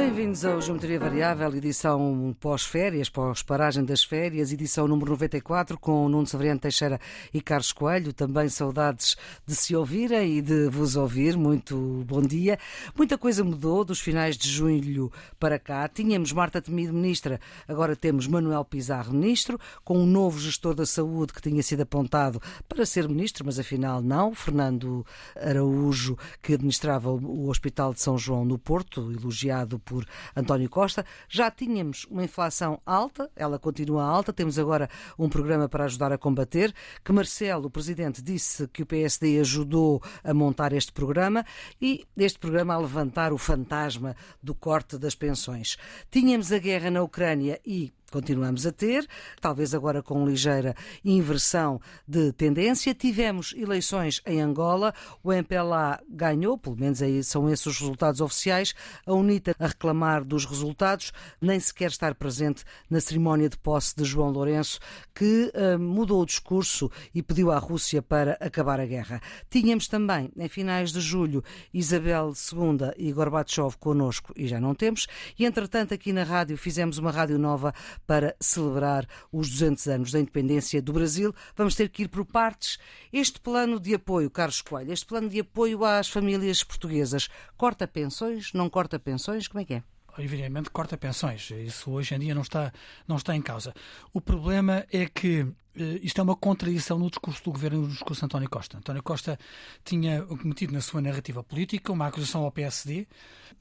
Bem-vindos 0.00 0.46
ao 0.46 0.62
Geometria 0.62 0.98
Variável, 0.98 1.54
edição 1.54 2.34
pós-férias, 2.40 3.10
pós-paragem 3.10 3.84
das 3.84 4.02
férias, 4.02 4.50
edição 4.50 4.88
número 4.88 5.10
94, 5.10 5.78
com 5.78 6.08
Nuno 6.08 6.26
Severiano 6.26 6.58
Teixeira 6.58 6.98
e 7.34 7.40
Carlos 7.42 7.70
Coelho. 7.70 8.10
Também 8.14 8.48
saudades 8.48 9.14
de 9.46 9.54
se 9.54 9.76
ouvirem 9.76 10.38
e 10.38 10.40
de 10.42 10.70
vos 10.70 10.96
ouvir. 10.96 11.36
Muito 11.36 12.02
bom 12.08 12.22
dia. 12.22 12.58
Muita 12.96 13.18
coisa 13.18 13.44
mudou 13.44 13.84
dos 13.84 14.00
finais 14.00 14.38
de 14.38 14.48
junho 14.48 15.12
para 15.38 15.58
cá. 15.58 15.86
Tínhamos 15.86 16.32
Marta 16.32 16.62
Temido, 16.62 16.94
ministra, 16.94 17.38
agora 17.68 17.94
temos 17.94 18.26
Manuel 18.26 18.64
Pizarro, 18.64 19.12
ministro, 19.12 19.60
com 19.84 19.98
um 19.98 20.06
novo 20.06 20.40
gestor 20.40 20.74
da 20.74 20.86
saúde 20.86 21.34
que 21.34 21.42
tinha 21.42 21.62
sido 21.62 21.82
apontado 21.82 22.40
para 22.66 22.86
ser 22.86 23.06
ministro, 23.06 23.44
mas 23.44 23.58
afinal 23.58 24.00
não. 24.00 24.34
Fernando 24.34 25.04
Araújo, 25.36 26.16
que 26.40 26.54
administrava 26.54 27.10
o 27.12 27.50
Hospital 27.50 27.92
de 27.92 28.00
São 28.00 28.16
João 28.16 28.46
no 28.46 28.58
Porto, 28.58 29.12
elogiado 29.12 29.78
por 29.90 30.06
António 30.36 30.70
Costa. 30.70 31.04
Já 31.28 31.50
tínhamos 31.50 32.06
uma 32.08 32.22
inflação 32.22 32.80
alta, 32.86 33.28
ela 33.34 33.58
continua 33.58 34.04
alta, 34.04 34.32
temos 34.32 34.56
agora 34.56 34.88
um 35.18 35.28
programa 35.28 35.68
para 35.68 35.86
ajudar 35.86 36.12
a 36.12 36.18
combater, 36.18 36.72
que 37.04 37.12
Marcelo, 37.12 37.66
o 37.66 37.70
presidente, 37.70 38.22
disse 38.22 38.68
que 38.68 38.84
o 38.84 38.86
PSD 38.86 39.40
ajudou 39.40 40.00
a 40.22 40.32
montar 40.32 40.72
este 40.72 40.92
programa 40.92 41.44
e 41.82 42.06
este 42.16 42.38
programa 42.38 42.74
a 42.74 42.78
levantar 42.78 43.32
o 43.32 43.38
fantasma 43.38 44.14
do 44.40 44.54
corte 44.54 44.96
das 44.96 45.16
pensões. 45.16 45.76
Tínhamos 46.08 46.52
a 46.52 46.58
guerra 46.58 46.88
na 46.88 47.02
Ucrânia 47.02 47.60
e 47.66 47.92
continuamos 48.10 48.66
a 48.66 48.72
ter, 48.72 49.06
talvez 49.40 49.74
agora 49.74 50.02
com 50.02 50.26
ligeira 50.26 50.74
inversão 51.04 51.80
de 52.06 52.32
tendência. 52.32 52.94
Tivemos 52.94 53.54
eleições 53.56 54.20
em 54.26 54.40
Angola, 54.40 54.92
o 55.22 55.32
MPLA 55.32 56.00
ganhou, 56.08 56.58
pelo 56.58 56.76
menos 56.76 57.00
aí 57.00 57.22
são 57.22 57.48
esses 57.48 57.70
os 57.70 57.78
resultados 57.78 58.20
oficiais, 58.20 58.74
a 59.06 59.12
UNITA 59.12 59.54
a 59.58 59.68
reclamar 59.68 60.24
dos 60.24 60.44
resultados, 60.44 61.12
nem 61.40 61.58
sequer 61.58 61.90
estar 61.90 62.14
presente 62.14 62.64
na 62.88 63.00
cerimónia 63.00 63.48
de 63.48 63.56
posse 63.56 63.94
de 63.96 64.04
João 64.04 64.30
Lourenço, 64.30 64.80
que 65.14 65.52
uh, 65.54 65.78
mudou 65.78 66.22
o 66.22 66.26
discurso 66.26 66.90
e 67.14 67.22
pediu 67.22 67.50
à 67.50 67.58
Rússia 67.58 68.02
para 68.02 68.32
acabar 68.40 68.80
a 68.80 68.86
guerra. 68.86 69.20
Tínhamos 69.48 69.86
também, 69.86 70.30
em 70.36 70.48
finais 70.48 70.92
de 70.92 71.00
julho, 71.00 71.42
Isabel 71.72 72.32
II 72.32 72.92
e 72.96 73.12
Gorbachev 73.12 73.76
connosco 73.78 74.32
e 74.36 74.46
já 74.46 74.60
não 74.60 74.74
temos, 74.74 75.06
e 75.38 75.44
entretanto 75.44 75.94
aqui 75.94 76.12
na 76.12 76.24
rádio 76.24 76.56
fizemos 76.56 76.98
uma 76.98 77.10
rádio 77.10 77.38
nova 77.38 77.72
para 78.06 78.36
celebrar 78.40 79.06
os 79.32 79.48
200 79.50 79.86
anos 79.88 80.12
da 80.12 80.20
independência 80.20 80.82
do 80.82 80.92
Brasil. 80.92 81.34
Vamos 81.56 81.74
ter 81.74 81.88
que 81.88 82.02
ir 82.04 82.08
por 82.08 82.24
partes. 82.24 82.78
Este 83.12 83.40
plano 83.40 83.78
de 83.78 83.94
apoio, 83.94 84.30
Carlos 84.30 84.60
Coelho, 84.62 84.92
este 84.92 85.06
plano 85.06 85.28
de 85.28 85.40
apoio 85.40 85.84
às 85.84 86.08
famílias 86.08 86.62
portuguesas, 86.64 87.28
corta 87.56 87.86
pensões, 87.86 88.52
não 88.52 88.68
corta 88.68 88.98
pensões, 88.98 89.48
como 89.48 89.60
é 89.60 89.64
que 89.64 89.74
é? 89.74 89.82
Evidentemente 90.18 90.70
corta 90.70 90.96
pensões. 90.96 91.50
Isso 91.50 91.90
hoje 91.90 92.14
em 92.14 92.18
dia 92.18 92.34
não 92.34 92.42
está, 92.42 92.72
não 93.06 93.16
está 93.16 93.34
em 93.34 93.42
causa. 93.42 93.74
O 94.12 94.20
problema 94.20 94.84
é 94.92 95.06
que 95.06 95.46
eh, 95.76 96.00
isto 96.02 96.20
é 96.20 96.22
uma 96.22 96.36
contradição 96.36 96.98
no 96.98 97.08
discurso 97.08 97.42
do 97.44 97.52
governo 97.52 97.78
e 97.78 97.82
no 97.82 97.88
discurso 97.88 98.20
de 98.20 98.26
António 98.26 98.50
Costa. 98.50 98.78
António 98.78 99.02
Costa 99.02 99.38
tinha 99.84 100.22
cometido 100.22 100.72
na 100.72 100.80
sua 100.80 101.00
narrativa 101.00 101.42
política 101.42 101.92
uma 101.92 102.06
acusação 102.06 102.44
ao 102.44 102.52
PSD 102.52 103.06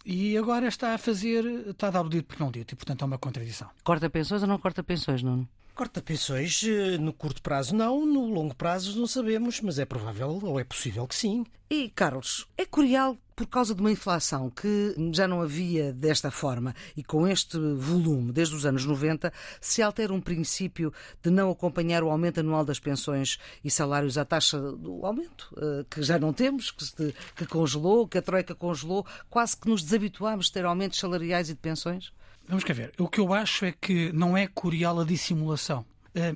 e 0.05 0.37
agora 0.37 0.67
está 0.67 0.93
a 0.93 0.97
fazer, 0.97 1.45
está 1.69 1.87
a 1.87 1.91
dar 1.91 2.01
o 2.05 2.09
dito 2.09 2.25
por 2.25 2.39
não 2.39 2.51
dito 2.51 2.73
e, 2.73 2.75
portanto, 2.75 3.01
é 3.01 3.05
uma 3.05 3.17
contradição. 3.17 3.69
Corta 3.83 4.09
pensões 4.09 4.41
ou 4.41 4.47
não 4.47 4.57
corta 4.57 4.83
pensões, 4.83 5.21
Nuno? 5.21 5.47
Corta 5.79 6.01
pensões, 6.01 6.61
eh, 6.65 6.97
no 6.97 7.13
curto 7.13 7.41
prazo 7.41 7.73
não, 7.73 8.05
no 8.05 8.25
longo 8.25 8.53
prazo 8.53 8.99
não 8.99 9.07
sabemos, 9.07 9.61
mas 9.61 9.79
é 9.79 9.85
provável 9.85 10.37
ou 10.43 10.59
é 10.59 10.63
possível 10.65 11.07
que 11.07 11.15
sim. 11.15 11.45
E, 11.69 11.87
Carlos, 11.87 12.45
é 12.57 12.65
curial 12.65 13.17
por 13.33 13.47
causa 13.47 13.73
de 13.73 13.79
uma 13.79 13.89
inflação 13.89 14.49
que 14.49 14.93
já 15.13 15.25
não 15.25 15.41
havia 15.41 15.93
desta 15.93 16.29
forma 16.29 16.75
e 16.97 17.01
com 17.01 17.25
este 17.25 17.57
volume 17.57 18.33
desde 18.33 18.55
os 18.55 18.65
anos 18.65 18.83
90, 18.83 19.31
se 19.61 19.81
altera 19.81 20.13
um 20.13 20.19
princípio 20.19 20.91
de 21.23 21.29
não 21.29 21.49
acompanhar 21.49 22.03
o 22.03 22.09
aumento 22.09 22.41
anual 22.41 22.65
das 22.65 22.81
pensões 22.81 23.39
e 23.63 23.71
salários 23.71 24.17
à 24.17 24.25
taxa 24.25 24.59
do 24.59 25.05
aumento, 25.05 25.55
eh, 25.55 25.85
que 25.89 26.03
já 26.03 26.19
não 26.19 26.33
temos, 26.33 26.71
que, 26.71 27.15
que 27.37 27.45
congelou, 27.45 28.05
que 28.05 28.17
a 28.17 28.21
Troika 28.21 28.53
congelou, 28.53 29.05
quase 29.29 29.55
que 29.55 29.69
nos 29.69 29.81
desabituámos 29.81 30.47
de 30.47 30.51
ter 30.51 30.65
aumentos 30.65 30.99
salariais 30.99 31.49
e 31.49 31.53
de 31.53 31.59
pensões? 31.61 32.11
Vamos 32.49 32.63
cá 32.63 32.73
ver. 32.73 32.91
O 32.97 33.07
que 33.07 33.19
eu 33.19 33.31
acho 33.31 33.63
é 33.63 33.71
que 33.71 34.11
não 34.11 34.35
é 34.35 34.47
curial 34.47 34.99
a 34.99 35.05
dissimulação. 35.05 35.85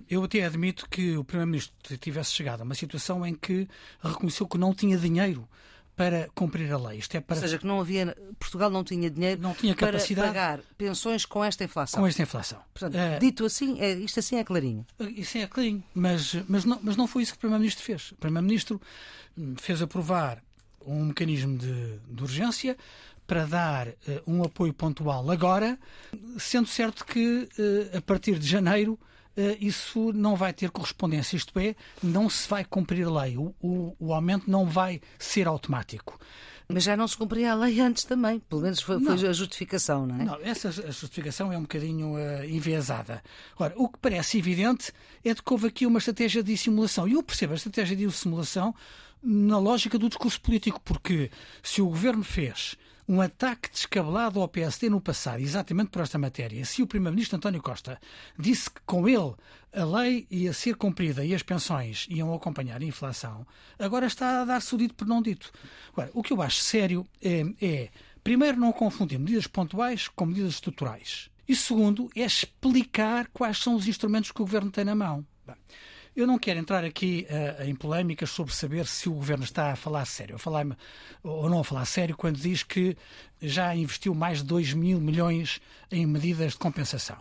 Eu 0.08 0.24
até 0.24 0.46
admito 0.46 0.88
que 0.88 1.18
o 1.18 1.24
Primeiro-Ministro 1.24 1.98
tivesse 1.98 2.32
chegado 2.32 2.62
a 2.62 2.64
uma 2.64 2.76
situação 2.76 3.26
em 3.26 3.34
que 3.34 3.68
reconheceu 4.02 4.48
que 4.48 4.58
não 4.58 4.74
tinha 4.76 4.96
dinheiro 4.96 5.50
para 5.96 6.30
cumprir 6.36 6.72
a 6.72 6.78
lei. 6.78 7.00
Isto 7.00 7.18
é 7.18 7.20
para... 7.20 7.36
Ou 7.36 7.42
seja, 7.42 7.58
que 7.58 7.66
não 7.66 7.80
havia, 7.80 8.16
Portugal 8.40 8.70
não 8.70 8.84
tinha 8.84 9.10
dinheiro 9.10 9.42
não 9.42 9.54
tinha 9.56 9.74
capacidade... 9.74 10.32
para 10.32 10.40
pagar 10.40 10.60
pensões 10.78 11.26
com 11.26 11.44
esta 11.44 11.64
inflação. 11.64 12.00
Com 12.00 12.08
esta 12.08 12.22
inflação. 12.22 12.60
Portanto, 12.74 12.96
é... 12.96 13.18
dito 13.18 13.44
assim, 13.44 13.80
é, 13.82 13.94
isto 13.94 14.20
assim 14.20 14.38
é 14.38 14.44
clarinho. 14.44 14.86
Isso 15.00 15.38
é 15.38 15.48
clarinho, 15.48 15.84
mas, 15.94 16.36
mas, 16.48 16.64
não, 16.64 16.80
mas 16.82 16.96
não 16.96 17.08
foi 17.08 17.24
isso 17.24 17.34
que 17.34 17.38
o 17.38 17.40
Primeiro-Ministro 17.40 17.84
fez. 17.84 18.12
O 18.12 18.16
Primeiro-Ministro 18.16 18.80
hum, 19.38 19.56
fez 19.58 19.82
aprovar 19.82 20.42
um 20.86 21.06
mecanismo 21.06 21.58
de, 21.58 21.98
de 22.10 22.24
urgência 22.24 22.78
para 23.26 23.46
dar 23.46 23.88
uh, 23.88 23.94
um 24.28 24.44
apoio 24.44 24.74
pontual 24.74 25.30
agora, 25.30 25.78
sendo 26.38 26.68
certo 26.68 27.06
que 27.06 27.48
uh, 27.58 27.98
a 27.98 28.02
partir 28.02 28.38
de 28.38 28.48
janeiro 28.48 29.00
uh, 29.38 29.58
isso 29.60 30.12
não 30.14 30.36
vai 30.36 30.54
ter 30.54 30.70
correspondência, 30.70 31.36
isto 31.36 31.58
é, 31.60 31.76
não 32.02 32.30
se 32.30 32.48
vai 32.48 32.66
cumprir 32.66 33.06
a 33.08 33.22
lei, 33.22 33.38
o, 33.38 33.54
o, 33.62 33.96
o 34.00 34.14
aumento 34.14 34.50
não 34.50 34.66
vai 34.66 35.02
ser 35.18 35.48
automático. 35.48 36.20
Mas 36.68 36.84
já 36.84 36.96
não 36.96 37.08
se 37.08 37.18
cumpria 37.18 37.52
a 37.52 37.56
lei 37.56 37.80
antes 37.82 38.04
também, 38.04 38.40
pelo 38.40 38.62
menos 38.62 38.82
foi, 38.82 39.00
foi 39.00 39.28
a 39.28 39.34
justificação, 39.34 40.08
não 40.08 40.16
é? 40.16 40.24
Não, 40.24 40.40
essa 40.42 40.72
justificação 40.72 41.52
é 41.52 41.58
um 41.58 41.64
bocadinho 41.64 42.14
uh, 42.14 42.46
enviesada. 42.46 43.22
Ora, 43.60 43.74
o 43.76 43.90
que 43.90 44.00
parece 44.00 44.38
evidente 44.38 44.92
é 45.24 45.34
de 45.34 45.44
que 45.44 45.52
houve 45.52 45.68
aqui 45.68 45.86
uma 45.86 46.00
estratégia 46.00 46.42
de 46.42 46.54
dissimulação. 46.54 47.08
E 47.08 47.14
eu 47.14 47.24
percebo 47.24 47.54
a 47.54 47.58
estratégia 47.58 47.96
de 47.96 48.06
dissimulação 48.06 48.74
na 49.22 49.58
lógica 49.60 50.00
do 50.00 50.08
discurso 50.08 50.40
político, 50.40 50.82
porque 50.84 51.30
se 51.62 51.82
o 51.82 51.88
governo 51.88 52.24
fez 52.24 52.76
um 53.08 53.22
ataque 53.22 53.70
descabelado 53.72 54.40
ao 54.40 54.48
PSD 54.48 54.90
no 54.90 55.02
passado, 55.02 55.42
exatamente 55.42 55.90
por 55.90 56.02
esta 56.02 56.18
matéria. 56.18 56.64
Se 56.66 56.82
o 56.82 56.88
Primeiro-Ministro 56.88 57.38
António 57.38 57.62
Costa 57.62 58.00
disse 58.38 58.70
que 58.70 58.82
com 58.86 59.08
ele 59.08 59.34
a 59.74 59.84
lei 59.84 60.28
ia 60.30 60.54
ser 60.54 60.76
cumprida 60.76 61.26
e 61.26 61.34
as 61.34 61.44
pensões 61.44 62.06
iam 62.10 62.34
acompanhar 62.34 62.82
a 62.82 62.86
inflação, 62.86 63.46
agora 63.78 64.06
está 64.06 64.42
a 64.42 64.46
dar-se 64.46 64.74
o 64.74 64.78
dito 64.78 64.94
por 64.94 65.08
não 65.08 65.22
dito. 65.22 65.52
Agora, 65.92 66.12
o 66.14 66.22
que 66.22 66.32
eu 66.32 66.42
acho 66.42 66.60
sério 66.60 67.06
é, 67.22 67.44
é, 67.62 67.90
primeiro, 68.24 68.60
não 68.60 68.72
confundir 68.72 69.20
medidas 69.20 69.48
pontuais 69.48 70.08
com 70.08 70.26
medidas 70.26 70.54
estruturais. 70.54 71.30
E 71.48 71.56
segundo, 71.56 72.10
é 72.16 72.22
explicar 72.22 73.28
quais 73.34 73.58
são 73.58 73.76
os 73.76 73.88
instrumentos 73.88 74.32
que 74.32 74.42
o 74.42 74.46
Governo 74.46 74.72
tem 74.72 74.86
na 74.86 74.96
mão. 74.96 75.26
Bem, 75.46 75.56
eu 76.16 76.28
não 76.28 76.38
quero 76.38 76.60
entrar 76.60 76.84
aqui 76.84 77.28
uh, 77.30 77.64
em 77.64 77.76
polémicas 77.76 78.30
sobre 78.30 78.54
saber 78.54 78.86
se 78.86 79.10
o 79.10 79.14
governo 79.14 79.44
está 79.44 79.72
a 79.72 79.76
falar 79.76 80.06
sério, 80.06 80.36
a 80.36 80.40
falar, 80.40 80.66
ou 81.24 81.50
não 81.50 81.60
a 81.60 81.64
falar 81.64 81.86
sério, 81.86 82.16
quando 82.16 82.38
diz 82.38 82.64
que 82.64 82.96
já 83.42 83.76
investiu 83.76 84.14
mais 84.14 84.40
de 84.40 84.46
2 84.46 84.74
mil 84.74 85.00
milhões 85.00 85.60
em 85.92 86.06
medidas 86.06 86.54
de 86.54 86.60
compensação. 86.60 87.18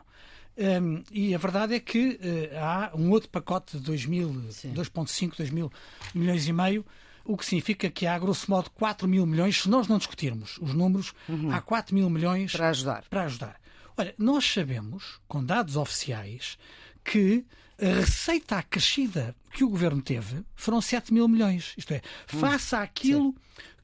Um, 0.57 1.03
e 1.11 1.35
a 1.35 1.39
verdade 1.39 1.75
é 1.75 1.81
que 1.81 2.21
uh, 2.21 2.59
há 2.59 2.91
um 2.95 3.11
outro 3.11 3.31
pacote 3.31 3.79
de 3.79 3.91
2,5, 3.91 5.37
2 5.37 5.51
mil 5.51 5.73
milhões 6.15 6.47
e 6.47 6.53
meio, 6.53 6.85
o 7.25 7.37
que 7.37 7.47
significa 7.47 7.89
que 7.89 8.07
há, 8.07 8.19
grosso 8.19 8.51
modo, 8.51 8.69
4 8.71 9.09
mil 9.09 9.25
milhões, 9.25 9.63
se 9.63 9.69
nós 9.69 9.89
não 9.89 9.97
discutirmos 9.97 10.59
os 10.61 10.75
números, 10.75 11.15
uhum. 11.29 11.51
há 11.51 11.61
4 11.61 11.95
mil 11.95 12.11
milhões 12.11 12.53
para 12.53 12.69
ajudar. 12.69 13.05
para 13.09 13.25
ajudar. 13.25 13.61
Olha, 13.97 14.15
nós 14.19 14.45
sabemos, 14.45 15.21
com 15.29 15.45
dados 15.45 15.77
oficiais, 15.77 16.59
que 17.05 17.45
a 17.83 18.01
receita 18.01 18.59
acrescida 18.59 19.35
que 19.53 19.65
o 19.65 19.69
governo 19.69 20.01
teve 20.01 20.45
foram 20.55 20.81
7 20.81 21.13
mil 21.13 21.27
milhões. 21.27 21.75
Isto 21.77 21.95
é, 21.95 22.01
hum, 22.33 22.39
face 22.39 22.77
àquilo 22.77 23.35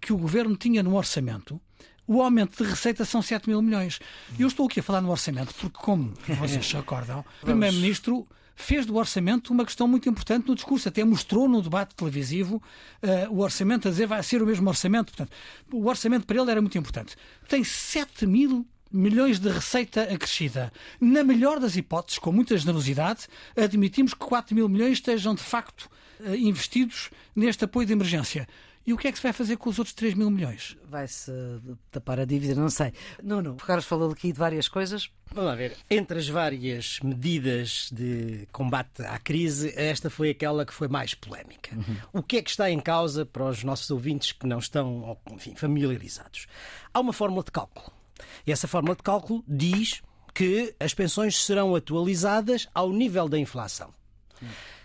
que 0.00 0.12
o 0.12 0.16
governo 0.16 0.56
tinha 0.56 0.82
no 0.82 0.96
orçamento, 0.96 1.60
o 2.06 2.22
aumento 2.22 2.62
de 2.62 2.70
receita 2.70 3.04
são 3.04 3.20
7 3.20 3.48
mil 3.48 3.60
milhões. 3.60 3.98
E 4.38 4.42
eu 4.42 4.48
estou 4.48 4.66
aqui 4.66 4.80
a 4.80 4.82
falar 4.82 5.00
no 5.00 5.10
orçamento 5.10 5.52
porque, 5.54 5.78
como 5.78 6.14
vocês 6.38 6.64
se 6.66 6.76
acordam, 6.76 7.24
o 7.42 7.46
Primeiro-Ministro 7.46 8.26
fez 8.54 8.86
do 8.86 8.96
orçamento 8.96 9.52
uma 9.52 9.64
questão 9.64 9.86
muito 9.86 10.08
importante 10.08 10.48
no 10.48 10.54
discurso, 10.54 10.88
até 10.88 11.04
mostrou 11.04 11.48
no 11.48 11.62
debate 11.62 11.94
televisivo 11.94 12.60
uh, 13.02 13.32
o 13.32 13.40
orçamento 13.40 13.86
a 13.86 13.90
dizer 13.90 14.06
vai 14.06 14.22
ser 14.22 14.42
o 14.42 14.46
mesmo 14.46 14.68
orçamento. 14.68 15.12
Portanto, 15.12 15.30
o 15.72 15.86
orçamento 15.86 16.26
para 16.26 16.40
ele 16.40 16.50
era 16.50 16.60
muito 16.60 16.76
importante. 16.76 17.14
Tem 17.48 17.62
7 17.62 18.26
mil 18.26 18.66
milhões 18.90 19.38
de 19.38 19.48
receita 19.48 20.02
acrescida. 20.02 20.72
Na 21.00 21.22
melhor 21.22 21.60
das 21.60 21.76
hipóteses, 21.76 22.18
com 22.18 22.32
muita 22.32 22.56
generosidade, 22.56 23.26
admitimos 23.56 24.14
que 24.14 24.20
4 24.20 24.54
mil 24.54 24.68
milhões 24.68 24.92
estejam 24.92 25.34
de 25.34 25.42
facto 25.42 25.90
eh, 26.24 26.36
investidos 26.36 27.10
neste 27.34 27.64
apoio 27.64 27.86
de 27.86 27.92
emergência. 27.92 28.48
E 28.88 28.92
o 28.94 28.96
que 28.96 29.06
é 29.06 29.12
que 29.12 29.18
se 29.18 29.22
vai 29.22 29.34
fazer 29.34 29.58
com 29.58 29.68
os 29.68 29.78
outros 29.78 29.94
3 29.94 30.14
mil 30.14 30.30
milhões? 30.30 30.74
Vai-se 30.88 31.30
tapar 31.90 32.18
a 32.20 32.24
dívida, 32.24 32.54
não 32.54 32.70
sei. 32.70 32.90
Não, 33.22 33.42
não. 33.42 33.52
O 33.52 33.56
Carlos 33.56 33.84
falou 33.84 34.10
aqui 34.10 34.32
de 34.32 34.38
várias 34.38 34.66
coisas. 34.66 35.10
Vamos 35.30 35.50
lá 35.50 35.54
ver. 35.54 35.76
Entre 35.90 36.18
as 36.18 36.26
várias 36.26 36.98
medidas 37.02 37.90
de 37.92 38.48
combate 38.50 39.02
à 39.02 39.18
crise, 39.18 39.74
esta 39.76 40.08
foi 40.08 40.30
aquela 40.30 40.64
que 40.64 40.72
foi 40.72 40.88
mais 40.88 41.12
polémica. 41.12 41.76
Uhum. 41.76 41.96
O 42.14 42.22
que 42.22 42.38
é 42.38 42.42
que 42.42 42.48
está 42.48 42.70
em 42.70 42.80
causa 42.80 43.26
para 43.26 43.44
os 43.44 43.62
nossos 43.62 43.90
ouvintes 43.90 44.32
que 44.32 44.46
não 44.46 44.58
estão 44.58 45.18
enfim, 45.32 45.54
familiarizados? 45.54 46.46
Há 46.94 47.00
uma 47.00 47.12
fórmula 47.12 47.44
de 47.44 47.50
cálculo 47.50 47.97
E 48.46 48.52
essa 48.52 48.68
fórmula 48.68 48.96
de 48.96 49.02
cálculo 49.02 49.44
diz 49.46 50.02
que 50.34 50.74
as 50.78 50.94
pensões 50.94 51.36
serão 51.36 51.74
atualizadas 51.74 52.68
ao 52.74 52.92
nível 52.92 53.28
da 53.28 53.38
inflação. 53.38 53.92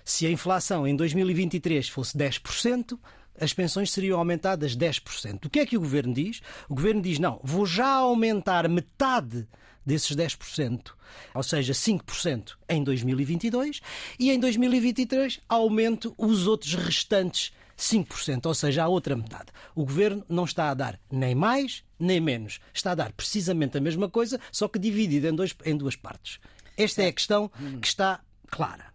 Se 0.04 0.26
a 0.26 0.32
inflação 0.32 0.88
em 0.88 0.96
2023 0.96 1.88
fosse 1.88 2.18
10%, 2.18 2.98
as 3.40 3.54
pensões 3.54 3.92
seriam 3.92 4.20
aumentadas 4.20 4.76
10%. 4.76 5.46
O 5.46 5.50
que 5.50 5.60
é 5.60 5.66
que 5.66 5.78
o 5.78 5.80
governo 5.80 6.14
diz? 6.14 6.42
O 6.70 6.76
governo 6.76 7.02
diz: 7.02 7.20
não, 7.20 7.40
vou 7.44 7.66
já 7.66 7.88
aumentar 7.88 8.68
metade 8.68 9.48
desses 9.86 10.16
10%, 10.16 10.92
ou 11.34 11.44
seja, 11.44 11.74
5% 11.74 12.54
em 12.70 12.84
2022, 12.84 13.82
e 14.18 14.32
em 14.32 14.40
2023 14.40 15.42
aumento 15.48 16.16
os 16.18 16.48
outros 16.48 16.74
restantes 16.76 17.52
5%, 17.78 18.46
ou 18.46 18.54
seja, 18.54 18.84
a 18.84 18.88
outra 18.88 19.16
metade. 19.16 19.48
O 19.76 19.86
governo 19.86 20.26
não 20.30 20.46
está 20.46 20.70
a 20.70 20.74
dar 20.74 21.00
nem 21.12 21.36
mais 21.36 21.84
nem 22.00 22.20
menos. 22.20 22.60
Está 22.74 22.92
a 22.92 22.96
dar 22.96 23.14
precisamente 23.14 23.78
a 23.78 23.82
mesma 23.82 24.10
coisa, 24.10 24.40
só 24.52 24.68
que 24.68 24.78
dividida 24.78 25.30
em, 25.30 25.36
dois, 25.36 25.56
em 25.66 25.78
duas 25.78 25.96
partes. 25.96 26.40
Esta 26.78 27.04
é 27.04 27.08
a 27.08 27.14
questão 27.14 27.50
que 27.82 27.88
está 27.88 28.20
clara. 28.48 28.93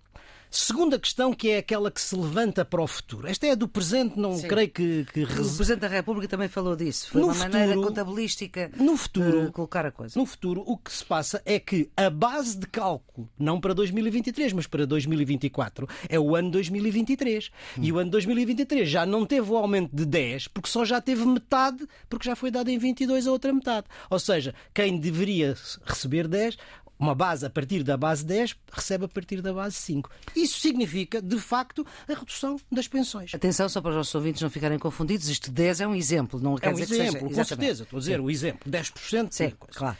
Segunda 0.50 0.98
questão, 0.98 1.32
que 1.32 1.50
é 1.50 1.58
aquela 1.58 1.90
que 1.90 2.00
se 2.00 2.16
levanta 2.16 2.64
para 2.64 2.82
o 2.82 2.86
futuro. 2.86 3.26
Esta 3.26 3.46
é 3.46 3.54
do 3.54 3.68
presente, 3.68 4.18
não 4.18 4.36
Sim. 4.36 4.48
creio 4.48 4.70
que, 4.70 5.06
que. 5.12 5.22
O 5.24 5.26
Presidente 5.26 5.80
da 5.80 5.88
República 5.88 6.28
também 6.28 6.48
falou 6.48 6.74
disso. 6.74 7.10
Foi 7.10 7.20
no 7.20 7.28
uma 7.28 7.34
futuro, 7.34 7.52
maneira 7.52 7.80
contabilística 7.80 8.70
no 8.76 8.96
futuro, 8.96 9.46
de 9.46 9.52
colocar 9.52 9.84
a 9.84 9.90
coisa. 9.90 10.18
No 10.18 10.24
futuro, 10.24 10.62
o 10.66 10.76
que 10.76 10.92
se 10.92 11.04
passa 11.04 11.42
é 11.44 11.58
que 11.58 11.90
a 11.96 12.08
base 12.08 12.56
de 12.56 12.66
cálculo, 12.66 13.28
não 13.38 13.60
para 13.60 13.74
2023, 13.74 14.52
mas 14.54 14.66
para 14.66 14.86
2024, 14.86 15.86
é 16.08 16.18
o 16.18 16.34
ano 16.34 16.50
2023. 16.50 17.50
Hum. 17.76 17.80
E 17.82 17.92
o 17.92 17.98
ano 17.98 18.10
2023 18.10 18.88
já 18.88 19.04
não 19.04 19.26
teve 19.26 19.50
o 19.50 19.56
aumento 19.56 19.94
de 19.94 20.06
10, 20.06 20.48
porque 20.48 20.68
só 20.68 20.84
já 20.84 21.00
teve 21.00 21.26
metade, 21.26 21.86
porque 22.08 22.26
já 22.26 22.34
foi 22.34 22.50
dado 22.50 22.70
em 22.70 22.78
22 22.78 23.26
a 23.26 23.32
outra 23.32 23.52
metade. 23.52 23.86
Ou 24.08 24.18
seja, 24.18 24.54
quem 24.72 24.98
deveria 24.98 25.54
receber 25.84 26.26
10 26.26 26.56
uma 26.98 27.14
base 27.14 27.46
a 27.46 27.50
partir 27.50 27.82
da 27.82 27.96
base 27.96 28.24
10 28.24 28.56
recebe 28.72 29.04
a 29.04 29.08
partir 29.08 29.40
da 29.40 29.52
base 29.52 29.76
5. 29.76 30.10
Isso 30.34 30.60
significa, 30.60 31.22
de 31.22 31.38
facto, 31.38 31.86
a 32.08 32.14
redução 32.14 32.56
das 32.70 32.88
pensões. 32.88 33.34
Atenção, 33.34 33.68
só 33.68 33.80
para 33.80 33.90
os 33.90 33.96
nossos 33.96 34.14
ouvintes 34.14 34.42
não 34.42 34.50
ficarem 34.50 34.78
confundidos, 34.78 35.28
isto 35.28 35.50
10 35.50 35.80
é 35.82 35.86
um 35.86 35.94
exemplo, 35.94 36.40
não 36.40 36.56
quer 36.56 36.68
é 36.68 36.70
um 36.70 36.74
dizer 36.74 36.94
exemplo, 36.94 37.28
que 37.28 37.34
seja... 37.34 37.36
com 37.36 37.44
certeza, 37.44 37.82
estou 37.84 37.96
a 37.96 38.00
dizer 38.00 38.16
Sim. 38.16 38.24
o 38.24 38.30
exemplo, 38.30 38.70
10% 38.70 39.28
Sim, 39.30 39.52
claro. 39.70 39.96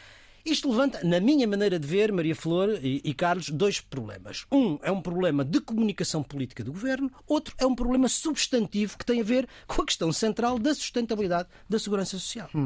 Isto 0.48 0.70
levanta, 0.70 1.00
na 1.04 1.20
minha 1.20 1.46
maneira 1.46 1.78
de 1.78 1.86
ver, 1.86 2.10
Maria 2.10 2.34
Flor 2.34 2.78
e, 2.82 3.02
e, 3.04 3.12
Carlos, 3.12 3.50
dois 3.50 3.82
problemas. 3.82 4.46
Um 4.50 4.78
é 4.82 4.90
um 4.90 5.02
problema 5.02 5.44
de 5.44 5.60
comunicação 5.60 6.22
política 6.22 6.64
do 6.64 6.72
governo, 6.72 7.10
outro 7.26 7.54
é 7.58 7.66
um 7.66 7.74
problema 7.74 8.08
substantivo 8.08 8.96
que 8.96 9.04
tem 9.04 9.20
a 9.20 9.24
ver 9.24 9.46
com 9.66 9.82
a 9.82 9.84
questão 9.84 10.10
central 10.10 10.58
da 10.58 10.74
sustentabilidade 10.74 11.50
da 11.68 11.78
segurança 11.78 12.18
social. 12.18 12.48
Hum. 12.54 12.64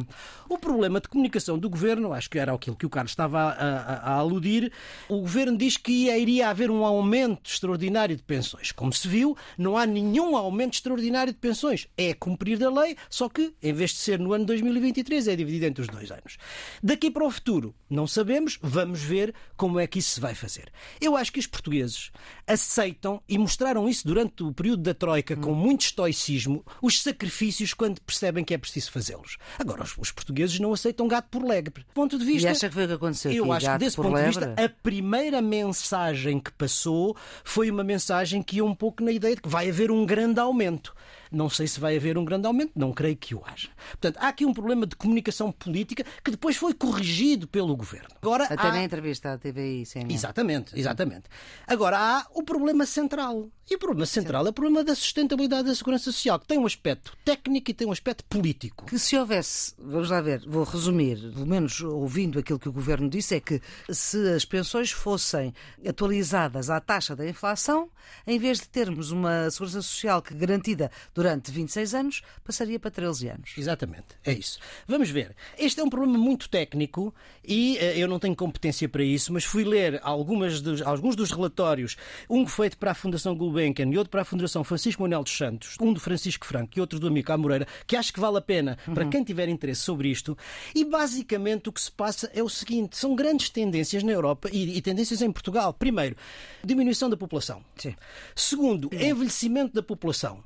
O 0.49 0.59
problema 0.59 1.01
de 1.01 1.09
comunicação 1.09 1.59
do 1.59 1.69
governo, 1.69 2.13
acho 2.13 2.31
que 2.31 2.39
era 2.39 2.55
aquilo 2.55 2.77
que 2.77 2.87
o 2.87 2.91
Carlos 2.91 3.11
estava 3.11 3.41
a, 3.41 3.51
a, 3.51 3.95
a 3.95 4.15
aludir, 4.15 4.71
o 5.09 5.19
governo 5.19 5.59
diz 5.59 5.77
que 5.77 6.09
iria 6.09 6.51
haver 6.51 6.71
um 6.71 6.85
aumento 6.85 7.51
extraordinário 7.51 8.17
de 8.17 8.23
pensões. 8.23 8.71
Como 8.71 8.93
se 8.93 9.09
viu, 9.09 9.37
não 9.59 9.77
há 9.77 9.85
nenhum 9.85 10.37
aumento 10.37 10.75
extraordinário 10.75 11.33
de 11.33 11.39
pensões. 11.41 11.89
É 11.97 12.15
cumprir 12.15 12.63
a 12.63 12.71
lei, 12.71 12.97
só 13.11 13.29
que, 13.29 13.53
em 13.61 13.73
vez 13.73 13.91
de 13.91 13.97
ser 13.97 14.21
no 14.21 14.33
ano 14.33 14.45
2023, 14.45 15.27
é 15.27 15.35
dividido 15.35 15.67
entre 15.67 15.83
os 15.83 15.89
dois 15.89 16.13
anos. 16.13 16.37
Daqui 16.81 17.11
para 17.11 17.27
o 17.27 17.31
futuro, 17.31 17.72
não 17.89 18.07
sabemos, 18.07 18.59
vamos 18.63 19.01
ver 19.03 19.35
como 19.57 19.79
é 19.79 19.87
que 19.87 19.99
isso 19.99 20.13
se 20.13 20.21
vai 20.21 20.35
fazer. 20.35 20.73
Eu 21.01 21.17
acho 21.17 21.33
que 21.33 21.39
os 21.39 21.47
portugueses 21.47 22.11
aceitam 22.47 23.23
e 23.29 23.37
mostraram 23.37 23.89
isso 23.89 24.07
durante 24.07 24.43
o 24.43 24.53
período 24.53 24.83
da 24.83 24.95
Troika 24.95 25.37
com 25.37 25.55
muito 25.55 25.83
estoicismo, 25.83 26.65
os 26.81 27.03
sacrifícios 27.03 27.75
quando 27.75 28.01
percebem 28.01 28.45
que 28.45 28.55
é 28.55 28.59
preciso 28.59 28.91
fazê-los. 28.91 29.37
Agora, 29.59 29.83
os, 29.99 30.11
portugueses 30.11 30.59
não 30.59 30.73
aceitam 30.73 31.07
gato 31.07 31.29
por 31.29 31.45
lebre. 31.45 31.85
Ponto 31.95 32.19
de 32.19 32.25
vista. 32.25 32.49
E 32.49 32.51
acha 32.51 32.69
que 32.69 32.75
foi 32.75 32.85
o 32.85 32.89
que 32.89 32.95
aconteceu? 32.95 33.33
Eu 33.33 33.53
aqui, 33.53 33.67
acho 33.67 33.73
que 33.73 33.85
desse 33.85 33.97
ponto 33.97 34.15
lebre? 34.15 34.31
de 34.31 34.39
vista, 34.39 34.65
a 34.65 34.69
primeira 34.69 35.43
mensagem 35.43 36.41
que 36.41 36.53
passou 36.53 37.17
foi 37.45 37.71
uma 37.71 37.85
mensagem 37.85 38.43
que 38.43 38.57
ia 38.57 38.65
um 38.65 38.75
pouco 38.75 39.03
na 39.03 39.13
ideia 39.13 39.37
de 39.37 39.43
que 39.43 39.49
vai 39.49 39.69
haver 39.69 39.91
um 39.91 40.07
grande 40.07 40.41
aumento. 40.41 40.95
Não 41.33 41.49
sei 41.49 41.67
se 41.67 41.81
vai 41.81 41.97
haver 41.97 42.19
um 42.19 42.25
grande 42.25 42.47
aumento, 42.47 42.73
não 42.77 42.93
creio 42.93 43.17
que 43.17 43.35
o 43.35 43.43
haja. 43.45 43.71
Portanto, 43.91 44.19
há 44.19 44.29
aqui 44.29 44.45
um 44.45 44.53
problema 44.53 44.87
de 44.87 44.95
comunicação 44.97 45.51
política 45.51 46.05
que 46.23 46.31
depois 46.31 46.57
foi 46.57 46.75
corrigido 46.75 47.49
pelo 47.49 47.75
governo. 47.77 48.11
Agora, 48.21 48.45
Até 48.45 48.69
há... 48.69 48.73
na 48.73 48.85
entrevista 48.85 49.33
à 49.33 49.39
TVI, 49.39 49.87
sim. 49.87 50.07
Exatamente, 50.09 50.79
exatamente. 50.79 51.25
Agora, 51.67 51.99
há 51.99 52.27
o 52.35 52.43
problema 52.43 52.85
central. 52.87 53.51
E 53.71 53.75
o 53.75 53.79
problema 53.79 54.05
central 54.05 54.47
é 54.47 54.51
o 54.51 54.53
problema 54.53 54.85
da 54.85 54.95
sustentabilidade 54.95 55.69
da 55.69 55.75
segurança 55.75 56.05
social, 56.05 56.39
que 56.39 56.47
tem 56.47 56.59
um 56.59 56.67
aspecto 56.67 57.17
técnico 57.25 57.71
e 57.71 57.75
tem 57.75 57.87
um 57.87 57.93
aspecto 57.93 58.25
político. 58.25 58.85
Que 58.85 58.99
se 58.99 59.17
houvesse, 59.17 59.75
vamos 59.79 60.11
lá 60.11 60.21
ver, 60.21 60.43
vou 60.47 60.65
resumir, 60.65 61.19
pelo 61.33 61.47
menos 61.47 61.81
ouvindo 61.81 62.39
aquilo 62.39 62.59
que 62.59 62.69
o 62.69 62.73
governo 62.73 63.09
disse, 63.09 63.37
é 63.37 63.41
que 63.41 63.63
se 63.89 64.19
as 64.35 64.45
pensões 64.45 64.91
fossem 64.91 65.55
atualizadas 65.87 66.69
à 66.69 66.81
taxa 66.81 67.17
da 67.17 67.27
inflação, 67.27 67.89
em 68.27 68.39
vez 68.39 68.59
de 68.59 68.69
termos 68.69 69.11
uma 69.11 69.51
segurança 69.51 69.81
social 69.81 70.21
que 70.21 70.35
garantida 70.35 70.91
durante 71.23 71.53
26 71.53 71.95
anos, 71.95 72.23
passaria 72.43 72.81
para 72.81 72.91
13 72.91 73.29
anos. 73.29 73.55
Exatamente, 73.57 74.07
é 74.25 74.33
isso. 74.33 74.59
Vamos 74.89 75.09
ver. 75.09 75.37
Este 75.57 75.81
é 75.81 75.85
um 75.85 75.89
problema 75.89 76.19
muito 76.19 76.49
técnico 76.49 77.15
e 77.45 77.79
uh, 77.81 77.85
eu 77.97 78.09
não 78.09 78.19
tenho 78.19 78.35
competência 78.35 78.89
para 78.89 79.05
isso, 79.05 79.33
mas 79.33 79.45
fui 79.45 79.63
ler 79.63 80.01
algumas 80.03 80.61
dos, 80.61 80.83
alguns 80.83 81.15
dos 81.15 81.31
relatórios, 81.31 81.97
um 82.29 82.45
feito 82.45 82.77
para 82.77 82.91
a 82.91 82.95
Fundação 82.95 83.37
Gulbenkian 83.37 83.89
e 83.89 83.97
outro 83.97 84.11
para 84.11 84.23
a 84.23 84.25
Fundação 84.25 84.65
Francisco 84.65 85.03
Manuel 85.03 85.23
dos 85.23 85.37
Santos, 85.37 85.77
um 85.81 85.93
do 85.93 86.01
Francisco 86.01 86.45
Franco 86.45 86.73
e 86.77 86.81
outro 86.81 86.99
do 86.99 87.07
Amigo 87.07 87.39
Moreira, 87.39 87.69
que 87.87 87.95
acho 87.95 88.13
que 88.13 88.19
vale 88.19 88.39
a 88.39 88.41
pena 88.41 88.77
uhum. 88.89 88.95
para 88.95 89.07
quem 89.07 89.23
tiver 89.23 89.49
interesse 89.49 89.83
sobre 89.83 90.09
isto. 90.09 90.37
E 90.75 90.85
basicamente 90.85 91.69
o 91.69 91.73
que 91.73 91.81
se 91.81 91.93
passa 91.93 92.29
é 92.35 92.43
o 92.43 92.49
seguinte: 92.49 92.97
são 92.97 93.15
grandes 93.15 93.49
tendências 93.49 94.03
na 94.03 94.11
Europa 94.11 94.49
e, 94.53 94.77
e 94.77 94.83
tendências 94.83 95.23
em 95.23 95.31
Portugal. 95.31 95.73
Primeiro, 95.73 96.17
diminuição 96.65 97.09
da 97.09 97.17
população. 97.17 97.65
Sim. 97.77 97.95
Segundo, 98.35 98.91
envelhecimento 98.93 99.73
da 99.73 99.83
população. 99.83 100.43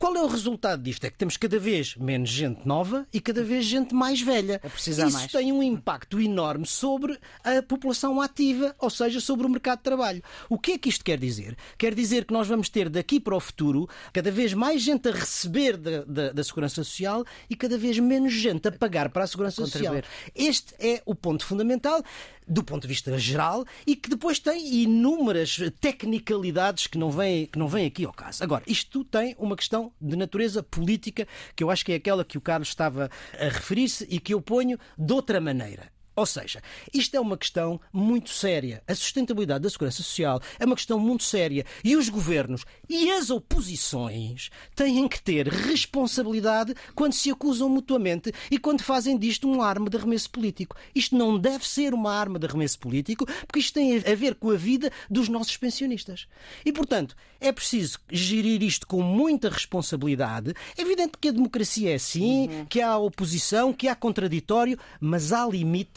Qual 0.00 0.16
é 0.16 0.22
o 0.22 0.26
resultado 0.26 0.82
disto? 0.82 1.04
É 1.04 1.10
que 1.10 1.18
temos 1.18 1.36
cada 1.36 1.58
vez 1.58 1.94
menos 1.94 2.30
gente 2.30 2.66
nova 2.66 3.06
e 3.12 3.20
cada 3.20 3.44
vez 3.44 3.66
gente 3.66 3.94
mais 3.94 4.22
velha. 4.22 4.58
É 4.64 4.68
Isso 4.90 5.12
mais. 5.12 5.30
tem 5.30 5.52
um 5.52 5.62
impacto 5.62 6.18
enorme 6.18 6.64
sobre 6.64 7.18
a 7.44 7.62
população 7.62 8.18
ativa, 8.18 8.74
ou 8.78 8.88
seja, 8.88 9.20
sobre 9.20 9.46
o 9.46 9.50
mercado 9.50 9.80
de 9.80 9.84
trabalho. 9.84 10.22
O 10.48 10.58
que 10.58 10.72
é 10.72 10.78
que 10.78 10.88
isto 10.88 11.04
quer 11.04 11.18
dizer? 11.18 11.54
Quer 11.76 11.94
dizer 11.94 12.24
que 12.24 12.32
nós 12.32 12.48
vamos 12.48 12.70
ter 12.70 12.88
daqui 12.88 13.20
para 13.20 13.36
o 13.36 13.40
futuro 13.40 13.86
cada 14.10 14.30
vez 14.30 14.54
mais 14.54 14.80
gente 14.80 15.06
a 15.06 15.12
receber 15.12 15.76
da, 15.76 16.02
da, 16.04 16.32
da 16.32 16.44
Segurança 16.44 16.76
Social 16.76 17.22
e 17.50 17.54
cada 17.54 17.76
vez 17.76 17.98
menos 17.98 18.32
gente 18.32 18.68
a 18.68 18.72
pagar 18.72 19.10
para 19.10 19.24
a 19.24 19.26
Segurança 19.26 19.66
Social. 19.66 19.96
Este 20.34 20.74
é 20.78 21.02
o 21.04 21.14
ponto 21.14 21.44
fundamental 21.44 22.02
do 22.50 22.64
ponto 22.64 22.82
de 22.82 22.88
vista 22.88 23.16
geral 23.16 23.64
e 23.86 23.94
que 23.94 24.10
depois 24.10 24.38
tem 24.38 24.82
inúmeras 24.82 25.58
tecnicalidades 25.80 26.88
que 26.88 26.98
não 26.98 27.10
vêm, 27.10 27.46
que 27.46 27.58
não 27.58 27.68
vêm 27.68 27.86
aqui 27.86 28.04
ao 28.04 28.12
caso. 28.12 28.42
Agora, 28.42 28.64
isto 28.66 29.04
tem 29.04 29.36
uma 29.38 29.54
questão 29.54 29.89
de 30.00 30.16
natureza 30.16 30.62
política 30.62 31.26
que 31.54 31.64
eu 31.64 31.70
acho 31.70 31.84
que 31.84 31.92
é 31.92 31.96
aquela 31.96 32.24
que 32.24 32.38
o 32.38 32.40
Carlos 32.40 32.68
estava 32.68 33.10
a 33.38 33.44
referir-se 33.44 34.06
e 34.10 34.18
que 34.18 34.34
eu 34.34 34.40
ponho 34.40 34.78
de 34.98 35.12
outra 35.12 35.40
maneira. 35.40 35.90
Ou 36.16 36.26
seja, 36.26 36.60
isto 36.92 37.16
é 37.16 37.20
uma 37.20 37.36
questão 37.36 37.80
muito 37.92 38.30
séria. 38.30 38.82
A 38.86 38.94
sustentabilidade 38.94 39.62
da 39.62 39.70
segurança 39.70 40.02
social 40.02 40.40
é 40.58 40.64
uma 40.64 40.76
questão 40.76 40.98
muito 40.98 41.22
séria. 41.22 41.64
E 41.82 41.96
os 41.96 42.08
governos 42.08 42.64
e 42.88 43.10
as 43.12 43.30
oposições 43.30 44.50
têm 44.74 45.08
que 45.08 45.22
ter 45.22 45.48
responsabilidade 45.48 46.74
quando 46.94 47.12
se 47.12 47.30
acusam 47.30 47.68
mutuamente 47.68 48.32
e 48.50 48.58
quando 48.58 48.82
fazem 48.82 49.16
disto 49.16 49.50
uma 49.50 49.66
arma 49.66 49.88
de 49.88 49.96
arremesso 49.96 50.30
político. 50.30 50.76
Isto 50.94 51.16
não 51.16 51.38
deve 51.38 51.66
ser 51.66 51.94
uma 51.94 52.12
arma 52.12 52.38
de 52.38 52.46
arremesso 52.46 52.78
político, 52.78 53.26
porque 53.46 53.60
isto 53.60 53.74
tem 53.74 53.96
a 53.96 54.14
ver 54.14 54.34
com 54.34 54.50
a 54.50 54.56
vida 54.56 54.90
dos 55.08 55.28
nossos 55.28 55.56
pensionistas. 55.56 56.26
E, 56.64 56.72
portanto, 56.72 57.16
é 57.40 57.50
preciso 57.52 57.98
gerir 58.10 58.62
isto 58.62 58.86
com 58.86 59.02
muita 59.02 59.48
responsabilidade. 59.48 60.54
É 60.76 60.82
evidente 60.82 61.12
que 61.18 61.28
a 61.28 61.32
democracia 61.32 61.92
é 61.92 61.94
assim, 61.94 62.48
uhum. 62.48 62.66
que 62.66 62.80
há 62.80 62.98
oposição, 62.98 63.72
que 63.72 63.88
há 63.88 63.94
contraditório, 63.94 64.78
mas 65.00 65.32
há 65.32 65.46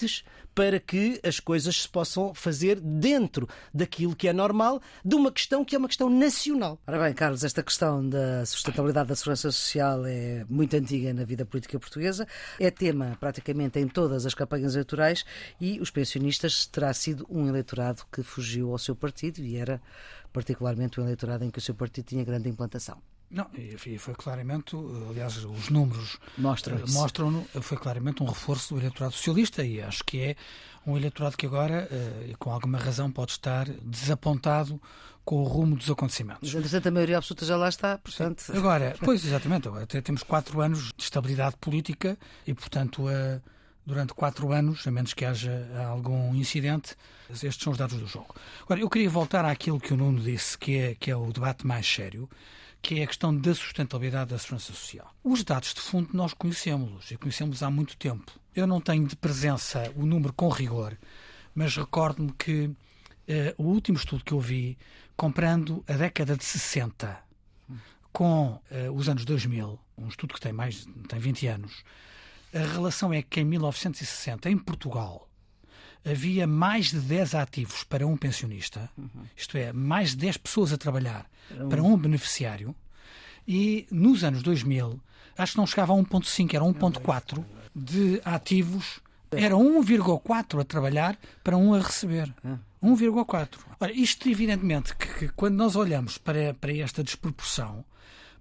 limites 0.03 0.23
para 0.53 0.79
que 0.79 1.19
as 1.23 1.39
coisas 1.39 1.81
se 1.81 1.89
possam 1.89 2.31
fazer 2.31 2.79
dentro 2.79 3.49
daquilo 3.73 4.15
que 4.15 4.27
é 4.27 4.33
normal, 4.33 4.79
de 5.03 5.15
uma 5.15 5.31
questão 5.31 5.65
que 5.65 5.75
é 5.75 5.79
uma 5.79 5.87
questão 5.87 6.11
nacional. 6.11 6.79
Ora 6.85 6.99
bem, 6.99 7.13
Carlos, 7.13 7.43
esta 7.43 7.63
questão 7.63 8.07
da 8.07 8.45
sustentabilidade 8.45 9.09
da 9.09 9.15
segurança 9.15 9.51
social 9.51 10.05
é 10.05 10.45
muito 10.47 10.75
antiga 10.75 11.11
na 11.11 11.23
vida 11.23 11.43
política 11.43 11.79
portuguesa, 11.79 12.27
é 12.59 12.69
tema 12.69 13.17
praticamente 13.19 13.79
em 13.79 13.87
todas 13.87 14.27
as 14.27 14.35
campanhas 14.35 14.75
eleitorais 14.75 15.25
e 15.59 15.79
os 15.79 15.89
pensionistas 15.89 16.67
terá 16.67 16.93
sido 16.93 17.25
um 17.29 17.47
eleitorado 17.47 18.03
que 18.11 18.21
fugiu 18.21 18.71
ao 18.71 18.77
seu 18.77 18.95
partido 18.95 19.39
e 19.39 19.57
era 19.57 19.81
particularmente 20.31 21.01
um 21.01 21.03
eleitorado 21.03 21.43
em 21.43 21.49
que 21.49 21.57
o 21.57 21.61
seu 21.61 21.73
partido 21.73 22.05
tinha 22.05 22.23
grande 22.23 22.47
implantação. 22.47 23.01
Não, 23.33 23.47
foi 23.97 24.13
claramente, 24.13 24.75
aliás, 25.09 25.43
os 25.43 25.69
números 25.69 26.17
mostram, 26.37 26.77
uh, 26.77 26.91
mostram 26.91 27.45
foi 27.61 27.77
claramente 27.77 28.21
um 28.21 28.27
reforço 28.27 28.75
do 28.75 28.79
eleitorado 28.79 29.13
socialista 29.13 29.65
e 29.65 29.81
acho 29.81 30.03
que 30.03 30.21
é 30.21 30.35
um 30.85 30.95
eleitorado 30.95 31.35
que 31.35 31.45
agora, 31.45 31.89
com 32.37 32.51
alguma 32.51 32.77
razão, 32.77 33.11
pode 33.11 33.31
estar 33.31 33.67
desapontado 33.81 34.79
com 35.25 35.37
o 35.37 35.43
rumo 35.43 35.75
dos 35.75 35.89
acontecimentos. 35.89 36.53
Entretanto, 36.53 36.87
a 36.87 36.91
maioria 36.91 37.17
absoluta 37.17 37.45
já 37.45 37.55
lá 37.55 37.69
está, 37.69 37.97
portanto. 37.97 38.51
Agora, 38.53 38.95
pois 38.99 39.25
exatamente, 39.25 39.67
agora 39.67 39.85
temos 39.85 40.21
quatro 40.23 40.61
anos 40.61 40.91
de 40.95 41.03
estabilidade 41.03 41.55
política 41.57 42.17
e, 42.45 42.53
portanto, 42.53 43.07
a 43.07 43.41
durante 43.85 44.13
quatro 44.13 44.51
anos, 44.51 44.85
a 44.87 44.91
menos 44.91 45.13
que 45.13 45.25
haja 45.25 45.67
algum 45.87 46.33
incidente. 46.35 46.95
Estes 47.29 47.55
são 47.55 47.71
os 47.71 47.77
dados 47.77 47.99
do 47.99 48.07
jogo. 48.07 48.35
Agora, 48.63 48.79
eu 48.79 48.89
queria 48.89 49.09
voltar 49.09 49.43
àquilo 49.45 49.79
que 49.79 49.93
o 49.93 49.97
Nuno 49.97 50.19
disse, 50.19 50.57
que 50.57 50.77
é, 50.77 50.95
que 50.95 51.11
é 51.11 51.15
o 51.15 51.31
debate 51.31 51.65
mais 51.65 51.85
sério, 51.85 52.29
que 52.83 52.99
é 52.99 53.03
a 53.03 53.07
questão 53.07 53.35
da 53.35 53.55
sustentabilidade 53.55 54.31
da 54.31 54.37
segurança 54.37 54.73
social. 54.73 55.09
Os 55.23 55.41
dados 55.41 55.73
de 55.73 55.79
fundo 55.79 56.09
nós 56.11 56.33
conhecemos 56.33 57.09
e 57.09 57.17
conhecemos 57.17 57.63
há 57.63 57.71
muito 57.71 57.95
tempo. 57.95 58.29
Eu 58.53 58.67
não 58.67 58.81
tenho 58.81 59.07
de 59.07 59.15
presença 59.15 59.89
o 59.95 60.05
número 60.05 60.33
com 60.33 60.49
rigor, 60.49 60.97
mas 61.55 61.77
recordo-me 61.77 62.33
que 62.33 62.65
uh, 62.65 62.75
o 63.57 63.63
último 63.63 63.97
estudo 63.97 64.25
que 64.25 64.33
eu 64.33 64.39
vi, 64.39 64.77
comparando 65.15 65.81
a 65.87 65.93
década 65.93 66.35
de 66.35 66.43
60 66.43 67.17
com 68.11 68.59
uh, 68.69 68.91
os 68.93 69.07
anos 69.07 69.23
2000, 69.23 69.79
um 69.97 70.07
estudo 70.09 70.33
que 70.33 70.41
tem 70.41 70.51
mais 70.51 70.85
tem 71.07 71.19
20 71.19 71.47
anos, 71.47 71.85
a 72.53 72.59
relação 72.59 73.13
é 73.13 73.21
que 73.21 73.39
em 73.39 73.45
1960, 73.45 74.49
em 74.49 74.57
Portugal, 74.57 75.29
havia 76.05 76.45
mais 76.45 76.91
de 76.91 76.99
10 76.99 77.35
ativos 77.35 77.83
para 77.83 78.05
um 78.05 78.17
pensionista, 78.17 78.89
uhum. 78.97 79.09
isto 79.35 79.57
é, 79.57 79.71
mais 79.71 80.11
de 80.11 80.17
10 80.17 80.37
pessoas 80.37 80.73
a 80.73 80.77
trabalhar 80.77 81.25
um... 81.51 81.69
para 81.69 81.81
um 81.81 81.97
beneficiário, 81.97 82.75
e 83.47 83.87
nos 83.91 84.23
anos 84.23 84.41
2000, 84.41 84.99
acho 85.37 85.53
que 85.53 85.57
não 85.57 85.67
chegava 85.67 85.93
a 85.93 85.95
1,5, 85.95 86.53
era 86.53 86.63
1,4 86.63 87.43
de 87.75 88.21
ativos, 88.23 89.01
era 89.31 89.55
1,4 89.55 90.61
a 90.61 90.63
trabalhar 90.63 91.17
para 91.43 91.57
um 91.57 91.73
a 91.73 91.79
receber. 91.79 92.33
1,4. 92.83 93.47
Ora, 93.79 93.91
isto 93.91 94.29
evidentemente 94.29 94.95
que, 94.95 95.07
que, 95.07 95.29
quando 95.29 95.55
nós 95.55 95.75
olhamos 95.75 96.17
para, 96.17 96.53
para 96.53 96.75
esta 96.77 97.03
desproporção, 97.03 97.83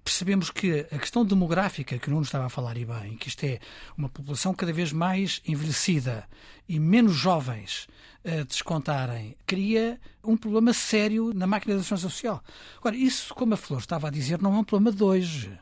percebemos 0.04 0.50
que 0.50 0.86
a 0.90 0.98
questão 0.98 1.24
demográfica, 1.24 1.98
que 1.98 2.08
o 2.08 2.10
Nuno 2.10 2.22
estava 2.22 2.46
a 2.46 2.50
falar 2.50 2.76
e 2.76 2.84
bem, 2.84 3.16
que 3.16 3.28
isto 3.28 3.44
é 3.44 3.58
uma 3.96 4.08
população 4.08 4.52
cada 4.54 4.72
vez 4.72 4.92
mais 4.92 5.40
envelhecida 5.46 6.28
e 6.68 6.78
menos 6.78 7.14
jovens 7.14 7.86
a 8.24 8.44
descontarem, 8.44 9.36
cria 9.46 10.00
um 10.22 10.36
problema 10.36 10.72
sério 10.72 11.32
na 11.34 11.46
máquina 11.46 11.74
da 11.74 11.82
segurança 11.82 12.08
social. 12.08 12.42
Agora, 12.78 12.96
isso, 12.96 13.34
como 13.34 13.54
a 13.54 13.56
Flor 13.56 13.80
estava 13.80 14.08
a 14.08 14.10
dizer, 14.10 14.40
não 14.40 14.54
é 14.54 14.58
um 14.58 14.64
problema 14.64 14.94
de 14.94 15.02
hoje. 15.02 15.58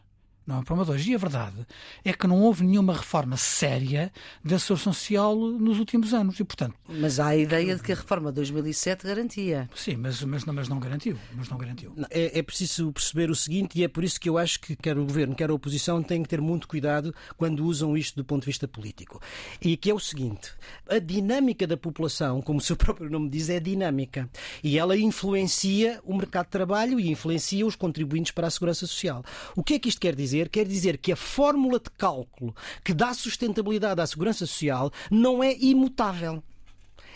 Não 0.51 0.57
é 0.57 0.61
um 0.63 0.65
problema 0.65 0.85
de 0.85 0.91
hoje. 0.91 1.13
E 1.13 1.15
a 1.15 1.19
verdade 1.19 1.65
é 2.05 2.13
que 2.13 2.27
não 2.27 2.41
houve 2.41 2.65
nenhuma 2.65 2.93
reforma 2.93 3.37
séria 3.37 4.13
da 4.45 4.59
segurança 4.59 4.93
social 4.93 5.37
nos 5.37 5.79
últimos 5.79 6.13
anos. 6.13 6.41
E, 6.41 6.45
portanto, 6.45 6.75
mas 6.89 7.21
há 7.21 7.29
a 7.29 7.37
ideia 7.37 7.77
de 7.77 7.83
que 7.83 7.93
a 7.93 7.95
reforma 7.95 8.31
de 8.31 8.37
2007 8.37 9.07
garantia. 9.07 9.71
Sim, 9.77 9.97
mas, 9.97 10.21
mas, 10.25 10.45
mas 10.45 10.69
não 10.69 10.81
garantiu. 10.81 11.17
Mas 11.37 11.49
não 11.49 11.57
garantiu. 11.57 11.95
É, 12.11 12.41
é 12.41 12.43
preciso 12.43 12.93
perceber 12.93 13.31
o 13.31 13.35
seguinte, 13.35 13.79
e 13.79 13.85
é 13.85 13.89
por 13.89 14.03
isso 14.03 14.21
que 14.21 14.29
eu 14.29 14.37
acho 14.37 14.59
que 14.59 14.75
quer 14.75 14.99
o 14.99 15.05
governo, 15.05 15.37
quer 15.37 15.51
a 15.51 15.55
oposição, 15.55 16.03
têm 16.03 16.21
que 16.21 16.29
ter 16.29 16.41
muito 16.41 16.67
cuidado 16.67 17.15
quando 17.37 17.65
usam 17.65 17.97
isto 17.97 18.17
do 18.17 18.25
ponto 18.25 18.41
de 18.41 18.47
vista 18.47 18.67
político. 18.67 19.21
E 19.61 19.77
que 19.77 19.89
é 19.89 19.95
o 19.95 20.01
seguinte: 20.01 20.51
a 20.89 20.99
dinâmica 20.99 21.65
da 21.65 21.77
população, 21.77 22.43
como 22.43 22.59
o 22.59 22.63
seu 22.63 22.75
próprio 22.77 23.09
nome 23.09 23.29
diz, 23.29 23.49
é 23.51 23.61
dinâmica. 23.61 24.29
E 24.65 24.79
ela 24.79 24.97
influencia 24.97 26.01
o 26.05 26.17
mercado 26.17 26.47
de 26.47 26.51
trabalho 26.51 26.99
e 26.99 27.09
influencia 27.09 27.65
os 27.65 27.77
contribuintes 27.77 28.33
para 28.33 28.49
a 28.49 28.51
segurança 28.51 28.85
social. 28.85 29.25
O 29.55 29.63
que 29.63 29.75
é 29.75 29.79
que 29.79 29.89
isto 29.89 30.01
quer 30.01 30.17
dizer? 30.17 30.40
Dizer? 30.41 30.49
Quer 30.49 30.67
dizer 30.67 30.99
que 30.99 31.13
a 31.13 31.17
fórmula 31.17 31.79
de 31.79 31.91
cálculo 31.91 32.55
que 32.85 32.95
dá 32.95 33.13
sustentabilidade 33.13 34.01
à 34.01 34.07
segurança 34.07 34.47
social 34.47 34.91
não 35.11 35.43
é 35.43 35.55
imutável 35.59 36.43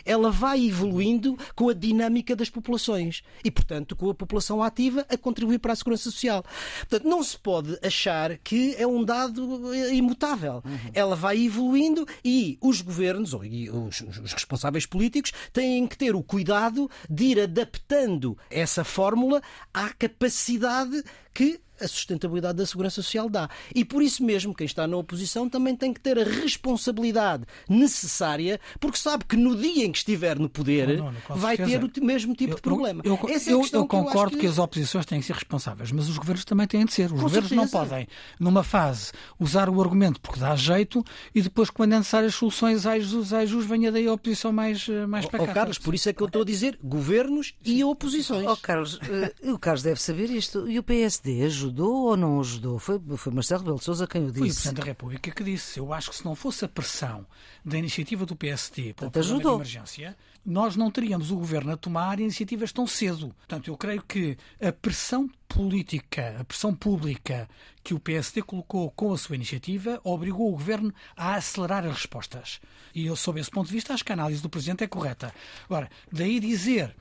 ela 0.04 0.30
vai 0.30 0.66
evoluindo 0.66 1.34
com 1.54 1.70
a 1.70 1.72
dinâmica 1.72 2.36
das 2.36 2.50
populações 2.50 3.22
e, 3.42 3.50
portanto, 3.50 3.96
com 3.96 4.10
a 4.10 4.14
população 4.14 4.62
ativa 4.62 5.06
a 5.08 5.16
contribuir 5.16 5.58
para 5.58 5.72
a 5.72 5.76
segurança 5.76 6.10
social. 6.10 6.44
Portanto, 6.80 7.08
não 7.08 7.22
se 7.22 7.38
pode 7.38 7.78
achar 7.82 8.36
que 8.38 8.74
é 8.76 8.86
um 8.86 9.02
dado 9.02 9.74
imutável. 9.92 10.62
Uhum. 10.64 10.90
Ela 10.92 11.16
vai 11.16 11.38
evoluindo 11.42 12.06
e 12.24 12.58
os 12.60 12.82
governos, 12.82 13.32
ou 13.32 13.40
os, 13.40 14.00
os 14.02 14.32
responsáveis 14.34 14.84
políticos, 14.84 15.32
têm 15.52 15.86
que 15.86 15.96
ter 15.96 16.14
o 16.14 16.22
cuidado 16.22 16.90
de 17.08 17.24
ir 17.24 17.40
adaptando 17.40 18.36
essa 18.50 18.84
fórmula 18.84 19.40
à 19.72 19.88
capacidade 19.88 21.02
que 21.34 21.60
a 21.80 21.88
sustentabilidade 21.88 22.56
da 22.58 22.66
segurança 22.66 23.02
social 23.02 23.28
dá. 23.28 23.48
E 23.74 23.84
por 23.84 24.02
isso 24.02 24.22
mesmo, 24.22 24.54
quem 24.54 24.64
está 24.64 24.86
na 24.86 24.96
oposição 24.96 25.48
também 25.48 25.74
tem 25.74 25.92
que 25.92 26.00
ter 26.00 26.18
a 26.18 26.24
responsabilidade 26.24 27.44
necessária, 27.68 28.60
porque 28.78 28.96
sabe 28.96 29.24
que 29.24 29.36
no 29.36 29.56
dia 29.56 29.84
em 29.84 29.92
que 29.92 29.98
estiver 29.98 30.38
no 30.38 30.48
poder 30.48 30.98
não, 30.98 31.12
não, 31.12 31.36
vai 31.36 31.56
ter 31.56 31.82
o 31.82 31.90
mesmo 32.04 32.34
tipo 32.34 32.52
eu, 32.52 32.56
de 32.56 32.62
problema. 32.62 33.02
Eu, 33.04 33.18
eu, 33.24 33.60
eu, 33.60 33.68
eu 33.72 33.86
concordo 33.86 34.36
que... 34.36 34.42
que... 34.42 34.46
as 34.46 34.58
oposições 34.58 35.04
têm 35.06 35.20
que 35.20 35.26
ser 35.26 35.34
responsáveis, 35.34 35.90
mas 35.90 36.08
os 36.08 36.16
governos 36.16 36.44
também 36.44 36.66
têm 36.66 36.84
de 36.84 36.92
ser. 36.92 37.06
Os 37.06 37.12
Com 37.12 37.22
governos 37.22 37.48
certeza. 37.48 37.60
não 37.60 37.68
podem, 37.68 38.06
numa 38.38 38.62
fase, 38.62 39.12
usar 39.38 39.68
o 39.68 39.80
argumento 39.80 40.20
porque 40.20 40.38
dá 40.38 40.54
jeito 40.54 41.04
e 41.34 41.42
depois, 41.42 41.70
quando 41.70 41.94
é 41.94 41.98
necessário 41.98 42.28
as 42.28 42.34
soluções, 42.34 42.86
ai 42.86 43.00
Jesus, 43.00 43.32
ai 43.32 43.46
Jesus, 43.46 43.66
venha 43.66 43.90
daí 43.90 44.06
a 44.06 44.12
oposição 44.12 44.52
mais, 44.52 44.88
eh, 44.88 45.06
mais 45.06 45.26
para 45.26 45.44
cá. 45.44 45.50
Oh, 45.50 45.54
Carlos, 45.54 45.78
por 45.78 45.94
isso 45.94 46.08
é 46.08 46.12
que 46.12 46.22
eu 46.22 46.26
estou 46.26 46.42
a 46.42 46.44
dizer 46.44 46.78
governos 46.82 47.54
e 47.64 47.82
oposições. 47.82 48.46
Oh, 48.46 48.56
Carlos, 48.56 48.94
uh, 48.94 49.52
o 49.52 49.58
Carlos 49.58 49.82
deve 49.82 50.00
saber 50.00 50.30
isto. 50.30 50.68
E 50.68 50.78
o 50.78 50.82
PSD 50.82 51.23
ajuda 51.24 51.44
ajudou 51.46 52.08
ou 52.08 52.16
não 52.16 52.40
ajudou? 52.40 52.78
Foi, 52.78 53.00
foi 53.16 53.32
Marcelo 53.32 53.60
Rebelo 53.60 53.78
de 53.78 53.84
Sousa 53.84 54.06
quem 54.06 54.24
o 54.24 54.26
disse. 54.26 54.38
Foi 54.38 54.48
o 54.48 54.52
Presidente 54.52 54.76
da 54.76 54.84
República 54.84 55.30
que 55.30 55.44
disse. 55.44 55.78
Eu 55.78 55.92
acho 55.92 56.10
que 56.10 56.16
se 56.16 56.24
não 56.24 56.34
fosse 56.34 56.64
a 56.64 56.68
pressão 56.68 57.26
da 57.64 57.78
iniciativa 57.78 58.26
do 58.26 58.36
PSD 58.36 58.94
pelo 58.94 59.10
Portanto, 59.10 59.18
ajudou. 59.18 59.52
de 59.52 59.56
emergência, 59.56 60.16
nós 60.44 60.76
não 60.76 60.90
teríamos 60.90 61.30
o 61.30 61.36
governo 61.36 61.72
a 61.72 61.76
tomar 61.76 62.20
iniciativas 62.20 62.72
tão 62.72 62.86
cedo. 62.86 63.34
Portanto, 63.38 63.68
eu 63.68 63.76
creio 63.76 64.02
que 64.02 64.36
a 64.60 64.70
pressão 64.70 65.30
política, 65.48 66.36
a 66.38 66.44
pressão 66.44 66.74
pública 66.74 67.48
que 67.82 67.94
o 67.94 68.00
PSD 68.00 68.42
colocou 68.42 68.90
com 68.90 69.12
a 69.12 69.18
sua 69.18 69.36
iniciativa 69.36 70.00
obrigou 70.04 70.48
o 70.48 70.52
governo 70.52 70.92
a 71.16 71.34
acelerar 71.36 71.86
as 71.86 71.94
respostas. 71.94 72.60
E 72.94 73.06
eu, 73.06 73.16
sob 73.16 73.40
esse 73.40 73.50
ponto 73.50 73.68
de 73.68 73.72
vista, 73.72 73.94
acho 73.94 74.04
que 74.04 74.12
a 74.12 74.14
análise 74.14 74.42
do 74.42 74.50
Presidente 74.50 74.84
é 74.84 74.86
correta. 74.86 75.34
Agora, 75.64 75.90
daí 76.12 76.38
dizer 76.38 76.94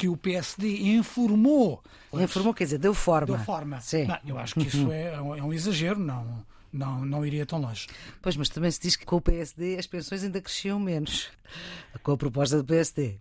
que 0.00 0.08
o 0.08 0.16
PSD 0.16 0.94
informou. 0.94 1.82
Informou, 2.14 2.54
quer 2.54 2.64
dizer, 2.64 2.78
deu 2.78 2.94
forma. 2.94 3.36
Deu 3.36 3.38
forma. 3.44 3.82
Sim. 3.82 4.06
Não, 4.06 4.18
eu 4.26 4.38
acho 4.38 4.54
que 4.54 4.66
isso 4.66 4.90
é, 4.90 5.12
é 5.12 5.20
um 5.20 5.52
exagero, 5.52 6.00
não, 6.00 6.42
não, 6.72 7.04
não 7.04 7.26
iria 7.26 7.44
tão 7.44 7.60
longe. 7.60 7.86
Pois, 8.22 8.34
mas 8.34 8.48
também 8.48 8.70
se 8.70 8.80
diz 8.80 8.96
que 8.96 9.04
com 9.04 9.16
o 9.16 9.20
PSD 9.20 9.76
as 9.78 9.86
pensões 9.86 10.24
ainda 10.24 10.40
cresciam 10.40 10.80
menos. 10.80 11.28
Com 12.02 12.12
a 12.12 12.16
proposta 12.16 12.56
do 12.56 12.64
PSD. 12.64 13.18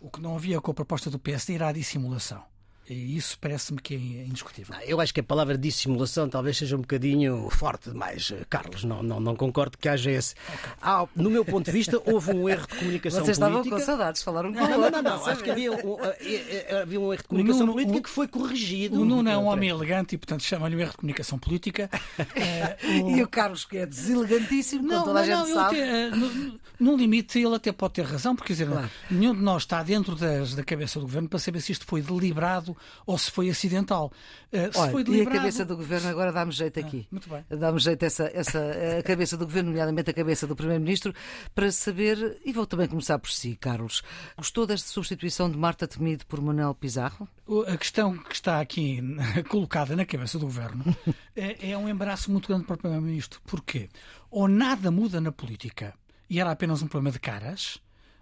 O 0.00 0.10
que 0.10 0.20
não 0.20 0.34
havia 0.34 0.60
com 0.60 0.70
a 0.70 0.74
proposta 0.74 1.08
do 1.08 1.18
PSD 1.18 1.54
era 1.54 1.68
a 1.68 1.72
dissimulação. 1.72 2.42
E 2.88 3.16
isso 3.16 3.38
parece-me 3.40 3.80
que 3.80 3.94
é 3.94 4.26
indiscutível. 4.26 4.76
Eu 4.82 5.00
acho 5.00 5.14
que 5.14 5.20
a 5.20 5.22
palavra 5.22 5.56
dissimulação 5.56 6.28
talvez 6.28 6.58
seja 6.58 6.76
um 6.76 6.80
bocadinho 6.80 7.48
forte 7.50 7.90
demais, 7.90 8.32
Carlos. 8.50 8.84
Não, 8.84 9.02
não, 9.02 9.18
não 9.18 9.34
concordo 9.34 9.78
que 9.78 9.88
haja 9.88 10.10
esse. 10.10 10.34
Okay. 10.46 10.72
Ah, 10.82 11.06
no 11.16 11.30
meu 11.30 11.46
ponto 11.46 11.64
de 11.64 11.72
vista, 11.72 12.00
houve 12.04 12.32
um 12.32 12.46
erro 12.46 12.66
de 12.66 12.76
comunicação 12.76 13.24
Vocês 13.24 13.38
política. 13.38 13.76
Vocês 13.76 13.78
estavam 13.78 13.78
com 13.78 13.78
saudades, 13.78 14.22
falaram 14.22 14.52
com 14.52 14.60
Não, 14.60 14.68
não, 14.68 14.90
não. 14.90 15.02
não. 15.02 15.26
Acho 15.26 15.42
que 15.42 15.50
havia 15.50 15.72
um, 15.72 16.04
eh, 16.04 16.16
eh, 16.20 16.66
eh, 16.68 16.82
havia 16.82 17.00
um 17.00 17.10
erro 17.10 17.22
de 17.22 17.28
comunicação 17.28 17.60
Nuno, 17.66 17.72
política 17.72 18.00
que 18.02 18.10
foi 18.10 18.28
corrigido. 18.28 19.00
O 19.00 19.04
Nuno 19.04 19.30
é 19.30 19.38
um 19.38 19.46
homem 19.46 19.70
elegante 19.70 20.14
e, 20.14 20.18
portanto, 20.18 20.42
chama-lhe 20.42 20.76
um 20.76 20.80
erro 20.80 20.90
de 20.90 20.96
comunicação 20.98 21.38
política. 21.38 21.88
o... 23.02 23.16
E 23.16 23.22
o 23.22 23.28
Carlos, 23.28 23.64
que 23.64 23.78
é 23.78 23.86
deselegantíssimo, 23.86 24.86
não, 24.86 25.04
toda 25.04 25.14
não, 25.14 25.20
a 25.20 25.24
gente 25.24 25.48
não, 25.48 25.54
sabe. 25.54 25.80
Até, 25.80 26.10
no, 26.10 26.60
no, 26.78 26.96
limite, 26.96 27.38
ele 27.38 27.54
até 27.54 27.72
pode 27.72 27.94
ter 27.94 28.04
razão, 28.04 28.36
porque, 28.36 28.48
quer 28.48 28.64
dizer, 28.64 28.70
claro. 28.70 28.90
nenhum 29.10 29.34
de 29.34 29.40
nós 29.40 29.62
está 29.62 29.82
dentro 29.82 30.14
das, 30.14 30.54
da 30.54 30.62
cabeça 30.62 31.00
do 31.00 31.06
governo 31.06 31.30
para 31.30 31.38
saber 31.38 31.62
se 31.62 31.72
isto 31.72 31.86
foi 31.86 32.02
deliberado 32.02 32.73
ou 33.06 33.18
se 33.18 33.30
foi 33.30 33.50
acidental. 33.50 34.12
Uh, 34.52 34.72
se 34.72 34.78
Olha, 34.78 34.92
foi 34.92 35.04
deliberado... 35.04 35.34
E 35.34 35.38
a 35.38 35.40
cabeça 35.40 35.64
do 35.64 35.76
governo 35.76 36.08
agora 36.08 36.32
dá-me 36.32 36.52
jeito 36.52 36.80
aqui. 36.80 37.04
Ah, 37.04 37.08
muito 37.10 37.28
bem. 37.28 37.44
Dá-me 37.48 37.78
jeito 37.78 38.02
essa, 38.02 38.30
essa, 38.32 38.60
a 38.98 39.02
cabeça 39.02 39.36
do 39.36 39.44
governo, 39.44 39.70
nomeadamente 39.70 40.10
a 40.10 40.14
cabeça 40.14 40.46
do 40.46 40.56
primeiro-ministro, 40.56 41.14
para 41.54 41.70
saber, 41.72 42.40
e 42.44 42.52
vou 42.52 42.66
também 42.66 42.88
começar 42.88 43.18
por 43.18 43.30
si, 43.30 43.56
Carlos, 43.56 44.02
gostou 44.36 44.66
desta 44.66 44.88
substituição 44.88 45.50
de 45.50 45.56
Marta 45.56 45.86
Temido 45.86 46.26
por 46.26 46.40
Manuel 46.40 46.74
Pizarro? 46.74 47.28
A 47.66 47.76
questão 47.76 48.16
que 48.16 48.34
está 48.34 48.60
aqui 48.60 49.00
colocada 49.48 49.94
na 49.94 50.06
cabeça 50.06 50.38
do 50.38 50.46
governo 50.46 50.84
é, 51.36 51.70
é 51.70 51.78
um 51.78 51.88
embaraço 51.88 52.30
muito 52.30 52.48
grande 52.48 52.64
para 52.64 52.74
o 52.74 52.78
primeiro-ministro. 52.78 53.40
Porquê? 53.46 53.88
Ou 54.30 54.48
nada 54.48 54.90
muda 54.90 55.20
na 55.20 55.30
política 55.30 55.94
e 56.28 56.40
era 56.40 56.50
apenas 56.50 56.82
um 56.82 56.88
problema 56.88 57.12
de 57.12 57.20
caras, 57.20 57.78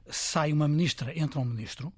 sai 0.09 0.52
uma 0.52 0.68
ministra, 0.68 1.16
entra 1.18 1.40
um 1.40 1.44
ministro, 1.44 1.92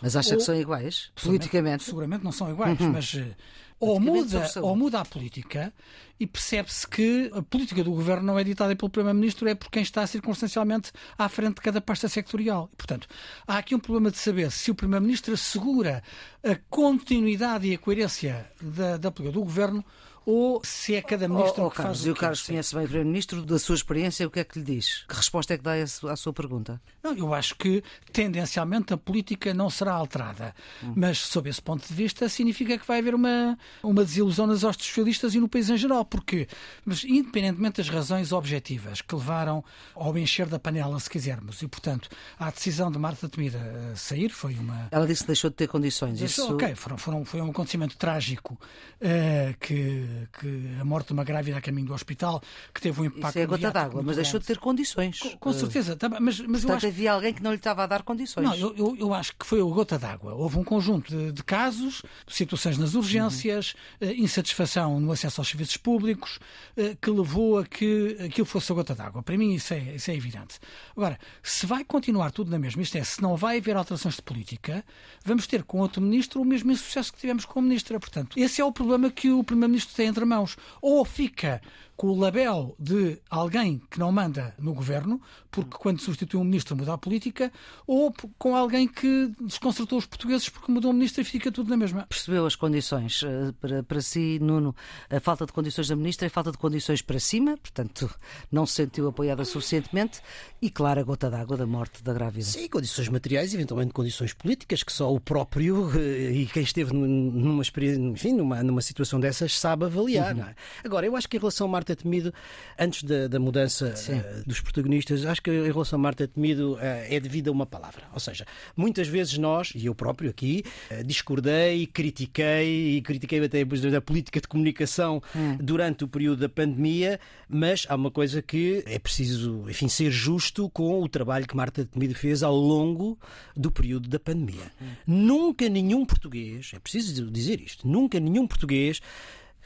mas 0.00 0.16
acha 0.16 0.32
ou, 0.32 0.36
que 0.38 0.44
são 0.44 0.54
iguais? 0.54 1.10
Politicamente? 1.22 1.84
Seguramente 1.84 2.24
não 2.24 2.32
são 2.32 2.50
iguais, 2.50 2.78
uhum. 2.80 2.92
mas 2.92 3.14
eh, 3.14 3.34
ou 3.80 3.98
muda, 4.00 4.50
ou 4.62 4.76
muda 4.76 5.00
a 5.00 5.04
política 5.04 5.72
e 6.18 6.26
percebe-se 6.26 6.86
que 6.86 7.30
a 7.34 7.42
política 7.42 7.82
do 7.82 7.90
governo 7.90 8.22
não 8.22 8.38
é 8.38 8.44
ditada 8.44 8.74
pelo 8.76 8.90
Primeiro-Ministro, 8.90 9.48
é 9.48 9.54
por 9.54 9.70
quem 9.70 9.82
está 9.82 10.06
circunstancialmente 10.06 10.92
à 11.18 11.28
frente 11.28 11.56
de 11.56 11.60
cada 11.60 11.80
pasta 11.80 12.08
sectorial. 12.08 12.68
E, 12.72 12.76
portanto, 12.76 13.08
há 13.46 13.58
aqui 13.58 13.74
um 13.74 13.80
problema 13.80 14.10
de 14.10 14.18
saber 14.18 14.50
se 14.50 14.70
o 14.70 14.74
Primeiro-Ministro 14.74 15.34
assegura 15.34 16.02
a 16.42 16.56
continuidade 16.70 17.66
e 17.66 17.74
a 17.74 17.78
coerência 17.78 18.46
da, 18.60 18.96
da 18.96 19.10
política 19.10 19.38
do 19.38 19.44
governo 19.44 19.84
ou 20.26 20.60
se 20.64 20.94
é 20.94 21.02
cada 21.02 21.28
ministro 21.28 21.62
oh, 21.62 21.66
oh, 21.66 21.70
que 21.70 21.76
Carlos, 21.76 21.98
faz 21.98 22.06
e 22.06 22.10
o 22.10 22.12
o 22.12 22.16
Carlos 22.16 22.42
conhece 22.42 22.74
bem 22.74 22.84
o 22.84 22.88
Primeiro-Ministro, 22.88 23.42
da 23.42 23.58
sua 23.58 23.74
experiência, 23.74 24.26
o 24.26 24.30
que 24.30 24.40
é 24.40 24.44
que 24.44 24.58
lhe 24.58 24.64
diz? 24.64 25.04
Que 25.08 25.14
resposta 25.16 25.54
é 25.54 25.58
que 25.58 25.62
dá 25.62 25.72
à 25.74 26.16
sua 26.16 26.32
pergunta? 26.32 26.80
Não, 27.02 27.14
eu 27.14 27.34
acho 27.34 27.54
que 27.56 27.82
tendencialmente 28.12 28.94
a 28.94 28.96
política 28.96 29.52
não 29.52 29.68
será 29.68 29.92
alterada, 29.92 30.54
Hum. 30.82 30.94
mas 30.96 31.18
sob 31.18 31.48
esse 31.48 31.60
ponto 31.60 31.86
de 31.86 31.94
vista 31.94 32.28
significa 32.28 32.78
que 32.78 32.86
vai 32.86 32.98
haver 33.00 33.14
uma, 33.14 33.58
uma 33.82 34.04
desilusão 34.04 34.46
nas 34.46 34.64
hostes 34.64 34.86
socialistas 34.86 35.34
e 35.34 35.40
no 35.40 35.48
país 35.48 35.68
em 35.68 35.76
geral, 35.76 36.04
porque, 36.04 36.48
mas 36.84 37.04
independentemente 37.04 37.78
das 37.78 37.88
razões 37.88 38.32
objetivas 38.32 39.00
que 39.00 39.14
levaram 39.14 39.64
ao 39.94 40.16
encher 40.16 40.46
da 40.46 40.58
panela, 40.58 40.98
se 41.00 41.10
quisermos, 41.10 41.62
e 41.62 41.68
portanto 41.68 42.08
a 42.38 42.50
decisão 42.50 42.90
de 42.90 42.98
Marta 42.98 43.28
Temida 43.28 43.58
eh, 43.58 43.92
sair 43.94 44.30
foi 44.30 44.54
uma 44.54 44.88
Ela 44.90 45.06
disse 45.06 45.22
que 45.22 45.28
deixou 45.28 45.50
de 45.50 45.56
ter 45.56 45.68
condições. 45.68 46.20
Isso, 46.20 46.42
Isso... 46.42 46.54
Ok, 46.54 46.74
foram, 46.74 46.98
foram, 46.98 47.24
foi 47.24 47.40
um 47.40 47.50
acontecimento 47.50 47.96
trágico 47.96 48.58
eh, 49.00 49.54
que, 49.60 50.06
que 50.38 50.76
a 50.80 50.84
morte 50.84 51.08
de 51.08 51.12
uma 51.12 51.24
grávida 51.24 51.58
a 51.58 51.60
caminho 51.60 51.86
do 51.86 51.94
hospital 51.94 52.42
que 52.72 52.80
teve 52.80 53.00
um 53.00 53.04
impacto 53.04 53.28
Isso 53.30 53.38
é 53.38 53.42
a 53.42 53.46
gota 53.46 53.70
d'água, 53.70 54.02
mas 54.02 54.16
deixou 54.16 54.40
de 54.40 54.46
grande. 54.46 54.60
ter 54.60 54.62
condições. 54.62 55.18
Com, 55.20 55.36
com 55.38 55.52
certeza, 55.52 55.96
mas, 56.20 56.20
mas 56.20 56.40
eu 56.40 56.48
Portanto, 56.48 56.76
acho 56.76 56.86
havia 56.86 57.12
alguém 57.12 57.32
que 57.32 57.42
não 57.42 57.50
lhe 57.50 57.56
estava 57.56 57.84
a 57.84 57.86
dar 57.86 58.02
condições. 58.02 58.44
não, 58.44 58.54
eu, 58.54 58.74
eu, 58.76 58.96
eu 58.98 59.14
acho 59.14 59.34
que 59.36 59.46
foi 59.46 59.60
a 59.60 59.64
gota 59.64 59.98
d'água. 59.98 60.34
Houve 60.34 60.58
um 60.58 60.64
conjunto 60.64 61.10
de, 61.16 61.32
de 61.32 61.42
casos, 61.42 62.02
situações 62.28 62.78
nas 62.78 62.94
urgências, 62.94 63.74
eh, 64.00 64.14
insatisfação 64.14 65.00
no 65.00 65.12
acesso 65.12 65.40
aos 65.40 65.48
serviços 65.48 65.76
públicos, 65.76 66.38
eh, 66.76 66.96
que 67.00 67.10
levou 67.10 67.58
a 67.58 67.64
que 67.66 68.16
aquilo 68.24 68.46
fosse 68.46 68.70
a 68.72 68.74
gota 68.74 68.94
d'água. 68.94 69.22
Para 69.22 69.36
mim, 69.36 69.54
isso 69.54 69.74
é, 69.74 69.78
isso 69.94 70.10
é 70.10 70.14
evidente. 70.16 70.58
Agora, 70.96 71.18
se 71.42 71.66
vai 71.66 71.84
continuar 71.84 72.30
tudo 72.30 72.50
na 72.50 72.58
mesma, 72.58 72.82
isto 72.82 72.96
é, 72.96 73.04
se 73.04 73.22
não 73.22 73.36
vai 73.36 73.58
haver 73.58 73.76
alterações 73.76 74.16
de 74.16 74.22
política, 74.22 74.84
vamos 75.24 75.46
ter 75.46 75.62
com 75.62 75.78
outro 75.78 76.00
ministro 76.02 76.40
o 76.40 76.44
mesmo 76.44 76.70
insucesso 76.72 77.12
que 77.12 77.18
tivemos 77.18 77.44
com 77.44 77.58
a 77.58 77.62
ministra. 77.62 77.98
Portanto, 77.98 78.38
esse 78.38 78.60
é 78.60 78.64
o 78.64 78.72
problema 78.72 79.10
que 79.10 79.30
o 79.30 79.42
primeiro-ministro 79.44 79.94
tem 79.94 80.03
entre 80.04 80.24
mãos. 80.24 80.56
Ou 80.80 81.04
fica 81.04 81.60
com 81.96 82.08
o 82.08 82.18
label 82.18 82.74
de 82.78 83.20
alguém 83.30 83.80
que 83.90 83.98
não 84.00 84.10
manda 84.10 84.54
no 84.58 84.74
governo, 84.74 85.20
porque 85.50 85.76
quando 85.78 86.00
substitui 86.00 86.40
um 86.40 86.44
ministro 86.44 86.74
muda 86.76 86.92
a 86.94 86.98
política, 86.98 87.52
ou 87.86 88.12
com 88.38 88.56
alguém 88.56 88.88
que 88.88 89.32
desconcertou 89.40 89.98
os 89.98 90.06
portugueses 90.06 90.48
porque 90.48 90.72
mudou 90.72 90.90
um 90.90 90.94
ministro 90.94 91.20
e 91.22 91.24
fica 91.24 91.52
tudo 91.52 91.70
na 91.70 91.76
mesma. 91.76 92.04
Percebeu 92.08 92.46
as 92.46 92.56
condições 92.56 93.22
eh, 93.24 93.52
para, 93.60 93.82
para 93.82 94.00
si, 94.00 94.38
Nuno, 94.42 94.74
a 95.08 95.20
falta 95.20 95.46
de 95.46 95.52
condições 95.52 95.86
da 95.88 95.94
Ministra 95.94 96.26
e 96.26 96.28
a 96.28 96.30
falta 96.30 96.50
de 96.50 96.58
condições 96.58 97.00
para 97.00 97.20
cima, 97.20 97.56
portanto, 97.56 98.10
não 98.50 98.66
se 98.66 98.74
sentiu 98.74 99.06
apoiada 99.08 99.44
suficientemente, 99.44 100.20
e 100.60 100.70
claro, 100.70 101.00
a 101.00 101.04
gota 101.04 101.30
d'água 101.30 101.56
da 101.56 101.66
morte 101.66 102.02
da 102.02 102.12
grávida. 102.12 102.44
Sim, 102.44 102.68
condições 102.68 103.08
materiais, 103.08 103.54
eventualmente 103.54 103.92
condições 103.92 104.32
políticas, 104.32 104.82
que 104.82 104.92
só 104.92 105.14
o 105.14 105.20
próprio 105.20 105.90
eh, 105.96 106.32
e 106.32 106.46
quem 106.46 106.64
esteve 106.64 106.92
num- 106.92 107.30
numa 107.30 107.62
experiência, 107.62 108.00
enfim, 108.00 108.32
numa, 108.32 108.62
numa 108.64 108.82
situação 108.82 109.20
dessas 109.20 109.56
sabe 109.56 109.84
avaliar. 109.84 110.34
não 110.34 110.44
é? 110.48 110.54
Agora, 110.84 111.06
eu 111.06 111.14
acho 111.14 111.28
que 111.28 111.36
em 111.36 111.40
relação 111.40 111.66
a 111.68 111.70
Marta 111.84 111.94
Temido, 111.96 112.32
antes 112.78 113.02
da, 113.02 113.28
da 113.28 113.38
mudança 113.38 113.92
eh, 114.08 114.42
dos 114.46 114.58
protagonistas, 114.58 115.26
acho 115.26 115.42
que 115.42 115.50
em 115.50 115.70
relação 115.70 115.98
a 115.98 116.02
Marta 116.02 116.26
Temido 116.26 116.78
eh, 116.80 117.16
é 117.16 117.20
devida 117.20 117.50
a 117.50 117.52
uma 117.52 117.66
palavra. 117.66 118.04
Ou 118.14 118.18
seja, 118.18 118.46
muitas 118.74 119.06
vezes 119.06 119.36
nós, 119.36 119.72
e 119.74 119.84
eu 119.84 119.94
próprio 119.94 120.30
aqui, 120.30 120.64
eh, 120.88 121.02
discordei, 121.02 121.86
critiquei 121.86 122.96
e 122.96 123.02
critiquei 123.02 123.44
até 123.44 123.62
da 123.62 124.00
política 124.00 124.40
de 124.40 124.48
comunicação 124.48 125.22
durante 125.60 126.04
o 126.04 126.08
período 126.08 126.40
da 126.40 126.48
pandemia, 126.48 127.20
mas 127.46 127.84
há 127.90 127.94
uma 127.94 128.10
coisa 128.10 128.40
que 128.40 128.82
é 128.86 128.98
preciso, 128.98 129.68
enfim, 129.68 129.88
ser 129.88 130.10
justo 130.10 130.70
com 130.70 131.02
o 131.02 131.08
trabalho 131.08 131.46
que 131.46 131.54
Marta 131.54 131.84
Temido 131.84 132.14
fez 132.14 132.42
ao 132.42 132.56
longo 132.56 133.18
do 133.54 133.70
período 133.70 134.08
da 134.08 134.18
pandemia. 134.18 134.72
Nunca 135.06 135.68
nenhum 135.68 136.06
português, 136.06 136.70
é 136.74 136.78
preciso 136.78 137.30
dizer 137.30 137.60
isto, 137.60 137.86
nunca 137.86 138.18
nenhum 138.18 138.46
português 138.46 139.02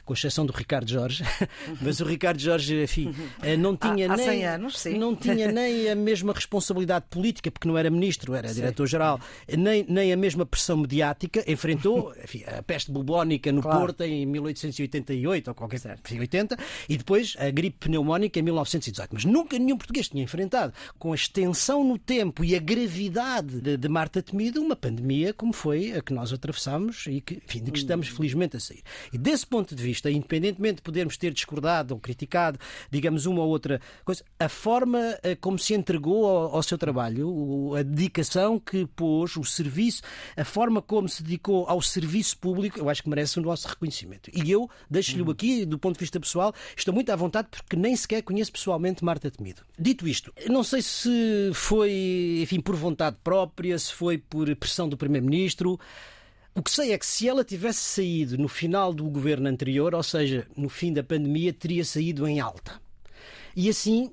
com 0.09 0.13
exceção 0.15 0.43
do 0.43 0.51
Ricardo 0.51 0.89
Jorge, 0.89 1.23
mas 1.79 1.99
o 1.99 2.03
Ricardo 2.03 2.39
Jorge, 2.39 2.81
enfim, 2.81 3.13
eh, 3.43 3.55
não 3.55 3.77
tinha 3.77 4.09
Há- 4.09 4.13
há 4.15 4.17
nem 4.17 4.25
100 4.25 4.45
anos, 4.47 4.85
não 4.97 5.15
tinha 5.15 5.51
nem 5.53 5.87
a 5.87 5.93
mesma 5.95 6.33
responsabilidade 6.33 7.05
política, 7.11 7.51
porque 7.51 7.67
não 7.67 7.77
era 7.77 7.91
ministro, 7.91 8.33
era 8.33 8.51
diretor-geral, 8.51 9.19
nem, 9.55 9.85
nem 9.87 10.11
a 10.11 10.17
mesma 10.17 10.47
pressão 10.47 10.77
mediática. 10.77 11.43
Enfrentou 11.45 12.11
enfim, 12.23 12.43
a 12.47 12.63
peste 12.63 12.91
bubónica 12.91 13.51
no 13.51 13.61
Claro. 13.61 13.81
Porto 13.81 14.01
em 14.01 14.25
1888 14.25 15.47
ou 15.49 15.53
qualquer 15.53 15.79
enfim, 16.03 16.19
80 16.19 16.57
e 16.87 16.97
depois 16.97 17.35
a 17.37 17.51
gripe 17.51 17.77
pneumónica 17.81 18.39
em 18.39 18.41
1918. 18.41 19.09
Mas 19.13 19.25
nunca 19.25 19.59
nenhum 19.59 19.77
português 19.77 20.09
tinha 20.09 20.23
enfrentado 20.23 20.73
com 20.97 21.11
a 21.11 21.15
extensão 21.15 21.83
no 21.83 21.99
tempo 21.99 22.43
e 22.43 22.55
a 22.55 22.59
gravidade 22.59 23.61
de, 23.61 23.77
de 23.77 23.87
Marta 23.87 24.23
Temido 24.23 24.59
uma 24.59 24.75
pandemia 24.75 25.35
como 25.35 25.53
foi 25.53 25.91
a 25.91 26.01
que 26.01 26.13
nós 26.13 26.33
atravessamos 26.33 27.05
e 27.05 27.21
que, 27.21 27.35
enfim, 27.45 27.61
de 27.63 27.69
que 27.71 27.77
estamos 27.77 28.07
felizmente 28.07 28.57
a 28.57 28.59
sair. 28.59 28.81
E 29.13 29.17
desse 29.19 29.45
ponto 29.45 29.75
de 29.75 29.83
vista, 29.83 29.98
independentemente 30.07 30.75
de 30.75 30.81
podermos 30.81 31.17
ter 31.17 31.33
discordado 31.33 31.93
ou 31.93 31.99
criticado, 31.99 32.59
digamos, 32.91 33.25
uma 33.25 33.41
ou 33.41 33.49
outra 33.49 33.81
coisa, 34.05 34.23
a 34.39 34.47
forma 34.47 35.17
eh, 35.23 35.35
como 35.35 35.57
se 35.57 35.73
entregou 35.73 36.25
ao, 36.25 36.55
ao 36.55 36.63
seu 36.63 36.77
trabalho, 36.77 37.75
a 37.75 37.81
dedicação 37.81 38.59
que 38.59 38.85
pôs, 38.85 39.35
o 39.35 39.43
serviço, 39.43 40.01
a 40.37 40.45
forma 40.45 40.81
como 40.81 41.09
se 41.09 41.23
dedicou 41.23 41.65
ao 41.67 41.81
serviço 41.81 42.37
público, 42.37 42.79
eu 42.79 42.89
acho 42.89 43.03
que 43.03 43.09
merece 43.09 43.39
o 43.39 43.41
nosso 43.41 43.67
reconhecimento. 43.67 44.29
E 44.33 44.51
eu 44.51 44.69
deixo-lhe 44.89 45.23
aqui, 45.29 45.65
do 45.65 45.77
ponto 45.77 45.95
de 45.95 46.01
vista 46.01 46.19
pessoal, 46.19 46.53
estou 46.75 46.93
muito 46.93 47.11
à 47.11 47.15
vontade 47.15 47.47
porque 47.49 47.75
nem 47.75 47.95
sequer 47.95 48.21
conheço 48.21 48.51
pessoalmente 48.51 49.03
Marta 49.03 49.31
Temido. 49.31 49.61
Dito 49.77 50.07
isto, 50.07 50.33
não 50.49 50.63
sei 50.63 50.81
se 50.81 51.51
foi, 51.53 52.39
enfim, 52.41 52.59
por 52.59 52.75
vontade 52.75 53.17
própria, 53.23 53.77
se 53.77 53.93
foi 53.93 54.17
por 54.17 54.53
pressão 54.55 54.87
do 54.87 54.97
Primeiro-Ministro. 54.97 55.79
O 56.55 56.63
que 56.63 56.71
sei 56.71 56.91
é 56.91 56.97
que 56.97 57.05
se 57.05 57.27
ela 57.27 57.43
tivesse 57.43 57.79
saído 57.79 58.37
no 58.37 58.47
final 58.47 58.93
do 58.93 59.03
governo 59.05 59.47
anterior, 59.47 59.93
ou 59.93 60.03
seja, 60.03 60.47
no 60.57 60.67
fim 60.67 60.91
da 60.91 61.03
pandemia, 61.03 61.53
teria 61.53 61.85
saído 61.85 62.27
em 62.27 62.39
alta. 62.39 62.81
E 63.55 63.69
assim, 63.69 64.11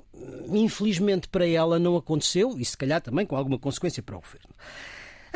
infelizmente 0.49 1.29
para 1.29 1.47
ela 1.47 1.79
não 1.79 1.97
aconteceu, 1.97 2.57
e 2.59 2.65
se 2.65 2.77
calhar 2.77 3.01
também 3.01 3.27
com 3.27 3.37
alguma 3.37 3.59
consequência 3.59 4.03
para 4.03 4.17
o 4.17 4.21
governo. 4.21 4.49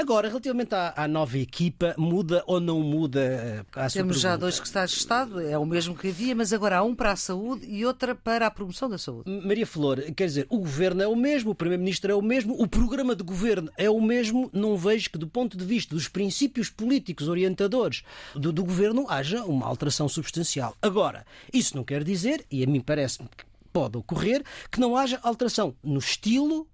Agora, 0.00 0.28
relativamente 0.28 0.74
à, 0.74 0.94
à 0.96 1.06
nova 1.06 1.36
equipa, 1.36 1.94
muda 1.98 2.42
ou 2.46 2.58
não 2.58 2.80
muda 2.80 3.20
eh, 3.20 3.64
a 3.74 3.86
sua 3.86 4.00
Temos 4.00 4.18
já 4.18 4.30
pergunta? 4.30 4.40
dois 4.40 4.54
secretários 4.54 4.92
de 4.92 4.96
Estado, 4.96 5.40
é 5.42 5.58
o 5.58 5.66
mesmo 5.66 5.94
que 5.94 6.08
havia, 6.08 6.34
mas 6.34 6.54
agora 6.54 6.78
há 6.78 6.82
um 6.82 6.94
para 6.94 7.12
a 7.12 7.16
saúde 7.16 7.66
e 7.68 7.84
outra 7.84 8.14
para 8.14 8.46
a 8.46 8.50
promoção 8.50 8.88
da 8.88 8.96
saúde. 8.96 9.30
Maria 9.44 9.66
Flor, 9.66 10.00
quer 10.16 10.24
dizer, 10.24 10.46
o 10.48 10.58
governo 10.58 11.02
é 11.02 11.06
o 11.06 11.14
mesmo, 11.14 11.50
o 11.50 11.54
primeiro-ministro 11.54 12.10
é 12.10 12.14
o 12.14 12.22
mesmo, 12.22 12.54
o 12.58 12.66
programa 12.66 13.14
de 13.14 13.22
governo 13.22 13.70
é 13.76 13.90
o 13.90 14.00
mesmo. 14.00 14.48
Não 14.54 14.74
vejo 14.74 15.10
que, 15.10 15.18
do 15.18 15.28
ponto 15.28 15.54
de 15.54 15.66
vista 15.66 15.94
dos 15.94 16.08
princípios 16.08 16.70
políticos 16.70 17.28
orientadores 17.28 18.02
do, 18.34 18.50
do 18.54 18.64
governo, 18.64 19.04
haja 19.06 19.44
uma 19.44 19.66
alteração 19.66 20.08
substancial. 20.08 20.74
Agora, 20.80 21.26
isso 21.52 21.76
não 21.76 21.84
quer 21.84 22.02
dizer, 22.02 22.46
e 22.50 22.64
a 22.64 22.66
mim 22.66 22.80
parece-me 22.80 23.28
que 23.28 23.44
pode 23.70 23.98
ocorrer, 23.98 24.42
que 24.70 24.80
não 24.80 24.96
haja 24.96 25.20
alteração 25.22 25.74
no 25.84 25.98
estilo. 25.98 26.66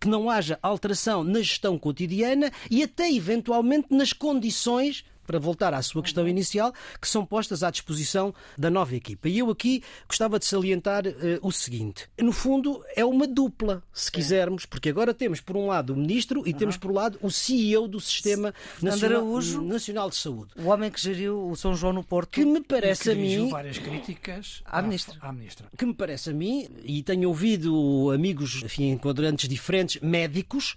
Que 0.00 0.08
não 0.08 0.30
haja 0.30 0.58
alteração 0.62 1.22
na 1.22 1.40
gestão 1.40 1.78
cotidiana 1.78 2.50
e 2.70 2.82
até 2.82 3.10
eventualmente 3.12 3.88
nas 3.90 4.12
condições 4.12 5.04
para 5.26 5.38
voltar 5.38 5.74
à 5.74 5.82
sua 5.82 6.02
questão 6.02 6.26
inicial, 6.28 6.72
que 7.00 7.08
são 7.08 7.24
postas 7.24 7.62
à 7.62 7.70
disposição 7.70 8.34
da 8.56 8.70
nova 8.70 8.94
equipa. 8.94 9.28
E 9.28 9.38
eu 9.38 9.50
aqui 9.50 9.82
gostava 10.08 10.38
de 10.38 10.44
salientar 10.44 11.06
eh, 11.06 11.38
o 11.42 11.50
seguinte: 11.50 12.08
no 12.20 12.32
fundo, 12.32 12.82
é 12.96 13.04
uma 13.04 13.26
dupla, 13.26 13.82
se 13.92 14.10
quisermos, 14.10 14.66
porque 14.66 14.88
agora 14.88 15.14
temos, 15.14 15.40
por 15.40 15.56
um 15.56 15.66
lado, 15.66 15.92
o 15.92 15.96
ministro 15.96 16.42
e 16.46 16.52
temos, 16.52 16.76
por 16.76 16.90
um 16.90 16.94
lado, 16.94 17.18
o 17.22 17.30
CEO 17.30 17.88
do 17.88 18.00
Sistema 18.00 18.54
Nacional, 18.80 19.18
Araújo. 19.18 19.62
Nacional 19.62 20.10
de 20.10 20.16
Saúde. 20.16 20.52
O 20.56 20.66
homem 20.68 20.90
que 20.90 21.00
geriu 21.00 21.48
o 21.48 21.56
São 21.56 21.74
João 21.74 21.92
no 21.92 22.04
Porto. 22.04 22.30
Que 22.30 22.44
me 22.44 22.60
parece 22.60 23.10
a 23.10 23.14
mim. 23.14 23.48
várias 23.48 23.78
críticas 23.78 24.62
À 24.64 24.82
ministra. 24.82 25.16
À 25.20 25.32
ministra. 25.32 25.66
que 25.76 25.86
me 25.86 25.94
parece 25.94 26.30
a 26.30 26.32
mim, 26.32 26.68
e 26.82 27.02
tenho 27.02 27.28
ouvido 27.28 28.10
amigos, 28.12 28.62
enfim, 28.62 28.90
em 28.90 28.98
quadrantes 28.98 29.48
diferentes, 29.48 30.00
médicos, 30.00 30.76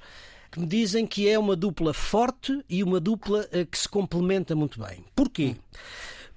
que 0.57 0.61
me 0.61 0.67
dizem 0.67 1.05
que 1.05 1.29
é 1.29 1.37
uma 1.37 1.55
dupla 1.55 1.93
forte 1.93 2.63
e 2.67 2.83
uma 2.83 2.99
dupla 2.99 3.47
eh, 3.51 3.63
que 3.63 3.77
se 3.77 3.87
complementa 3.87 4.55
muito 4.55 4.79
bem. 4.79 5.05
Porquê? 5.15 5.55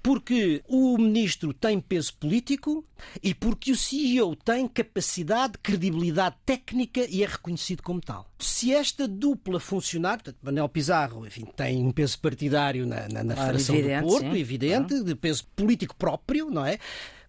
Porque 0.03 0.63
o 0.67 0.97
ministro 0.97 1.53
tem 1.53 1.79
peso 1.79 2.13
político 2.15 2.83
e 3.21 3.33
porque 3.35 3.71
o 3.71 3.75
CEO 3.75 4.35
tem 4.35 4.67
capacidade, 4.67 5.57
credibilidade 5.61 6.35
técnica 6.45 7.05
e 7.09 7.23
é 7.23 7.27
reconhecido 7.27 7.83
como 7.83 8.01
tal. 8.01 8.27
Se 8.39 8.73
esta 8.73 9.07
dupla 9.07 9.59
funcionar, 9.59 10.17
portanto, 10.17 10.37
Manuel 10.41 10.69
Pizarro 10.69 11.25
enfim, 11.25 11.45
tem 11.55 11.85
um 11.85 11.91
peso 11.91 12.19
partidário 12.19 12.85
na, 12.85 13.07
na, 13.09 13.23
na 13.23 13.35
Claro, 13.35 13.59
Federação 13.59 13.75
evidente, 13.75 14.01
do 14.01 14.07
Porto, 14.07 14.31
sim. 14.31 14.39
evidente, 14.39 15.03
de 15.03 15.15
peso 15.15 15.45
político 15.55 15.95
próprio, 15.95 16.49
não 16.49 16.65
é? 16.65 16.79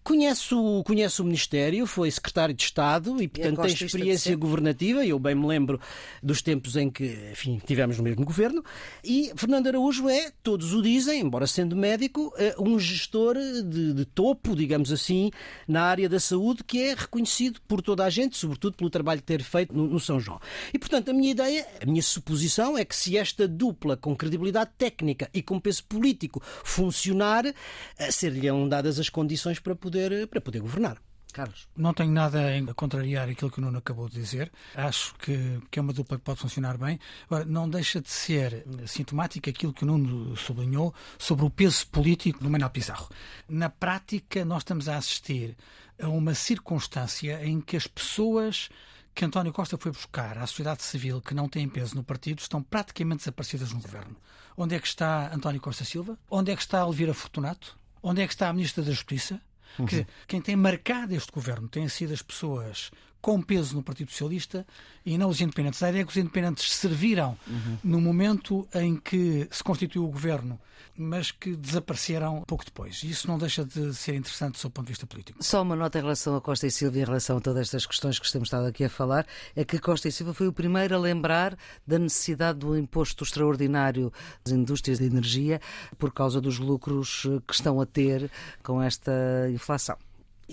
Conhece 0.03 0.53
o, 0.53 0.83
conhece 0.83 1.21
o 1.21 1.25
Ministério, 1.25 1.87
foi 1.87 2.11
secretário 2.11 2.53
de 2.53 2.63
Estado 2.63 3.21
e, 3.21 3.27
portanto, 3.27 3.61
tem 3.61 3.73
experiência 3.73 4.35
governativa. 4.35 5.05
Eu 5.05 5.17
bem 5.17 5.33
me 5.33 5.47
lembro 5.47 5.79
dos 6.21 6.41
tempos 6.41 6.75
em 6.75 6.89
que, 6.89 7.17
enfim, 7.31 7.61
tivemos 7.65 7.97
no 7.97 8.03
mesmo 8.03 8.25
governo. 8.25 8.63
E 9.03 9.31
Fernando 9.35 9.67
Araújo 9.67 10.09
é, 10.09 10.31
todos 10.43 10.73
o 10.73 10.81
dizem, 10.81 11.21
embora 11.21 11.47
sendo 11.47 11.75
médico, 11.75 12.33
eh, 12.37 12.55
um 12.59 12.77
gestor 12.77 13.35
de, 13.35 13.93
de 13.93 14.05
topo, 14.05 14.55
digamos 14.55 14.91
assim, 14.91 15.31
na 15.67 15.83
área 15.83 16.09
da 16.09 16.19
saúde, 16.19 16.63
que 16.63 16.81
é 16.81 16.93
reconhecido 16.93 17.61
por 17.67 17.81
toda 17.81 18.03
a 18.03 18.09
gente, 18.09 18.37
sobretudo 18.37 18.75
pelo 18.75 18.89
trabalho 18.89 19.21
que 19.21 19.27
ter 19.27 19.41
feito 19.41 19.73
no, 19.73 19.87
no 19.87 19.99
São 19.99 20.19
João. 20.19 20.39
E, 20.73 20.79
portanto, 20.79 21.09
a 21.09 21.13
minha 21.13 21.31
ideia, 21.31 21.65
a 21.81 21.85
minha 21.85 22.01
suposição 22.01 22.77
é 22.77 22.83
que 22.83 22.95
se 22.95 23.17
esta 23.17 23.47
dupla 23.47 23.95
com 23.95 24.15
credibilidade 24.15 24.71
técnica 24.77 25.29
e 25.33 25.41
com 25.41 25.59
peso 25.59 25.83
político 25.85 26.41
funcionar, 26.63 27.45
eh, 27.45 28.11
ser-lhe 28.11 28.43
dadas 28.67 28.99
as 28.99 29.09
condições 29.09 29.59
para 29.59 29.75
poder, 29.75 29.92
para 30.29 30.41
poder 30.41 30.59
governar. 30.59 30.97
Carlos. 31.33 31.67
Não 31.75 31.93
tenho 31.93 32.11
nada 32.11 32.39
a 32.69 32.73
contrariar 32.75 33.27
aquilo 33.27 33.49
que 33.49 33.57
o 33.57 33.61
Nuno 33.61 33.79
acabou 33.79 34.07
de 34.07 34.13
dizer. 34.13 34.51
Acho 34.75 35.15
que, 35.15 35.59
que 35.71 35.79
é 35.79 35.81
uma 35.81 35.91
dupla 35.91 36.17
que 36.17 36.23
pode 36.23 36.39
funcionar 36.39 36.77
bem. 36.77 36.99
Agora, 37.25 37.43
não 37.43 37.67
deixa 37.67 37.99
de 37.99 38.09
ser 38.09 38.63
sintomático 38.85 39.49
aquilo 39.49 39.73
que 39.73 39.83
o 39.83 39.87
Nuno 39.87 40.37
sublinhou 40.37 40.93
sobre 41.17 41.43
o 41.43 41.49
peso 41.49 41.87
político 41.87 42.41
do 42.41 42.49
Manuel 42.49 42.69
Pizarro. 42.69 43.09
Na 43.49 43.67
prática, 43.67 44.45
nós 44.45 44.59
estamos 44.59 44.87
a 44.87 44.95
assistir 44.95 45.57
a 45.99 46.07
uma 46.07 46.35
circunstância 46.35 47.43
em 47.43 47.59
que 47.59 47.75
as 47.75 47.87
pessoas 47.87 48.69
que 49.15 49.25
António 49.25 49.53
Costa 49.53 49.77
foi 49.77 49.91
buscar 49.91 50.37
à 50.37 50.47
sociedade 50.47 50.83
civil 50.83 51.21
que 51.21 51.33
não 51.33 51.47
tem 51.47 51.67
peso 51.67 51.95
no 51.95 52.03
partido 52.03 52.39
estão 52.39 52.63
praticamente 52.63 53.19
desaparecidas 53.19 53.71
no 53.71 53.81
governo. 53.81 54.15
Onde 54.55 54.75
é 54.75 54.79
que 54.79 54.87
está 54.87 55.33
António 55.33 55.61
Costa 55.61 55.83
Silva? 55.83 56.17
Onde 56.29 56.51
é 56.51 56.55
que 56.55 56.61
está 56.61 56.79
Elvira 56.79 57.13
Fortunato? 57.13 57.77
Onde 58.01 58.21
é 58.21 58.27
que 58.27 58.33
está 58.33 58.49
a 58.49 58.53
Ministra 58.53 58.83
da 58.83 58.91
Justiça? 58.91 59.41
Uhum. 59.77 59.85
Que, 59.85 60.05
quem 60.27 60.41
tem 60.41 60.55
marcado 60.55 61.15
este 61.15 61.31
governo 61.31 61.67
têm 61.67 61.87
sido 61.87 62.13
as 62.13 62.21
pessoas 62.21 62.91
com 63.23 63.41
peso 63.41 63.77
no 63.77 63.81
Partido 63.81 64.11
Socialista 64.11 64.67
e 65.05 65.17
não 65.17 65.29
os 65.29 65.39
independentes. 65.39 65.81
A 65.81 65.87
ideia 65.87 66.01
é 66.01 66.05
que 66.05 66.11
os 66.11 66.17
independentes 66.17 66.73
serviram 66.73 67.37
uhum. 67.47 67.77
no 67.81 68.01
momento 68.01 68.67
em 68.75 68.97
que 68.97 69.47
se 69.49 69.63
constituiu 69.63 70.03
o 70.03 70.09
governo, 70.09 70.59
mas 70.93 71.31
que 71.31 71.55
desapareceram 71.55 72.41
pouco 72.45 72.65
depois. 72.65 73.01
E 73.01 73.09
isso 73.09 73.25
não 73.25 73.37
deixa 73.37 73.63
de 73.63 73.93
ser 73.93 74.15
interessante 74.15 74.55
do 74.55 74.57
seu 74.57 74.69
ponto 74.69 74.87
de 74.87 74.91
vista 74.91 75.07
político. 75.07 75.41
Só 75.41 75.61
uma 75.61 75.73
nota 75.73 75.99
em 75.99 76.01
relação 76.01 76.35
a 76.35 76.41
Costa 76.41 76.67
e 76.67 76.71
Silva, 76.71 76.99
em 76.99 77.05
relação 77.05 77.37
a 77.37 77.39
todas 77.39 77.61
estas 77.61 77.85
questões 77.85 78.19
que 78.19 78.25
estamos 78.25 78.47
estado 78.47 78.67
aqui 78.67 78.83
a 78.83 78.89
falar, 78.89 79.25
é 79.55 79.63
que 79.63 79.79
Costa 79.79 80.09
e 80.09 80.11
Silva 80.11 80.33
foi 80.33 80.49
o 80.49 80.53
primeiro 80.53 80.93
a 80.93 80.99
lembrar 80.99 81.57
da 81.87 81.97
necessidade 81.97 82.59
do 82.59 82.77
imposto 82.77 83.23
extraordinário 83.23 84.11
das 84.43 84.53
indústrias 84.53 84.99
de 84.99 85.05
energia 85.05 85.61
por 85.97 86.11
causa 86.11 86.41
dos 86.41 86.59
lucros 86.59 87.25
que 87.47 87.53
estão 87.53 87.79
a 87.79 87.85
ter 87.85 88.29
com 88.61 88.81
esta 88.81 89.13
inflação. 89.49 89.97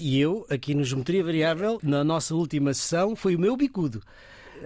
E 0.00 0.18
eu, 0.18 0.46
aqui 0.48 0.74
no 0.74 0.82
Geometria 0.82 1.22
Variável, 1.22 1.78
na 1.82 2.02
nossa 2.02 2.34
última 2.34 2.72
sessão, 2.72 3.14
foi 3.14 3.36
o 3.36 3.38
meu 3.38 3.54
bicudo 3.54 4.00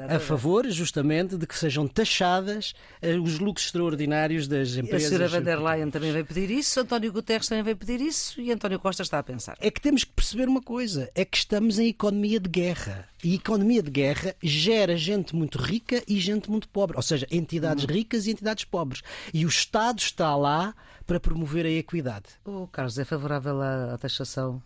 a 0.09 0.19
favor, 0.19 0.69
justamente, 0.71 1.37
de 1.37 1.47
que 1.47 1.57
sejam 1.57 1.87
taxadas 1.87 2.75
eh, 3.01 3.17
os 3.17 3.39
lucros 3.39 3.67
extraordinários 3.67 4.49
das 4.49 4.77
empresas. 4.77 5.07
A 5.07 5.09
senhora 5.09 5.29
van 5.29 5.43
der 5.43 5.59
Leyen 5.59 5.91
também 5.91 6.13
vai 6.13 6.25
pedir 6.25 6.51
isso, 6.51 6.81
António 6.81 7.13
Guterres 7.13 7.49
também 7.49 7.63
vai 7.63 7.75
pedir 7.75 8.01
isso 8.01 8.41
e 8.41 8.51
António 8.51 8.79
Costa 8.79 9.03
está 9.03 9.19
a 9.19 9.23
pensar. 9.23 9.57
É 9.61 9.71
que 9.71 9.81
temos 9.81 10.05
que 10.05 10.13
perceber 10.13 10.49
uma 10.49 10.63
coisa: 10.63 11.11
é 11.15 11.25
que 11.25 11.37
estamos 11.37 11.79
em 11.79 11.89
economia 11.89 12.41
de 12.41 12.49
guerra. 12.49 13.09
E 13.23 13.35
economia 13.37 13.83
de 13.83 13.91
guerra 13.91 14.35
gera 14.43 14.97
gente 14.97 15.35
muito 15.35 15.57
rica 15.57 16.03
e 16.07 16.19
gente 16.21 16.51
muito 16.51 16.69
pobre, 16.69 16.97
ou 16.97 17.03
seja, 17.03 17.27
entidades 17.31 17.85
hum. 17.85 17.89
ricas 17.89 18.27
e 18.27 18.31
entidades 18.31 18.65
pobres. 18.65 19.03
E 19.33 19.47
o 19.47 19.49
Estado 19.49 19.99
está 19.99 20.37
lá 20.37 20.75
para 21.07 21.19
promover 21.19 21.65
a 21.65 21.71
equidade. 21.71 22.27
O 22.45 22.67
Carlos 22.67 22.99
é 22.99 23.05
favorável 23.05 23.61
à 23.63 23.97
taxação 23.99 24.63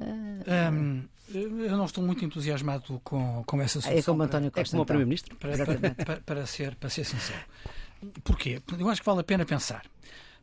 um, 0.00 1.02
eu 1.32 1.76
não 1.76 1.84
estou 1.84 2.04
muito 2.04 2.24
entusiasmado 2.24 3.00
com, 3.04 3.44
com 3.44 3.60
essa 3.60 3.80
solução. 3.80 3.98
É 3.98 4.02
como 4.02 4.22
António 4.22 4.50
Costa, 4.50 4.68
é 4.68 4.70
como 4.70 4.82
o 4.82 4.86
Primeiro-Ministro? 4.86 5.36
Para, 5.38 5.64
para, 5.64 5.94
para, 5.94 6.16
para, 6.20 6.46
ser, 6.46 6.74
para 6.76 6.88
ser 6.88 7.04
sincero. 7.04 7.44
Porquê? 8.24 8.60
Eu 8.78 8.88
acho 8.88 9.00
que 9.00 9.06
vale 9.06 9.20
a 9.20 9.24
pena 9.24 9.44
pensar. 9.44 9.84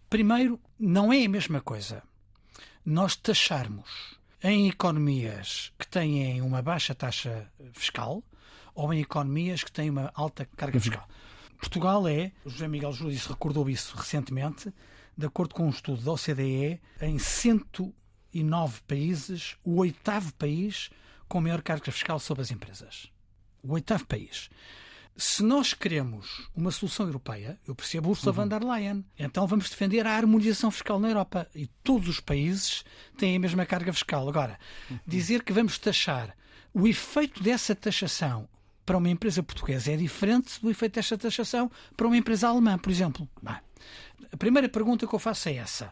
Primeiro, 0.10 0.60
não 0.80 1.12
é 1.12 1.26
a 1.26 1.30
mesma 1.30 1.60
coisa 1.60 2.04
nós 2.86 3.16
taxarmos 3.18 4.18
em 4.42 4.70
economias 4.70 5.74
que 5.78 5.86
têm 5.86 6.42
uma 6.42 6.62
baixa 6.62 6.96
taxa 6.96 7.52
fiscal 7.74 8.24
ou 8.74 8.94
em 8.94 9.02
economias 9.02 9.64
que 9.64 9.72
têm 9.72 9.90
uma 9.90 10.12
alta 10.14 10.48
carga 10.56 10.80
fiscal. 10.80 11.06
Portugal 11.60 12.08
é, 12.08 12.32
José 12.46 12.68
Miguel 12.68 12.94
Júlio 12.94 13.20
recordou 13.28 13.70
isso 13.70 13.98
recentemente, 13.98 14.72
de 15.18 15.26
acordo 15.26 15.56
com 15.56 15.66
um 15.66 15.70
estudo 15.70 16.02
da 16.02 16.12
OCDE, 16.12 16.80
em 17.02 17.18
100 17.18 17.58
e 18.38 18.44
nove 18.44 18.80
países, 18.88 19.58
o 19.64 19.78
oitavo 19.78 20.32
país 20.34 20.92
com 21.28 21.42
maior 21.42 21.64
carga 21.64 21.92
fiscal 21.92 22.20
sobre 22.20 22.44
as 22.44 22.52
empresas. 22.52 23.12
O 23.64 23.74
oitavo 23.74 24.06
país. 24.06 24.48
Se 25.16 25.42
nós 25.42 25.74
queremos 25.74 26.48
uma 26.56 26.70
solução 26.70 27.08
europeia, 27.08 27.60
eu 27.68 27.74
percebo 27.74 28.10
Ursula 28.10 28.32
uhum. 28.32 28.44
von 28.44 28.48
der 28.48 28.64
Leyen, 28.64 29.04
então 29.18 29.48
vamos 29.48 29.72
defender 29.72 30.06
a 30.06 30.16
harmonização 30.16 30.70
fiscal 30.70 31.00
na 31.00 31.10
Europa. 31.10 31.48
E 31.56 31.66
todos 31.84 32.08
os 32.08 32.20
países 32.20 32.86
têm 33.18 33.36
a 33.36 33.40
mesma 33.40 33.66
carga 33.66 33.92
fiscal. 33.92 34.30
Agora, 34.30 34.60
uhum. 34.92 35.00
dizer 35.08 35.44
que 35.44 35.52
vamos 35.52 35.80
taxar 35.80 36.38
o 36.72 36.88
efeito 36.88 37.42
dessa 37.42 37.74
taxação 37.74 38.48
para 38.86 39.00
uma 39.00 39.10
empresa 39.10 39.42
portuguesa 39.42 39.92
é 39.92 39.98
diferente 39.98 40.62
do 40.62 40.70
efeito 40.70 40.94
dessa 40.94 41.18
taxação 41.18 41.72
para 41.96 42.06
uma 42.06 42.18
empresa 42.18 42.50
alemã, 42.50 42.78
por 42.78 42.92
exemplo. 42.92 43.28
Bem, 43.42 43.58
a 44.32 44.38
primeira 44.38 44.70
pergunta 44.70 45.08
que 45.08 45.16
eu 45.16 45.20
faço 45.20 45.50
é 45.50 45.56
essa 45.56 45.92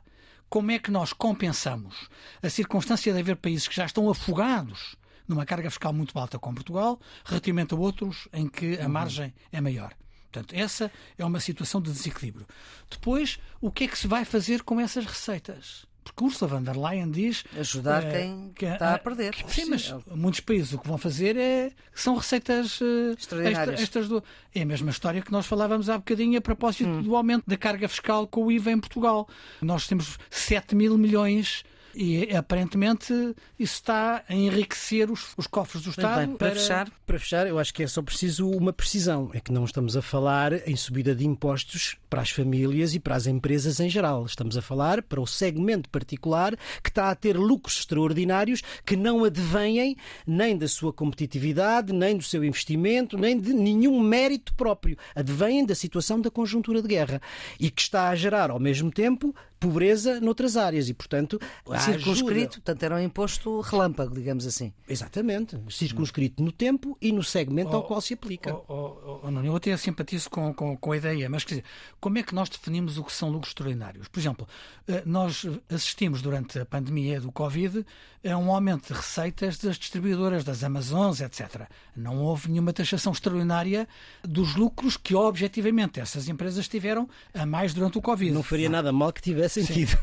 como 0.56 0.72
é 0.72 0.80
que 0.80 0.90
nós 0.90 1.12
compensamos 1.12 2.10
a 2.42 2.50
circunstância 2.50 3.12
de 3.12 3.20
haver 3.20 3.36
países 3.36 3.68
que 3.68 3.76
já 3.76 3.86
estão 3.86 4.10
afogados 4.10 4.96
numa 5.28 5.46
carga 5.46 5.70
fiscal 5.70 5.92
muito 5.92 6.18
alta 6.18 6.40
como 6.40 6.56
Portugal, 6.56 6.98
relativamente 7.26 7.74
a 7.74 7.78
outros 7.78 8.30
em 8.32 8.48
que 8.48 8.80
a 8.80 8.84
uhum. 8.84 8.90
margem 8.90 9.34
é 9.52 9.60
maior. 9.60 9.94
Portanto, 10.32 10.56
essa 10.56 10.90
é 11.18 11.26
uma 11.26 11.42
situação 11.42 11.82
de 11.82 11.92
desequilíbrio. 11.92 12.48
Depois, 12.90 13.38
o 13.60 13.70
que 13.70 13.84
é 13.84 13.88
que 13.90 13.98
se 13.98 14.08
vai 14.08 14.24
fazer 14.24 14.64
com 14.64 14.80
essas 14.80 15.04
receitas? 15.04 15.86
Porque 16.06 16.24
Ursula 16.24 16.48
von 16.52 16.64
der 16.64 16.78
Leyen 16.78 17.12
diz. 17.12 17.44
Ajudar 17.60 18.04
uh, 18.04 18.12
quem 18.12 18.52
que, 18.56 18.66
está 18.66 18.94
a 18.94 19.00
perder. 19.00 19.34
Que, 19.34 19.52
sim, 19.52 19.66
mas 19.66 19.94
muitos 20.12 20.40
países 20.40 20.72
o 20.72 20.78
que 20.78 20.88
vão 20.88 21.00
fazer 21.00 21.36
é, 21.36 21.72
são 21.96 22.16
receitas 22.16 22.80
uh, 22.80 23.16
extraordinárias. 23.18 23.82
Extras 23.82 24.08
do, 24.08 24.24
é 24.54 24.62
a 24.62 24.66
mesma 24.66 24.92
história 24.92 25.22
que 25.22 25.32
nós 25.32 25.48
falávamos 25.48 25.90
há 25.90 25.98
bocadinho 25.98 26.38
a 26.38 26.42
propósito 26.42 26.88
hum. 26.88 27.02
do 27.02 27.16
aumento 27.16 27.44
da 27.48 27.58
carga 27.58 27.90
fiscal 27.90 28.28
com 28.28 28.46
o 28.46 28.52
IVA 28.52 28.72
em 28.72 28.80
Portugal. 28.80 29.28
Nós 29.62 29.88
temos 29.88 30.20
7 30.30 30.76
mil 30.76 30.96
milhões 30.96 31.64
e 31.96 32.36
aparentemente 32.36 33.14
isso 33.58 33.76
está 33.76 34.24
a 34.28 34.34
enriquecer 34.34 35.10
os, 35.10 35.34
os 35.38 35.48
cofres 35.48 35.84
do 35.84 35.90
Estado. 35.92 36.28
Bem, 36.28 36.36
para, 36.36 36.50
para, 36.50 36.60
fechar, 36.60 36.92
para 37.06 37.20
fechar, 37.20 37.48
eu 37.48 37.58
acho 37.58 37.74
que 37.74 37.84
é 37.84 37.88
só 37.88 38.02
preciso 38.02 38.50
uma 38.50 38.74
precisão. 38.74 39.32
É 39.34 39.40
que 39.40 39.52
não 39.52 39.64
estamos 39.64 39.96
a 39.96 40.02
falar 40.02 40.68
em 40.68 40.76
subida 40.76 41.16
de 41.16 41.26
impostos 41.26 41.96
para 42.10 42.22
as 42.22 42.30
famílias 42.30 42.94
e 42.94 43.00
para 43.00 43.16
as 43.16 43.28
empresas 43.28 43.80
em 43.80 43.90
geral. 43.90 44.26
Estamos 44.26 44.58
a 44.58 44.62
falar 44.62 45.02
para 45.02 45.22
o 45.22 45.28
segmento 45.28 45.90
particular 45.90 46.56
que 46.84 46.90
está 46.90 47.10
a 47.10 47.16
ter 47.16 47.38
lucros 47.38 47.80
extraordinários 47.80 48.62
que 48.86 48.96
não 48.96 49.24
advêm 49.24 49.96
nem 50.28 50.58
da 50.58 50.68
sua 50.68 50.92
competitividade, 50.92 51.94
nem 51.94 52.18
do 52.18 52.24
seu 52.24 52.44
investimento, 52.44 53.18
nem 53.18 53.40
de 53.40 53.54
nenhum 53.54 54.00
mérito 54.00 54.54
próprio. 54.56 54.98
Advêm 55.16 55.66
da 55.66 55.76
situação 55.76 56.20
da 56.20 56.30
conjuntura 56.30 56.82
de 56.82 56.88
guerra 56.88 57.22
e 57.60 57.72
que 57.72 57.82
está 57.82 58.10
a 58.10 58.16
gerar, 58.16 58.52
ao 58.52 58.60
mesmo 58.60 58.92
tempo, 58.92 59.34
pobreza 59.68 60.20
noutras 60.20 60.58
áreas 60.58 60.90
e, 60.90 60.94
portanto, 60.94 61.40
circunscrito, 61.80 62.32
ajuda... 62.32 62.50
portanto, 62.50 62.84
era 62.84 62.96
um 62.96 63.00
imposto 63.00 63.62
relâmpago, 63.62 64.14
digamos 64.14 64.46
assim. 64.46 64.74
Exatamente, 64.88 65.60
circunscrito 65.70 66.44
no 66.44 66.52
tempo 66.52 66.98
e 67.02 67.12
no 67.12 67.24
segmento 67.24 67.72
oh, 67.72 67.78
ao 67.78 67.84
qual 67.84 68.02
se 68.02 68.14
aplica. 68.14 68.54
Oh, 68.54 68.64
oh, 68.68 69.20
oh, 69.24 69.32
não, 69.32 69.44
eu 69.44 69.56
até 69.56 69.76
simpatizo 69.78 70.30
com, 70.30 70.54
com, 70.54 70.78
com 70.78 70.92
a 70.92 70.98
ideia, 70.98 71.30
mas 71.30 71.44
quer 71.44 71.56
dizer, 71.56 71.66
como 72.00 72.18
é 72.18 72.24
que 72.24 72.36
nós 72.36 72.50
definimos 72.50 72.98
o 72.98 73.04
que 73.04 73.12
são 73.12 73.30
lucros 73.30 73.50
extraordinários? 73.50 74.08
Por 74.08 74.20
exemplo, 74.20 74.48
eh, 74.88 75.04
nós 75.06 75.46
assistimos 75.70 76.22
durante 76.22 76.60
a 76.60 76.66
pandemia 76.66 77.20
do 77.20 77.32
Covid 77.32 77.86
a 78.32 78.38
um 78.38 78.52
aumento 78.52 78.88
de 78.88 78.94
receitas 78.94 79.58
das 79.58 79.78
distribuidoras, 79.78 80.44
das 80.44 80.64
Amazons, 80.64 81.22
etc. 81.22 81.68
Não 81.96 82.18
houve 82.18 82.50
nenhuma 82.50 82.74
taxação 82.74 83.14
extraordinária 83.14 83.88
dos 84.24 84.56
lucros 84.56 84.98
que, 84.98 85.14
objetivamente, 85.14 86.00
essas 86.00 86.28
empresas 86.28 86.68
tiveram 86.68 87.08
a 87.34 87.46
mais 87.46 87.74
durante 87.74 87.98
o 87.98 88.02
Covid. 88.02 88.32
Não 88.32 88.42
faria 88.42 88.68
não. 88.68 88.78
nada 88.78 88.92
mal 88.92 89.14
que 89.14 89.22
tivesse 89.22 89.55
sentido. 89.64 89.98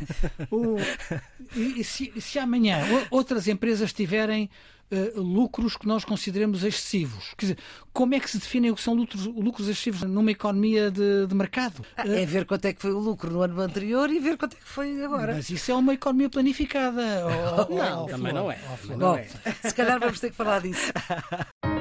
O, 0.50 0.76
e, 1.56 1.84
se, 1.84 2.12
se 2.20 2.38
amanhã 2.38 2.78
outras 3.10 3.48
empresas 3.48 3.92
tiverem 3.92 4.48
uh, 4.92 5.20
lucros 5.20 5.76
que 5.76 5.86
nós 5.86 6.04
consideramos 6.04 6.62
excessivos. 6.62 7.34
Quer 7.36 7.46
dizer, 7.46 7.58
como 7.92 8.14
é 8.14 8.20
que 8.20 8.30
se 8.30 8.38
definem 8.38 8.70
o 8.70 8.74
que 8.74 8.82
são 8.82 8.94
lucros, 8.94 9.26
lucros 9.26 9.68
excessivos 9.68 10.02
numa 10.02 10.30
economia 10.30 10.90
de, 10.90 11.26
de 11.26 11.34
mercado? 11.34 11.84
Ah, 11.96 12.06
é 12.06 12.26
ver 12.26 12.44
quanto 12.44 12.66
é 12.66 12.72
que 12.72 12.80
foi 12.80 12.92
o 12.92 12.98
lucro 12.98 13.30
no 13.30 13.42
ano 13.42 13.60
anterior 13.60 14.10
e 14.10 14.18
ver 14.18 14.36
quanto 14.36 14.54
é 14.54 14.60
que 14.60 14.68
foi 14.68 15.02
agora. 15.04 15.34
Mas 15.34 15.50
isso 15.50 15.70
é 15.70 15.74
uma 15.74 15.94
economia 15.94 16.28
planificada. 16.28 17.02
Ou, 17.68 17.68
não, 17.76 18.00
ou, 18.02 18.06
também 18.06 18.32
não 18.32 18.50
é. 18.50 18.58
Bom, 18.86 18.96
não 18.96 19.16
é. 19.16 19.26
se 19.62 19.74
calhar 19.74 19.98
vamos 19.98 20.20
ter 20.20 20.30
que 20.30 20.36
falar 20.36 20.60
disso. 20.60 20.92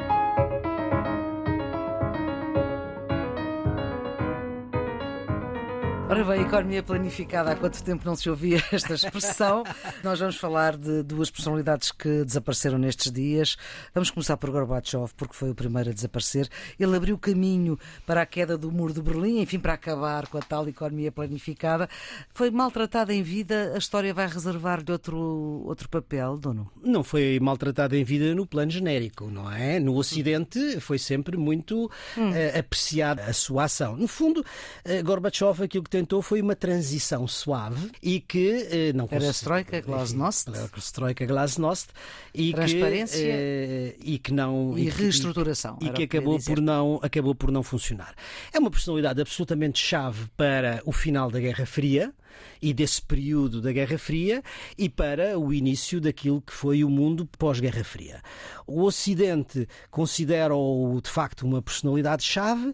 Ora 6.12 6.26
bem, 6.26 6.42
economia 6.42 6.84
planificada, 6.84 7.52
há 7.52 7.56
quanto 7.56 7.82
tempo 7.82 8.06
não 8.06 8.18
se 8.18 8.30
ouvia 8.30 8.62
esta 8.70 8.96
expressão? 8.96 9.64
Nós 10.04 10.20
vamos 10.20 10.36
falar 10.36 10.76
de 10.76 11.04
duas 11.04 11.32
personalidades 11.32 11.90
que 11.90 12.26
desapareceram 12.26 12.78
nestes 12.78 13.10
dias. 13.10 13.56
Vamos 13.96 14.12
começar 14.12 14.36
por 14.36 14.52
Gorbachev, 14.52 15.10
porque 15.16 15.34
foi 15.34 15.52
o 15.52 15.56
primeiro 15.56 15.90
a 15.90 15.94
desaparecer. 15.94 16.50
Ele 16.78 16.98
abriu 16.98 17.18
caminho 17.18 17.80
para 18.06 18.24
a 18.24 18.26
queda 18.26 18.58
do 18.58 18.70
muro 18.70 18.94
de 18.94 19.02
Berlim, 19.02 19.40
enfim, 19.40 19.58
para 19.58 19.72
acabar 19.72 20.28
com 20.28 20.38
a 20.38 20.42
tal 20.42 20.68
economia 20.68 21.14
planificada. 21.14 21.88
Foi 22.34 22.52
maltratado 22.52 23.14
em 23.14 23.24
vida, 23.24 23.72
a 23.74 23.78
história 23.78 24.14
vai 24.14 24.28
reservar-lhe 24.28 24.92
outro, 24.92 25.64
outro 25.66 25.88
papel, 25.88 26.36
dono? 26.36 26.70
Não 26.84 27.06
foi 27.06 27.40
maltratado 27.42 27.96
em 27.96 28.04
vida 28.04 28.36
no 28.36 28.46
plano 28.46 28.70
genérico, 28.70 29.32
não 29.32 29.50
é? 29.50 29.80
No 29.80 29.96
Ocidente 29.96 30.82
foi 30.82 30.98
sempre 31.00 31.38
muito 31.38 31.90
hum. 32.18 32.32
uh, 32.32 32.60
apreciada 32.60 33.24
a 33.24 33.32
sua 33.32 33.64
ação. 33.64 33.96
No 33.96 34.10
fundo, 34.10 34.42
uh, 34.42 35.04
Gorbachev 35.06 35.64
aquilo 35.64 35.86
que 35.86 35.90
tem 35.90 36.01
foi 36.22 36.42
uma 36.42 36.56
transição 36.56 37.28
suave 37.28 37.92
e 38.02 38.20
que 38.20 38.68
eh, 38.72 38.94
não 38.94 39.08
Era 39.10 39.30
Stroika, 39.32 39.82
Glasnost. 39.82 40.50
Stroika, 40.78 41.26
Glasnost. 41.26 41.90
E 42.34 42.54
Transparência. 42.54 43.20
Que, 43.20 43.30
eh, 43.30 43.96
e 44.04 44.20
que 44.20 44.34
não. 44.34 44.78
E, 44.78 44.86
e 44.86 44.90
reestruturação. 44.90 45.78
E, 45.82 45.88
e 45.88 45.90
que 45.92 46.04
acabou 46.04 46.40
por, 46.40 46.62
não, 46.62 47.00
acabou 47.02 47.36
por 47.36 47.52
não 47.52 47.64
funcionar. 47.64 48.14
É 48.54 48.60
uma 48.60 48.72
personalidade 48.72 49.22
absolutamente 49.22 49.80
chave 49.80 50.28
para 50.36 50.82
o 50.86 50.92
final 50.92 51.30
da 51.30 51.40
Guerra 51.40 51.66
Fria 51.66 52.14
e 52.62 52.74
desse 52.74 53.02
período 53.02 53.62
da 53.62 53.72
Guerra 53.72 53.98
Fria 53.98 54.44
e 54.78 54.88
para 54.90 55.38
o 55.40 55.54
início 55.54 56.00
daquilo 56.00 56.42
que 56.42 56.54
foi 56.54 56.84
o 56.84 56.90
mundo 56.90 57.26
pós-Guerra 57.38 57.84
Fria. 57.84 58.22
O 58.68 58.84
Ocidente 58.84 59.68
considera-o 59.90 61.00
de 61.02 61.10
facto 61.10 61.44
uma 61.44 61.62
personalidade-chave. 61.62 62.74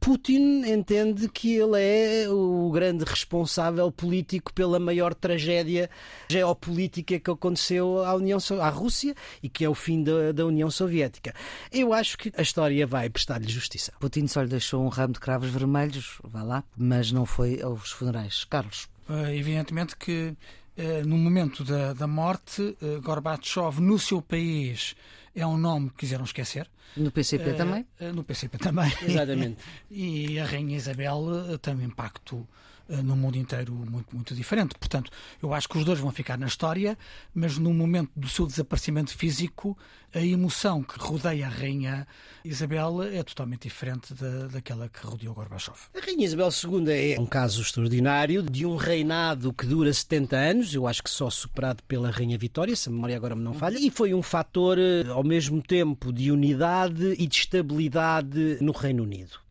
Putin 0.00 0.62
entende 0.66 1.28
que 1.28 1.56
ele 1.56 1.80
é 1.80 2.28
o 2.28 2.70
grande 2.70 3.04
responsável 3.04 3.90
político 3.90 4.52
pela 4.52 4.78
maior 4.78 5.14
tragédia 5.14 5.90
geopolítica 6.28 7.18
que 7.18 7.30
aconteceu 7.30 8.04
à, 8.04 8.14
União, 8.14 8.38
à 8.60 8.68
Rússia 8.68 9.14
e 9.42 9.48
que 9.48 9.64
é 9.64 9.68
o 9.68 9.74
fim 9.74 10.02
da, 10.02 10.32
da 10.32 10.46
União 10.46 10.70
Soviética. 10.70 11.34
Eu 11.70 11.92
acho 11.92 12.16
que 12.16 12.32
a 12.36 12.42
história 12.42 12.86
vai 12.86 13.10
prestar-lhe 13.10 13.48
justiça. 13.48 13.92
Putin 13.98 14.26
só 14.26 14.42
lhe 14.42 14.48
deixou 14.48 14.84
um 14.84 14.88
ramo 14.88 15.14
de 15.14 15.20
cravos 15.20 15.50
vermelhos, 15.50 16.18
vá 16.22 16.42
lá, 16.42 16.64
mas 16.76 17.12
não 17.12 17.26
foi 17.26 17.60
aos 17.60 17.90
funerais. 17.90 18.44
Carlos. 18.44 18.88
Eh, 19.08 19.36
evidentemente 19.36 19.96
que 19.96 20.34
eh, 20.76 21.02
no 21.04 21.16
momento 21.16 21.62
da, 21.64 21.92
da 21.92 22.06
morte, 22.06 22.76
eh, 22.80 22.98
Gorbachev, 23.00 23.80
no 23.80 23.98
seu 23.98 24.22
país, 24.22 24.96
é 25.34 25.46
um 25.46 25.56
nome 25.56 25.90
que 25.90 25.96
quiseram 25.96 26.24
esquecer. 26.24 26.68
No 26.96 27.10
PCP 27.10 27.54
também? 27.54 27.86
no 28.14 28.22
PCP 28.22 28.56
também. 28.56 28.92
Exatamente. 29.02 29.58
e 29.90 30.38
a 30.38 30.44
Rainha 30.44 30.76
Isabel 30.76 31.58
tem 31.60 31.74
um 31.74 31.82
impacto 31.82 32.46
no 32.88 33.16
mundo 33.16 33.36
inteiro 33.36 33.72
muito, 33.72 34.14
muito 34.14 34.34
diferente. 34.34 34.74
Portanto, 34.78 35.10
eu 35.42 35.52
acho 35.54 35.68
que 35.68 35.78
os 35.78 35.84
dois 35.84 35.98
vão 35.98 36.10
ficar 36.10 36.38
na 36.38 36.46
história, 36.46 36.96
mas 37.34 37.58
no 37.58 37.72
momento 37.72 38.10
do 38.14 38.28
seu 38.28 38.46
desaparecimento 38.46 39.16
físico, 39.16 39.76
a 40.14 40.20
emoção 40.20 40.82
que 40.82 40.98
rodeia 40.98 41.46
a 41.46 41.48
Rainha 41.48 42.06
Isabel 42.44 43.02
é 43.02 43.22
totalmente 43.22 43.62
diferente 43.62 44.14
da, 44.14 44.46
daquela 44.46 44.88
que 44.88 45.04
rodeou 45.04 45.34
Gorbachev. 45.34 45.76
A 45.94 46.04
Rainha 46.04 46.24
Isabel 46.24 46.48
II 46.50 47.14
é 47.14 47.20
um 47.20 47.26
caso 47.26 47.62
extraordinário 47.62 48.42
de 48.42 48.64
um 48.64 48.76
reinado 48.76 49.52
que 49.52 49.66
dura 49.66 49.92
70 49.92 50.36
anos, 50.36 50.74
eu 50.74 50.86
acho 50.86 51.02
que 51.02 51.10
só 51.10 51.28
superado 51.30 51.82
pela 51.84 52.10
Rainha 52.10 52.38
Vitória, 52.38 52.76
se 52.76 52.88
a 52.88 52.92
memória 52.92 53.16
agora 53.16 53.34
me 53.34 53.42
não 53.42 53.54
falha, 53.54 53.78
e 53.78 53.90
foi 53.90 54.14
um 54.14 54.22
fator, 54.22 54.78
eh, 54.78 55.04
ao 55.08 55.24
mesmo 55.24 55.60
tempo, 55.60 56.12
de 56.12 56.30
unidade 56.30 57.14
e 57.18 57.26
de 57.26 57.36
estabilidade 57.36 58.58
no 58.60 58.72
Reino 58.72 59.02
Unido. 59.02 59.44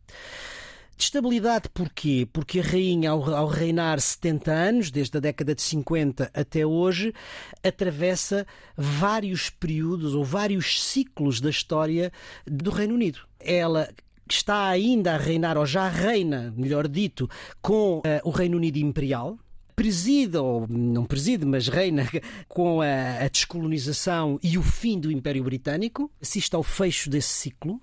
De 1.03 1.07
estabilidade 1.07 1.67
porquê? 1.67 2.25
Porque 2.31 2.61
a 2.61 2.63
rainha, 2.63 3.11
ao, 3.11 3.35
ao, 3.35 3.45
reinar 3.45 3.99
70 3.99 4.49
anos, 4.49 4.89
desde 4.89 5.17
a 5.17 5.19
década 5.19 5.53
de 5.53 5.61
50 5.61 6.31
até 6.33 6.65
hoje, 6.65 7.13
atravessa 7.61 8.47
vários 8.77 9.49
períodos 9.49 10.15
ou 10.15 10.23
vários 10.23 10.81
ciclos 10.81 11.41
da 11.41 11.49
história 11.49 12.09
do 12.47 12.71
Reino 12.71 12.95
Unido. 12.95 13.19
Ela 13.37 13.89
está 14.29 14.69
ainda 14.69 15.15
a 15.15 15.17
reinar, 15.17 15.57
ou 15.57 15.65
já 15.65 15.89
reina, 15.89 16.53
melhor 16.55 16.87
dito, 16.87 17.29
com 17.61 17.97
uh, 17.97 18.03
o 18.23 18.29
Reino 18.29 18.55
Unido 18.55 18.77
Imperial, 18.77 19.37
preside, 19.75 20.37
ou 20.37 20.65
não 20.69 21.03
preside, 21.03 21.45
mas 21.45 21.67
reina 21.67 22.07
com 22.47 22.79
a, 22.79 23.25
a, 23.25 23.27
descolonização 23.27 24.39
e 24.41 24.57
o 24.57 24.63
fim 24.63 24.97
do 24.97 25.11
Império 25.11 25.43
Britânico, 25.43 26.09
assiste 26.21 26.55
ao 26.55 26.63
fecho 26.63 27.09
desse 27.09 27.33
ciclo 27.33 27.81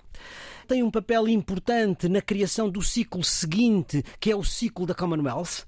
tem 0.70 0.84
um 0.84 0.90
papel 0.90 1.26
importante 1.26 2.08
na 2.08 2.22
criação 2.22 2.70
do 2.70 2.80
ciclo 2.80 3.24
seguinte, 3.24 4.04
que 4.20 4.30
é 4.30 4.36
o 4.36 4.44
ciclo 4.44 4.86
da 4.86 4.94
Commonwealth 4.94 5.66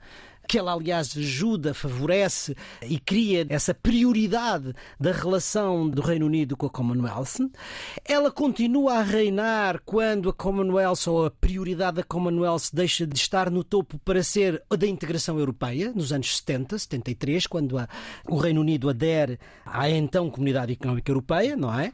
que 0.49 0.59
ela, 0.59 0.73
aliás, 0.73 1.17
ajuda, 1.17 1.73
favorece 1.73 2.55
e 2.83 2.99
cria 2.99 3.47
essa 3.49 3.73
prioridade 3.73 4.75
da 4.99 5.13
relação 5.13 5.89
do 5.89 6.03
Reino 6.03 6.27
Unido 6.27 6.57
com 6.57 6.67
a 6.67 6.71
Commonwealth. 6.71 7.49
Ela 8.05 8.31
continua 8.31 8.95
a 8.95 9.03
reinar 9.03 9.81
quando 9.85 10.29
a 10.29 10.33
Commonwealth 10.33 11.07
ou 11.07 11.27
a 11.27 11.31
prioridade 11.31 11.99
da 11.99 12.03
Commonwealth 12.03 12.71
deixa 12.73 13.07
de 13.07 13.17
estar 13.17 13.51
no 13.51 13.63
topo 13.63 13.99
para 14.01 14.23
ser 14.23 14.63
a 14.69 14.75
da 14.75 14.87
integração 14.87 15.39
europeia, 15.39 15.93
nos 15.95 16.13
anos 16.13 16.37
70, 16.39 16.77
73, 16.77 17.47
quando 17.47 17.79
a, 17.79 17.89
o 18.29 18.37
Reino 18.37 18.61
Unido 18.61 18.91
adere 18.91 19.39
à 19.65 19.89
então 19.89 20.29
Comunidade 20.29 20.73
Económica 20.73 21.11
Europeia, 21.11 21.57
não 21.57 21.73
é? 21.73 21.93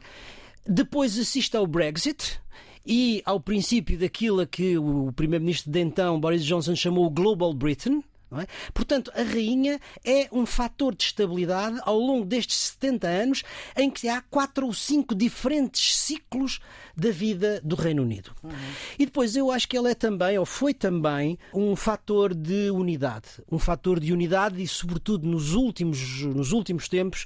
Depois 0.67 1.17
assiste 1.17 1.55
ao 1.55 1.65
Brexit, 1.65 2.39
e 2.85 3.21
ao 3.25 3.39
princípio 3.39 3.97
daquilo 3.97 4.41
a 4.41 4.47
que 4.47 4.77
o 4.77 5.11
primeiro-ministro 5.15 5.71
de 5.71 5.79
então, 5.79 6.19
Boris 6.19 6.43
Johnson, 6.43 6.75
chamou 6.75 7.05
o 7.05 7.09
Global 7.09 7.53
Britain, 7.53 8.03
é? 8.37 8.45
Portanto, 8.73 9.11
a 9.15 9.23
rainha 9.23 9.79
é 10.05 10.27
um 10.31 10.45
fator 10.45 10.95
de 10.95 11.03
estabilidade 11.03 11.79
ao 11.83 11.97
longo 11.97 12.25
destes 12.25 12.57
70 12.57 13.07
anos 13.07 13.43
em 13.75 13.89
que 13.89 14.07
há 14.07 14.21
quatro 14.21 14.65
ou 14.65 14.73
cinco 14.73 15.15
diferentes 15.15 15.95
ciclos 15.95 16.59
da 16.95 17.11
vida 17.11 17.61
do 17.63 17.75
Reino 17.75 18.03
Unido. 18.03 18.31
Uhum. 18.43 18.51
E 18.97 19.05
depois 19.05 19.35
eu 19.35 19.49
acho 19.49 19.67
que 19.67 19.77
ela 19.77 19.89
é 19.89 19.95
também, 19.95 20.37
ou 20.37 20.45
foi 20.45 20.73
também, 20.73 21.39
um 21.53 21.75
fator 21.75 22.33
de 22.35 22.69
unidade. 22.69 23.27
Um 23.49 23.57
fator 23.57 23.99
de 23.99 24.11
unidade 24.11 24.61
e, 24.61 24.67
sobretudo, 24.67 25.25
nos 25.27 25.53
últimos, 25.53 26.21
nos 26.21 26.51
últimos 26.51 26.89
tempos, 26.89 27.25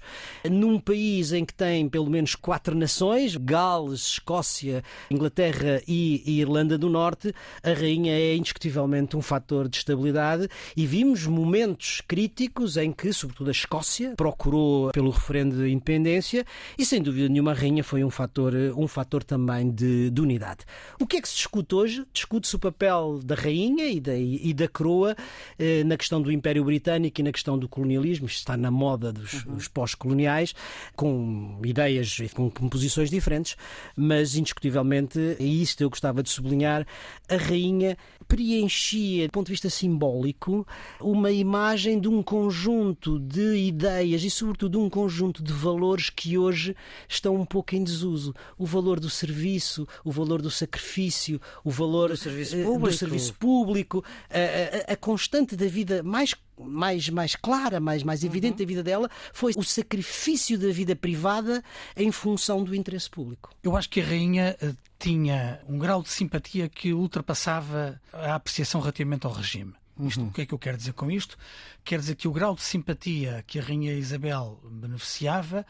num 0.49 0.79
país 0.79 1.33
em 1.33 1.43
que 1.43 1.53
tem 1.53 1.89
pelo 1.89 2.09
menos 2.09 2.35
quatro 2.35 2.75
nações, 2.75 3.35
Gales, 3.35 4.01
Escócia, 4.01 4.83
Inglaterra 5.09 5.81
e, 5.87 6.23
e 6.25 6.39
Irlanda 6.39 6.77
do 6.77 6.89
Norte, 6.89 7.33
a 7.63 7.73
rainha 7.73 8.13
é 8.13 8.35
indiscutivelmente 8.35 9.17
um 9.17 9.21
fator 9.21 9.67
de 9.67 9.77
estabilidade 9.77 10.47
e 10.77 10.85
vimos 10.93 11.25
momentos 11.25 12.03
críticos 12.07 12.77
em 12.77 12.91
que, 12.91 13.11
sobretudo, 13.11 13.47
a 13.47 13.51
Escócia 13.51 14.13
procurou 14.15 14.91
pelo 14.91 15.09
referendo 15.09 15.57
de 15.57 15.71
independência 15.71 16.45
e, 16.77 16.85
sem 16.85 17.01
dúvida 17.01 17.27
nenhuma, 17.27 17.49
a 17.49 17.55
rainha 17.55 17.83
foi 17.83 18.03
um 18.03 18.11
fator, 18.11 18.53
um 18.77 18.87
fator 18.87 19.23
também 19.23 19.71
de, 19.71 20.11
de 20.11 20.21
unidade. 20.21 20.59
O 20.99 21.07
que 21.07 21.17
é 21.17 21.21
que 21.21 21.27
se 21.27 21.33
discute 21.33 21.73
hoje? 21.73 22.05
Discute-se 22.13 22.55
o 22.55 22.59
papel 22.59 23.19
da 23.23 23.33
rainha 23.33 23.87
e 23.87 23.99
da, 23.99 24.15
e 24.15 24.53
da 24.53 24.67
coroa 24.67 25.15
eh, 25.57 25.83
na 25.83 25.97
questão 25.97 26.21
do 26.21 26.31
Império 26.31 26.63
Britânico 26.63 27.21
e 27.21 27.23
na 27.23 27.31
questão 27.31 27.57
do 27.57 27.67
colonialismo. 27.67 28.27
Isto 28.27 28.37
está 28.37 28.55
na 28.55 28.69
moda 28.69 29.11
dos, 29.11 29.45
uhum. 29.45 29.55
dos 29.55 29.67
pós-coloniais, 29.67 30.53
com 30.95 31.59
ideias 31.65 32.19
e 32.19 32.29
com, 32.29 32.51
com 32.51 32.69
posições 32.69 33.09
diferentes, 33.09 33.55
mas 33.97 34.35
indiscutivelmente, 34.35 35.17
e 35.39 35.63
isto 35.63 35.81
eu 35.81 35.89
gostava 35.89 36.21
de 36.21 36.29
sublinhar, 36.29 36.85
a 37.27 37.35
rainha 37.35 37.97
preenchia, 38.27 39.27
do 39.27 39.31
ponto 39.31 39.47
de 39.47 39.53
vista 39.53 39.71
simbólico, 39.71 40.67
uma 40.99 41.31
imagem 41.31 41.99
de 41.99 42.07
um 42.07 42.21
conjunto 42.21 43.19
de 43.19 43.55
ideias 43.55 44.23
e, 44.23 44.29
sobretudo, 44.29 44.77
de 44.77 44.77
um 44.77 44.89
conjunto 44.89 45.43
de 45.43 45.53
valores 45.53 46.09
que 46.09 46.37
hoje 46.37 46.75
estão 47.07 47.35
um 47.35 47.45
pouco 47.45 47.75
em 47.75 47.83
desuso. 47.83 48.33
O 48.57 48.65
valor 48.65 48.99
do 48.99 49.09
serviço, 49.09 49.87
o 50.03 50.11
valor 50.11 50.41
do 50.41 50.51
sacrifício, 50.51 51.39
o 51.63 51.71
valor 51.71 52.09
do 52.09 52.17
serviço 52.17 52.55
eh, 52.55 52.63
público, 52.63 52.87
do 52.89 52.97
serviço 52.97 53.33
público 53.33 54.03
a, 54.29 54.91
a, 54.91 54.93
a 54.93 54.95
constante 54.95 55.55
da 55.55 55.67
vida 55.67 56.03
mais 56.03 56.33
mais, 56.55 57.09
mais 57.09 57.35
clara, 57.35 57.79
mais, 57.79 58.03
mais 58.03 58.23
evidente 58.23 58.53
uhum. 58.53 58.59
da 58.59 58.65
vida 58.65 58.83
dela, 58.83 59.09
foi 59.33 59.53
o 59.57 59.63
sacrifício 59.63 60.57
da 60.57 60.71
vida 60.71 60.95
privada 60.95 61.63
em 61.97 62.11
função 62.11 62.63
do 62.63 62.75
interesse 62.75 63.09
público. 63.09 63.49
Eu 63.63 63.75
acho 63.75 63.89
que 63.89 63.99
a 63.99 64.05
rainha 64.05 64.55
eh, 64.61 64.73
tinha 64.99 65.59
um 65.67 65.77
grau 65.77 66.01
de 66.01 66.09
simpatia 66.09 66.69
que 66.69 66.93
ultrapassava 66.93 67.99
a 68.11 68.35
apreciação 68.35 68.79
relativamente 68.79 69.25
ao 69.25 69.33
regime. 69.33 69.73
Isto, 69.99 70.21
uhum. 70.21 70.27
O 70.27 70.31
que 70.31 70.41
é 70.41 70.45
que 70.45 70.53
eu 70.53 70.59
quero 70.59 70.77
dizer 70.77 70.93
com 70.93 71.09
isto? 71.11 71.37
Quer 71.83 71.99
dizer 71.99 72.15
que 72.15 72.27
o 72.27 72.31
grau 72.31 72.55
de 72.55 72.63
simpatia 72.63 73.43
que 73.45 73.59
a 73.59 73.61
Rainha 73.61 73.93
Isabel 73.93 74.59
beneficiava 74.63 75.65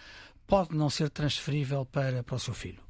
pode 0.48 0.76
não 0.76 0.90
ser 0.90 1.10
transferível 1.10 1.86
para, 1.86 2.24
para 2.24 2.36
o 2.36 2.40
seu 2.40 2.54
filho. 2.54 2.82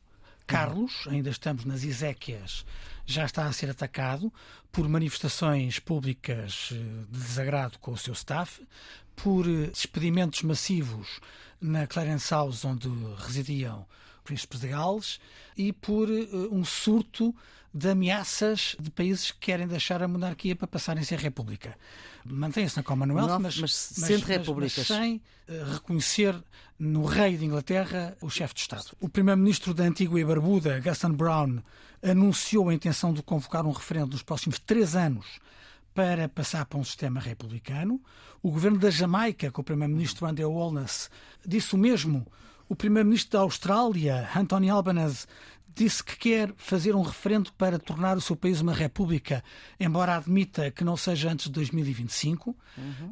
Carlos, 0.46 1.08
ainda 1.08 1.30
estamos 1.30 1.66
nas 1.66 1.84
Ezequias, 1.84 2.66
já 3.06 3.26
está 3.26 3.46
a 3.46 3.54
ser 3.54 3.70
atacado 3.70 4.32
por 4.72 4.88
manifestações 4.90 5.80
públicas 5.80 6.70
eh, 6.72 6.76
de 7.10 7.20
desagrado 7.20 7.80
com 7.80 7.92
o 7.92 7.98
seu 7.98 8.14
staff, 8.14 8.62
por 9.16 9.48
eh, 9.48 9.68
despedimentos 9.68 10.42
massivos 10.44 11.20
na 11.62 11.88
Clarence 11.88 12.32
House, 12.32 12.66
onde 12.66 12.90
residiam 13.18 13.86
príncipes 14.24 14.60
de 14.60 14.68
Gales, 14.68 15.20
e 15.58 15.72
por 15.72 16.10
uh, 16.10 16.54
um 16.54 16.64
surto 16.66 17.36
de 17.74 17.90
ameaças 17.90 18.76
de 18.80 18.90
países 18.92 19.32
que 19.32 19.40
querem 19.40 19.68
deixar 19.68 20.04
a 20.04 20.08
monarquia 20.08 20.56
para 20.56 20.68
passarem 20.68 21.02
a 21.02 21.06
ser 21.06 21.18
república. 21.20 21.76
Mantém-se 22.26 22.78
na 22.78 22.84
Commonwealth, 22.84 23.28
Não, 23.30 23.40
mas, 23.40 23.58
mas 23.58 23.94
mas, 23.98 24.10
mas- 24.10 24.24
repúblicas. 24.24 24.78
mas 24.78 24.88
sem 24.88 25.22
eh, 25.48 25.64
reconhecer 25.74 26.36
no 26.78 27.04
rei 27.06 27.36
de 27.38 27.46
Inglaterra 27.46 28.16
o 28.22 28.30
chefe 28.30 28.54
de 28.54 28.62
Estado. 28.62 28.92
O 29.02 29.10
primeiro-ministro 29.10 29.74
da 29.74 29.84
Antigua 29.84 30.20
e 30.20 30.26
Barbuda, 30.26 30.80
Gaston 30.80 31.12
Brown, 31.14 31.60
anunciou 32.02 32.70
a 32.70 32.74
intenção 32.74 33.14
de 33.14 33.24
convocar 33.24 33.66
um 33.66 33.72
referendo 33.72 34.12
nos 34.12 34.24
próximos 34.24 34.60
três 34.60 34.96
anos 34.96 35.26
para 35.94 36.28
passar 36.30 36.66
para 36.66 36.80
um 36.80 36.84
sistema 36.84 37.20
republicano. 37.20 38.02
O 38.42 38.52
governo 38.52 38.78
da 38.78 38.90
Jamaica, 38.90 39.52
com 39.52 39.62
o 39.62 39.64
primeiro-ministro 39.64 40.26
Andrew 40.28 40.52
Holness, 40.52 41.10
disse 41.46 41.76
o 41.76 41.78
mesmo. 41.78 42.26
O 42.68 42.76
primeiro-ministro 42.76 43.32
da 43.38 43.40
Austrália, 43.44 44.30
Anthony 44.36 44.70
Albanese, 44.70 45.28
disse 45.76 46.04
que 46.04 46.16
quer 46.18 46.54
fazer 46.58 46.96
um 46.96 47.02
referendo 47.02 47.52
para 47.54 47.80
tornar 47.80 48.16
o 48.18 48.22
seu 48.22 48.36
país 48.36 48.62
uma 48.62 48.74
república, 48.74 49.44
embora 49.80 50.16
admita 50.16 50.70
que 50.72 50.84
não 50.84 50.96
seja 50.96 51.32
antes 51.32 51.46
de 51.48 51.52
2025. 51.54 52.56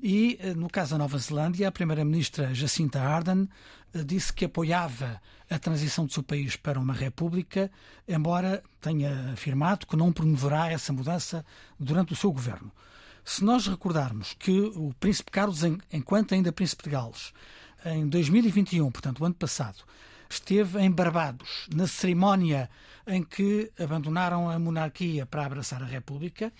E, 0.04 0.38
eh, 0.42 0.54
no 0.54 0.70
caso 0.70 0.92
da 0.92 0.98
Nova 0.98 1.18
Zelândia, 1.18 1.68
a 1.68 1.72
primeira-ministra 1.72 2.54
Jacinta 2.54 3.00
Ardern 3.02 3.48
eh, 3.94 4.04
disse 4.04 4.32
que 4.34 4.46
apoiava 4.46 5.22
a 5.50 5.60
transição 5.60 6.06
do 6.06 6.14
seu 6.14 6.24
país 6.24 6.56
para 6.56 6.80
uma 6.80 6.94
república, 6.94 7.70
embora 8.08 8.64
tenha 8.80 9.32
afirmado 9.34 9.86
que 9.86 9.96
não 9.98 10.12
promoverá 10.14 10.72
essa 10.72 10.94
mudança 10.94 11.46
durante 11.80 12.14
o 12.14 12.16
seu 12.16 12.32
governo. 12.32 12.72
Se 13.24 13.44
nós 13.44 13.68
recordarmos 13.68 14.34
que 14.40 14.52
o 14.52 14.94
Príncipe 15.00 15.30
Carlos, 15.32 15.64
en- 15.64 15.78
enquanto 15.92 16.34
ainda 16.34 16.52
Príncipe 16.52 16.84
de 16.86 16.90
Gales, 16.92 17.34
em 17.86 18.08
2021, 18.08 18.90
portanto, 18.92 19.20
o 19.22 19.26
ano 19.26 19.36
passado, 19.36 19.78
esteve 20.34 20.80
em 20.80 20.90
Barbados, 20.92 21.68
na 21.74 21.88
cerimónia 21.88 22.70
em 23.08 23.24
que 23.24 23.72
abandonaram 23.80 24.50
a 24.50 24.58
monarquia 24.60 25.26
para 25.26 25.46
abraçar 25.46 25.82
a 25.82 25.86
República, 25.86 26.52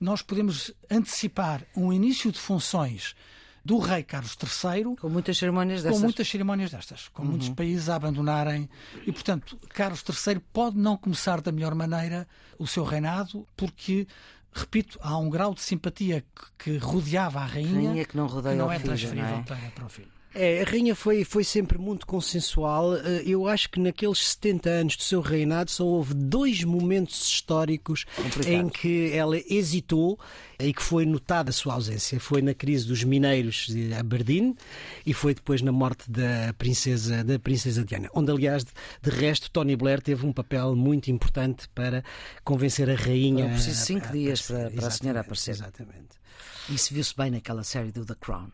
nós 0.00 0.22
podemos 0.22 0.72
antecipar 0.90 1.62
um 1.76 1.92
início 1.92 2.30
de 2.30 2.38
funções 2.38 3.14
do 3.64 3.78
rei 3.78 4.02
Carlos 4.02 4.36
III 4.40 4.96
Com 4.96 5.08
muitas 5.08 5.36
cerimónias 5.36 5.82
com 5.82 5.88
dessas. 5.88 6.02
muitas 6.02 6.28
cerimónias 6.28 6.70
destas, 6.70 7.08
com 7.08 7.24
muitos 7.24 7.48
países 7.50 7.88
a 7.88 7.96
abandonarem. 7.96 8.68
E, 9.06 9.12
portanto, 9.12 9.58
Carlos 9.70 10.02
III 10.08 10.40
pode 10.52 10.78
não 10.78 10.96
começar 10.96 11.40
da 11.40 11.52
melhor 11.52 11.74
maneira 11.74 12.26
o 12.58 12.66
seu 12.66 12.84
reinado, 12.84 13.46
porque, 13.56 14.06
repito, 14.52 14.98
há 15.02 15.18
um 15.18 15.28
grau 15.28 15.52
de 15.54 15.60
simpatia 15.60 16.24
que, 16.58 16.64
que 16.72 16.78
rodeava 16.78 17.40
a 17.40 17.44
rainha, 17.44 17.88
Rainha 17.90 18.04
que 18.04 18.16
não 18.16 18.26
rodeia 18.26 18.56
não 18.56 18.66
ao 18.66 18.72
é 18.72 18.76
filho, 18.76 18.88
transferível 18.88 19.30
não 19.30 19.56
é? 19.56 19.70
para 19.70 19.84
o 19.84 19.88
filho. 19.88 20.17
É, 20.40 20.62
a 20.62 20.64
rainha 20.70 20.94
foi, 20.94 21.24
foi 21.24 21.42
sempre 21.42 21.76
muito 21.78 22.06
consensual. 22.06 22.94
Eh, 22.96 23.22
Eu 23.26 23.48
acho 23.48 23.68
que 23.68 23.80
naqueles 23.80 24.18
70 24.28 24.70
anos 24.70 24.96
do 24.96 25.02
seu 25.02 25.20
reinado 25.20 25.68
só 25.70 25.84
houve 25.84 26.14
dois 26.14 26.62
momentos 26.62 27.26
históricos 27.26 28.04
Complicado. 28.14 28.48
em 28.52 28.68
que 28.68 29.10
ela 29.12 29.36
hesitou 29.52 30.16
e 30.60 30.72
que 30.72 30.80
foi 30.82 31.04
notada 31.04 31.50
a 31.50 31.52
sua 31.52 31.74
ausência. 31.74 32.20
Foi 32.20 32.40
na 32.40 32.54
crise 32.54 32.86
dos 32.86 33.02
mineiros 33.02 33.66
de 33.66 33.92
Aberdeen 33.94 34.54
e 35.04 35.12
foi 35.12 35.34
depois 35.34 35.60
na 35.60 35.72
morte 35.72 36.08
da 36.10 36.54
princesa, 36.56 37.24
da 37.24 37.38
princesa 37.38 37.84
Diana, 37.84 38.08
onde, 38.14 38.30
aliás, 38.30 38.62
de, 38.64 38.70
de 39.02 39.10
resto, 39.10 39.50
Tony 39.50 39.74
Blair 39.74 40.00
teve 40.00 40.24
um 40.24 40.32
papel 40.32 40.76
muito 40.76 41.10
importante 41.10 41.68
para 41.74 42.04
convencer 42.44 42.88
a 42.88 42.94
rainha. 42.94 43.44
Foram 43.44 43.54
precisos 43.54 43.82
a- 43.82 43.86
cinco 43.86 44.06
a 44.06 44.10
dias 44.12 44.42
para- 44.42 44.70
para 44.70 44.86
a 44.86 44.90
senhora 44.90 45.20
aparecer. 45.20 45.50
Exatamente. 45.50 46.16
Isso 46.70 46.94
viu-se 46.94 47.14
bem 47.16 47.30
naquela 47.32 47.64
série 47.64 47.90
do 47.90 48.04
The 48.04 48.14
Crown. 48.20 48.48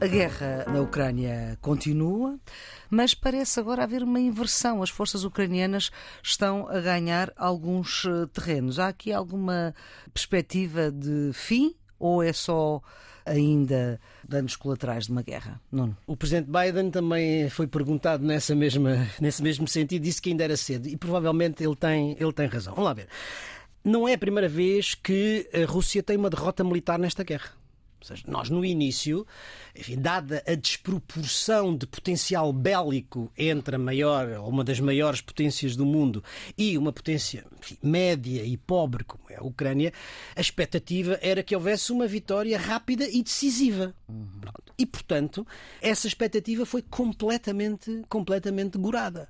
A 0.00 0.06
guerra 0.06 0.64
na 0.66 0.80
Ucrânia 0.80 1.58
continua, 1.60 2.40
mas 2.88 3.12
parece 3.12 3.60
agora 3.60 3.82
haver 3.82 4.02
uma 4.02 4.18
inversão. 4.18 4.82
As 4.82 4.88
forças 4.88 5.24
ucranianas 5.24 5.90
estão 6.22 6.66
a 6.68 6.80
ganhar 6.80 7.30
alguns 7.36 8.06
eh, 8.06 8.26
terrenos. 8.32 8.78
Há 8.78 8.88
aqui 8.88 9.12
alguma 9.12 9.74
perspectiva 10.14 10.90
de 10.90 11.32
fim 11.34 11.74
ou 11.98 12.22
é 12.22 12.32
só 12.32 12.80
ainda 13.26 14.00
danos 14.26 14.56
colaterais 14.56 15.04
de 15.04 15.12
uma 15.12 15.20
guerra? 15.20 15.60
Nuno. 15.70 15.94
O 16.06 16.16
presidente 16.16 16.48
Biden 16.50 16.90
também 16.90 17.50
foi 17.50 17.66
perguntado 17.66 18.24
nessa 18.24 18.54
mesma, 18.54 19.06
nesse 19.20 19.42
mesmo 19.42 19.68
sentido, 19.68 20.02
disse 20.02 20.22
que 20.22 20.30
ainda 20.30 20.44
era 20.44 20.56
cedo 20.56 20.88
e 20.88 20.96
provavelmente 20.96 21.62
ele 21.62 21.76
tem, 21.76 22.16
ele 22.18 22.32
tem 22.32 22.46
razão. 22.46 22.74
Vamos 22.74 22.88
lá 22.88 22.94
ver. 22.94 23.06
Não 23.84 24.08
é 24.08 24.14
a 24.14 24.18
primeira 24.18 24.48
vez 24.48 24.94
que 24.94 25.46
a 25.52 25.70
Rússia 25.70 26.02
tem 26.02 26.16
uma 26.16 26.30
derrota 26.30 26.64
militar 26.64 26.98
nesta 26.98 27.22
guerra. 27.22 27.59
Ou 28.00 28.06
seja, 28.06 28.24
nós 28.26 28.48
no 28.48 28.64
início, 28.64 29.26
enfim, 29.76 29.96
dada 29.96 30.42
a 30.46 30.54
desproporção 30.54 31.76
de 31.76 31.86
potencial 31.86 32.50
bélico 32.52 33.30
entre 33.36 33.76
a 33.76 33.78
maior, 33.78 34.26
ou 34.40 34.48
uma 34.48 34.64
das 34.64 34.80
maiores 34.80 35.20
potências 35.20 35.76
do 35.76 35.84
mundo, 35.84 36.24
e 36.56 36.78
uma 36.78 36.92
potência 36.92 37.44
enfim, 37.58 37.76
média 37.82 38.42
e 38.42 38.56
pobre 38.56 39.04
como 39.04 39.24
é 39.28 39.36
a 39.36 39.42
Ucrânia, 39.42 39.92
a 40.34 40.40
expectativa 40.40 41.18
era 41.20 41.42
que 41.42 41.54
houvesse 41.54 41.92
uma 41.92 42.06
vitória 42.06 42.58
rápida 42.58 43.06
e 43.06 43.22
decisiva. 43.22 43.94
Pronto. 44.40 44.72
E, 44.78 44.86
portanto, 44.86 45.46
essa 45.82 46.06
expectativa 46.06 46.64
foi 46.64 46.80
completamente, 46.80 48.02
completamente 48.08 48.78
gorada. 48.78 49.28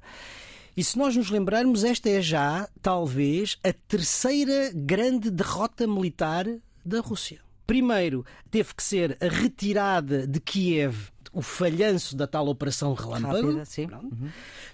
E 0.77 0.85
se 0.85 0.97
nós 0.97 1.17
nos 1.17 1.29
lembrarmos, 1.29 1.83
esta 1.83 2.09
é 2.09 2.23
já, 2.23 2.69
talvez, 2.81 3.59
a 3.65 3.73
terceira 3.73 4.71
grande 4.73 5.29
derrota 5.29 5.87
militar 5.87 6.47
da 6.85 7.01
Rússia. 7.01 7.41
Primeiro, 7.71 8.27
teve 8.51 8.75
que 8.75 8.83
ser 8.83 9.17
a 9.21 9.29
retirada 9.29 10.27
de 10.27 10.41
Kiev, 10.41 11.13
o 11.33 11.41
falhanço 11.41 12.17
da 12.17 12.27
tal 12.27 12.49
Operação 12.49 12.95
Relâmpago. 12.95 13.59
Rápida. 13.59 13.87
Pronto. 13.87 14.17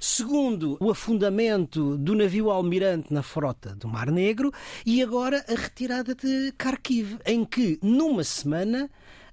Segundo, 0.01 0.79
o 0.81 0.91
afundamento 0.91 1.99
do 1.99 2.15
navio 2.15 2.51
Almirante 2.51 3.13
na 3.13 3.23
frota 3.23 3.75
do 3.75 3.87
Mar 3.87 4.11
Negro. 4.11 4.51
E 4.87 5.03
agora 5.03 5.45
a 5.47 5.55
retirada 5.55 6.15
de 6.15 6.55
Kharkiv, 6.57 7.19
em 7.27 7.45
que, 7.45 7.79
numa 7.83 8.25
semana, 8.25 8.89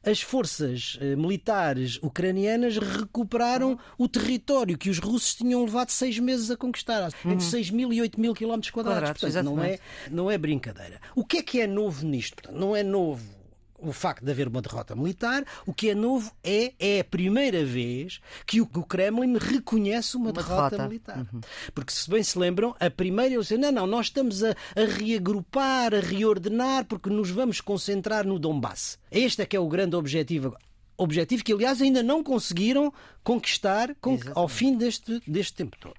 as 0.06 0.22
forças 0.22 0.98
eh, 1.00 1.16
militares 1.16 1.98
ucranianas 2.04 2.78
recuperaram 2.78 3.80
o 3.98 4.10
território 4.10 4.78
que 4.78 4.90
os 4.90 5.00
russos 5.00 5.36
tinham 5.36 5.64
levado 5.64 5.92
seis 5.92 6.20
meses 6.20 6.52
a 6.52 6.58
conquistar, 6.58 7.10
entre 7.24 7.46
6 7.46 7.70
mil 7.70 7.94
e 7.94 8.02
8 8.02 8.20
mil 8.20 8.34
quilómetros 8.34 8.72
quadrados. 8.72 9.22
Portanto, 9.22 9.46
não 9.46 9.64
é, 9.64 9.80
não 10.12 10.30
é 10.30 10.38
brincadeira. 10.38 11.00
O 11.16 11.24
que 11.24 11.38
é 11.38 11.42
que 11.42 11.62
é 11.62 11.66
novo 11.66 12.06
nisto? 12.06 12.36
Portanto, 12.36 12.60
não 12.60 12.76
é 12.76 12.84
novo 12.84 13.42
o 13.84 13.92
facto 13.92 14.24
de 14.24 14.32
haver 14.32 14.48
uma 14.48 14.62
derrota 14.62 14.96
militar. 14.96 15.44
O 15.66 15.74
que 15.74 15.90
é 15.90 15.96
novo 15.96 16.32
é, 16.44 16.74
é 16.80 17.00
a 17.02 17.04
primeira 17.04 17.64
vez 17.66 18.20
que 18.46 18.62
o, 18.62 18.66
Kremlin 18.66 19.38
reconhece 19.38 20.16
uma, 20.18 20.28
Uma 20.28 20.34
derrota, 20.34 20.70
derrota. 20.78 20.88
militar. 20.88 21.26
Porque, 21.74 21.92
se 21.92 22.10
bem 22.10 22.24
se 22.24 22.38
lembram, 22.38 22.76
a 22.80 22.90
primeira 22.90 23.34
eles 23.34 23.48
disseram, 23.48 23.72
não, 23.72 23.82
não, 23.82 23.88
nós 23.88 24.08
estamos 24.08 24.44
a, 24.44 24.52
a 24.52 24.86
reagrupar, 24.98 25.94
a 25.94 26.00
reordenar, 26.00 26.86
porque 26.86 27.10
nos 27.10 27.30
vamos 27.30 27.62
concentrar 27.62 28.26
no 28.26 28.40
Donbass. 28.40 28.98
Este 29.12 29.42
é 29.42 29.46
que 29.46 29.56
é 29.56 29.60
o 29.60 29.68
grande 29.68 29.96
objetivo 29.96 30.48
agora. 30.48 30.73
Objetivo 30.98 31.44
que, 31.44 31.54
aliás, 31.54 31.82
ainda 31.82 32.04
não 32.04 32.24
conseguiram 32.24 32.94
conquistar 33.24 33.96
ao 34.36 34.48
fim 34.48 34.78
deste, 34.78 35.22
deste 35.26 35.54
tempo 35.54 35.78
todo. 35.80 35.96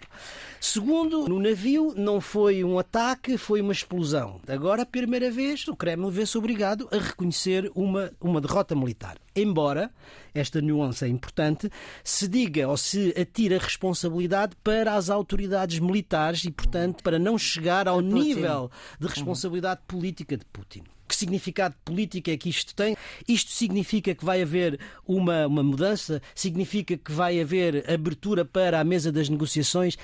Segundo, 0.61 1.29
no 1.29 1.41
navio 1.41 1.93
não 1.97 2.21
foi 2.21 2.63
um 2.63 2.79
ataque, 2.79 3.37
foi 3.37 3.61
uma 3.61 3.73
explosão. 3.73 4.41
Agora, 4.47 4.87
primeira 4.87 5.31
vez, 5.31 5.67
o 5.67 5.75
Kremlin 5.75 6.11
vê-se 6.11 6.39
obrigado 6.39 6.89
a 6.93 6.99
reconhecer 6.99 7.71
uma, 7.75 8.13
uma 8.21 8.41
derrota 8.41 8.75
militar. 8.77 9.19
Embora, 9.35 9.91
esta 10.33 10.61
nuance 10.61 11.05
é 11.05 11.09
importante, 11.09 11.71
se 12.03 12.29
diga 12.29 12.69
ou 12.69 12.77
se 12.77 13.13
atira 13.21 13.57
a 13.57 13.61
responsabilidade 13.61 14.55
para 14.63 14.95
as 14.95 15.11
autoridades 15.11 15.81
militares 15.81 16.45
e, 16.45 16.51
portanto, 16.51 17.03
para 17.03 17.19
não 17.19 17.37
chegar 17.37 17.89
ao 17.89 18.01
nível 18.01 18.71
de 18.99 19.09
responsabilidade 19.09 19.81
política 19.87 20.37
de 20.37 20.45
Putin. 20.47 20.85
Que 21.07 21.15
significado 21.15 21.75
político 21.85 22.31
é 22.31 22.37
que 22.37 22.49
isto 22.49 22.75
tem? 22.75 22.97
Isto 23.29 23.51
significa 23.51 24.15
que 24.15 24.25
vai 24.25 24.43
haver 24.43 24.81
uma, 25.07 25.47
uma 25.47 25.63
mudança? 25.63 26.23
Significa 26.35 26.97
que 26.97 27.13
vai 27.13 27.41
haver 27.41 27.89
abertura 27.91 28.45
para 28.45 28.81
a 28.81 28.85
mesa 28.85 29.13
das 29.13 29.29
negociações? 29.29 29.99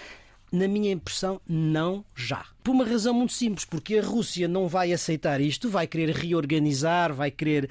Na 0.52 0.66
minha 0.66 0.90
impressão, 0.90 1.40
não 1.48 2.04
já. 2.14 2.44
Por 2.62 2.72
uma 2.72 2.84
razão 2.84 3.14
muito 3.14 3.32
simples, 3.32 3.64
porque 3.64 3.98
a 3.98 4.02
Rússia 4.02 4.48
não 4.48 4.66
vai 4.68 4.92
aceitar 4.92 5.40
isto, 5.40 5.70
vai 5.70 5.86
querer 5.86 6.10
reorganizar, 6.10 7.14
vai 7.14 7.30
querer 7.30 7.70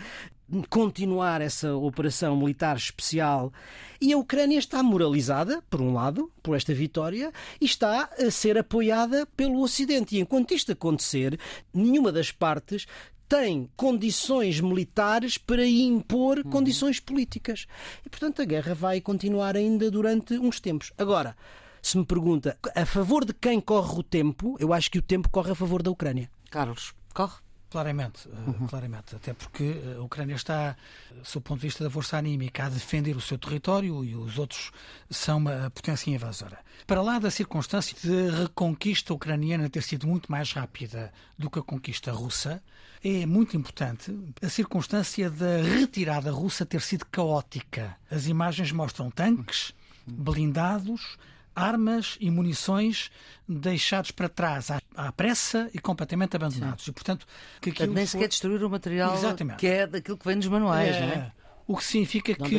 continuar 0.70 1.42
essa 1.42 1.76
operação 1.76 2.36
militar 2.36 2.76
especial 2.76 3.54
e 4.02 4.14
a 4.14 4.18
Ucrânia 4.18 4.58
está 4.58 4.82
moralizada, 4.82 5.62
por 5.70 5.82
um 5.82 5.94
lado, 5.94 6.32
por 6.42 6.56
esta 6.56 6.74
vitória, 6.74 7.32
e 7.60 7.66
está 7.66 8.10
a 8.18 8.32
ser 8.32 8.58
apoiada 8.58 9.26
pelo 9.38 9.62
Ocidente. 9.62 10.16
E 10.16 10.20
enquanto 10.20 10.54
isto 10.54 10.72
acontecer, 10.72 11.40
nenhuma 11.74 12.12
das 12.12 12.32
partes 12.32 12.88
tem 13.30 13.70
condições 13.78 14.60
militares 14.60 15.38
para 15.38 15.66
impor 15.66 16.44
condições 16.46 17.00
políticas. 17.00 17.68
E, 18.04 18.10
portanto, 18.10 18.42
a 18.42 18.46
guerra 18.46 18.74
vai 18.74 19.00
continuar 19.00 19.56
ainda 19.56 19.92
durante 19.92 20.34
uns 20.40 20.60
tempos. 20.60 20.92
Agora, 20.98 21.38
se 21.80 21.96
me 21.96 22.06
pergunta 22.06 22.58
a 22.76 22.86
favor 22.88 23.24
de 23.24 23.34
quem 23.34 23.62
corre 23.62 24.00
o 24.00 24.04
tempo, 24.04 24.58
eu 24.60 24.74
acho 24.74 24.90
que 24.90 24.98
o 24.98 25.04
tempo 25.04 25.30
corre 25.30 25.52
a 25.52 25.56
favor 25.56 25.84
da 25.84 25.92
Ucrânia. 25.92 26.30
Carlos, 26.50 26.94
corre? 27.14 27.38
Claramente, 27.70 28.28
uhum. 28.28 28.68
claramente. 28.68 29.16
Até 29.16 29.34
porque 29.34 29.80
a 29.96 30.02
Ucrânia 30.02 30.34
está, 30.34 30.76
sob 31.24 31.44
o 31.44 31.48
ponto 31.48 31.60
de 31.60 31.68
vista 31.68 31.84
da 31.84 31.90
força 31.90 32.18
anímica, 32.18 32.66
a 32.66 32.70
defender 32.70 33.16
o 33.16 33.22
seu 33.22 33.38
território 33.38 34.04
e 34.04 34.16
os 34.16 34.40
outros 34.40 34.72
são 35.10 35.38
uma 35.38 35.70
potência 35.70 36.10
invasora. 36.10 36.58
Para 36.88 37.02
lá 37.02 37.20
da 37.20 37.30
circunstância 37.30 37.96
de 38.02 38.32
reconquista 38.32 39.14
ucraniana 39.14 39.70
ter 39.70 39.84
sido 39.84 40.08
muito 40.08 40.32
mais 40.32 40.52
rápida 40.52 41.14
do 41.38 41.50
que 41.50 41.60
a 41.60 41.64
conquista 41.64 42.12
russa, 42.12 42.64
é 43.04 43.26
muito 43.26 43.56
importante 43.56 44.18
a 44.42 44.50
circunstância 44.50 45.30
da 45.30 45.62
retirada 45.62 46.32
russa 46.32 46.66
ter 46.66 46.82
sido 46.82 47.06
caótica. 47.06 47.96
As 48.10 48.26
imagens 48.26 48.72
mostram 48.72 49.12
tanques, 49.12 49.74
blindados, 50.08 51.18
armas 51.60 52.18
e 52.20 52.30
munições 52.32 53.12
deixados 53.48 54.12
para 54.12 54.30
trás 54.30 54.72
à, 54.72 54.82
à 54.96 55.12
pressa 55.12 55.70
e 55.74 55.80
completamente 55.80 56.36
abandonados. 56.36 56.86
Sim. 56.86 56.92
E, 56.92 56.94
portanto, 56.94 57.26
que 57.62 57.72
aquilo 57.72 57.94
Nem 57.94 58.06
sequer 58.06 58.28
destruir 58.28 58.64
o 58.64 58.70
material 58.70 59.14
Exatamente. 59.16 59.58
que 59.58 59.68
é 59.68 59.88
daquilo 59.88 60.18
que 60.18 60.26
vem 60.26 60.36
nos 60.36 60.48
manuais, 60.48 60.96
é... 60.96 61.00
não 61.00 61.08
é? 61.14 61.32
O 61.70 61.78
que 61.78 61.84
significa 61.84 62.36
não 62.40 62.50
que 62.50 62.56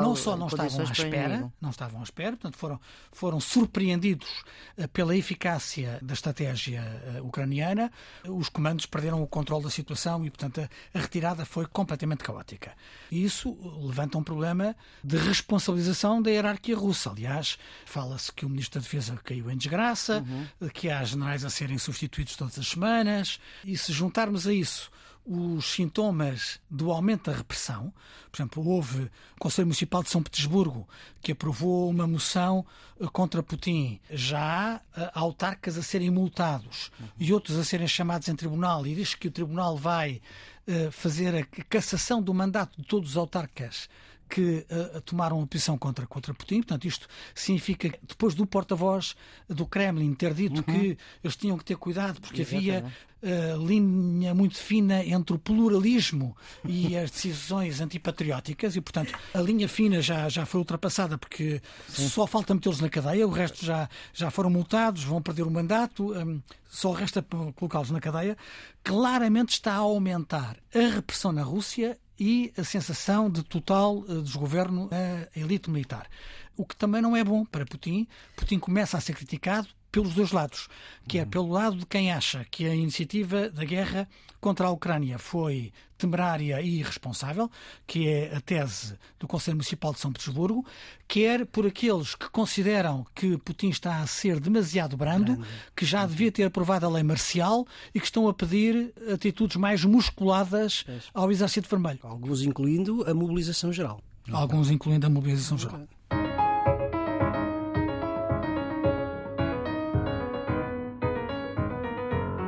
não 0.00 0.16
só 0.16 0.38
não 0.38 0.46
estavam 0.46 0.80
à 0.80 0.84
espera, 0.84 1.52
não 1.60 1.68
estavam 1.68 2.00
à 2.00 2.02
espera, 2.02 2.30
portanto 2.30 2.56
foram, 2.56 2.80
foram 3.12 3.38
surpreendidos 3.38 4.42
eh, 4.74 4.86
pela 4.86 5.14
eficácia 5.14 5.98
da 6.00 6.14
estratégia 6.14 6.80
eh, 6.80 7.20
ucraniana, 7.20 7.92
os 8.26 8.48
comandos 8.48 8.86
perderam 8.86 9.22
o 9.22 9.26
controle 9.26 9.64
da 9.64 9.70
situação 9.70 10.24
e, 10.24 10.30
portanto, 10.30 10.62
a, 10.62 10.98
a 10.98 11.02
retirada 11.02 11.44
foi 11.44 11.66
completamente 11.66 12.24
caótica. 12.24 12.72
E 13.10 13.22
isso 13.22 13.54
levanta 13.86 14.16
um 14.16 14.24
problema 14.24 14.74
de 15.04 15.18
responsabilização 15.18 16.22
da 16.22 16.30
hierarquia 16.30 16.74
russa. 16.74 17.10
Aliás, 17.10 17.58
fala-se 17.84 18.32
que 18.32 18.46
o 18.46 18.48
Ministro 18.48 18.80
da 18.80 18.84
Defesa 18.84 19.14
caiu 19.22 19.50
em 19.50 19.58
desgraça, 19.58 20.24
uhum. 20.26 20.70
que 20.70 20.88
há 20.88 21.04
generais 21.04 21.44
a 21.44 21.50
serem 21.50 21.76
substituídos 21.76 22.34
todas 22.34 22.58
as 22.58 22.66
semanas, 22.66 23.38
e 23.62 23.76
se 23.76 23.92
juntarmos 23.92 24.46
a 24.46 24.54
isso 24.54 24.90
os 25.24 25.66
sintomas 25.66 26.60
do 26.68 26.90
aumento 26.90 27.30
da 27.30 27.36
repressão. 27.36 27.92
Por 28.30 28.38
exemplo, 28.38 28.66
houve 28.66 29.02
o 29.02 29.38
Conselho 29.38 29.66
Municipal 29.66 30.02
de 30.02 30.10
São 30.10 30.22
Petersburgo 30.22 30.88
que 31.20 31.32
aprovou 31.32 31.88
uma 31.88 32.06
moção 32.06 32.66
eh, 33.00 33.06
contra 33.12 33.42
Putin. 33.42 34.00
Já 34.10 34.80
há 34.96 35.00
eh, 35.00 35.10
autarcas 35.14 35.78
a 35.78 35.82
serem 35.82 36.10
multados 36.10 36.90
uhum. 36.98 37.08
e 37.18 37.32
outros 37.32 37.56
a 37.58 37.64
serem 37.64 37.86
chamados 37.86 38.28
em 38.28 38.34
tribunal 38.34 38.86
e 38.86 38.94
diz 38.94 39.14
que 39.14 39.28
o 39.28 39.30
tribunal 39.30 39.76
vai 39.76 40.20
uh, 40.66 40.90
fazer 40.90 41.34
a 41.34 41.44
cassação 41.64 42.22
do 42.22 42.34
mandato 42.34 42.80
de 42.80 42.86
todos 42.86 43.10
os 43.10 43.16
autarcas 43.16 43.88
que 44.32 44.64
uh, 44.70 45.00
tomaram 45.02 45.36
uma 45.36 45.46
posição 45.46 45.76
contra, 45.76 46.06
contra 46.06 46.32
Putin. 46.32 46.62
Portanto, 46.62 46.86
isto 46.86 47.06
significa 47.34 47.90
que 47.90 47.98
depois 48.08 48.34
do 48.34 48.46
porta-voz 48.46 49.14
do 49.46 49.66
Kremlin 49.66 50.14
ter 50.14 50.32
dito 50.32 50.56
uhum. 50.56 50.62
que 50.62 50.96
eles 51.22 51.36
tinham 51.36 51.58
que 51.58 51.64
ter 51.64 51.76
cuidado 51.76 52.18
porque 52.18 52.40
Exatamente. 52.40 52.70
havia 52.70 52.92
uh, 53.22 53.66
linha 53.66 54.34
muito 54.34 54.56
fina 54.56 55.04
entre 55.04 55.36
o 55.36 55.38
pluralismo 55.38 56.34
e 56.64 56.96
as 56.96 57.10
decisões 57.10 57.82
antipatrióticas 57.82 58.74
e, 58.74 58.80
portanto, 58.80 59.12
a 59.34 59.38
linha 59.38 59.68
fina 59.68 60.00
já, 60.00 60.30
já 60.30 60.46
foi 60.46 60.60
ultrapassada 60.60 61.18
porque 61.18 61.60
Sim. 61.88 62.08
só 62.08 62.26
falta 62.26 62.54
metê-los 62.54 62.80
na 62.80 62.88
cadeia, 62.88 63.28
o 63.28 63.30
resto 63.30 63.66
já, 63.66 63.86
já 64.14 64.30
foram 64.30 64.48
multados, 64.48 65.04
vão 65.04 65.20
perder 65.20 65.42
o 65.42 65.50
mandato, 65.50 66.10
um, 66.14 66.40
só 66.70 66.92
resta 66.92 67.22
colocá-los 67.54 67.90
na 67.90 68.00
cadeia. 68.00 68.34
Claramente 68.82 69.50
está 69.50 69.74
a 69.74 69.80
aumentar 69.80 70.56
a 70.74 70.94
repressão 70.94 71.32
na 71.32 71.42
Rússia 71.42 71.98
e 72.22 72.52
a 72.56 72.62
sensação 72.62 73.28
de 73.28 73.42
total 73.42 74.04
eh, 74.08 74.20
desgoverno 74.20 74.88
da 74.88 75.28
elite 75.34 75.68
militar. 75.68 76.08
O 76.56 76.64
que 76.64 76.76
também 76.76 77.02
não 77.02 77.16
é 77.16 77.24
bom 77.24 77.44
para 77.44 77.66
Putin. 77.66 78.06
Putin 78.36 78.60
começa 78.60 78.96
a 78.96 79.00
ser 79.00 79.12
criticado 79.14 79.66
pelos 79.92 80.14
dois 80.14 80.32
lados, 80.32 80.68
que 81.06 81.18
é 81.18 81.24
pelo 81.26 81.50
lado 81.50 81.76
de 81.76 81.86
quem 81.86 82.10
acha 82.10 82.46
que 82.50 82.66
a 82.66 82.74
iniciativa 82.74 83.50
da 83.50 83.64
guerra 83.64 84.08
contra 84.40 84.66
a 84.66 84.70
Ucrânia 84.70 85.18
foi 85.18 85.70
temerária 85.96 86.60
e 86.60 86.80
irresponsável, 86.80 87.48
que 87.86 88.08
é 88.08 88.34
a 88.34 88.40
tese 88.40 88.98
do 89.20 89.28
Conselho 89.28 89.56
Municipal 89.56 89.92
de 89.92 90.00
São 90.00 90.12
Petersburgo, 90.12 90.66
quer 91.06 91.46
por 91.46 91.64
aqueles 91.64 92.16
que 92.16 92.28
consideram 92.28 93.06
que 93.14 93.36
Putin 93.38 93.68
está 93.68 94.00
a 94.00 94.06
ser 94.06 94.40
demasiado 94.40 94.96
brando, 94.96 95.46
que 95.76 95.84
já 95.84 96.04
devia 96.04 96.32
ter 96.32 96.44
aprovado 96.44 96.86
a 96.86 96.88
lei 96.88 97.04
marcial 97.04 97.64
e 97.94 98.00
que 98.00 98.06
estão 98.06 98.26
a 98.26 98.34
pedir 98.34 98.92
atitudes 99.12 99.56
mais 99.56 99.84
musculadas 99.84 100.84
ao 101.14 101.30
Exército 101.30 101.68
Vermelho. 101.68 102.00
Alguns 102.02 102.42
incluindo 102.42 103.08
a 103.08 103.14
mobilização 103.14 103.72
geral. 103.72 104.02
Alguns 104.30 104.70
incluindo 104.70 105.06
a 105.06 105.10
mobilização 105.10 105.58
geral. 105.58 105.86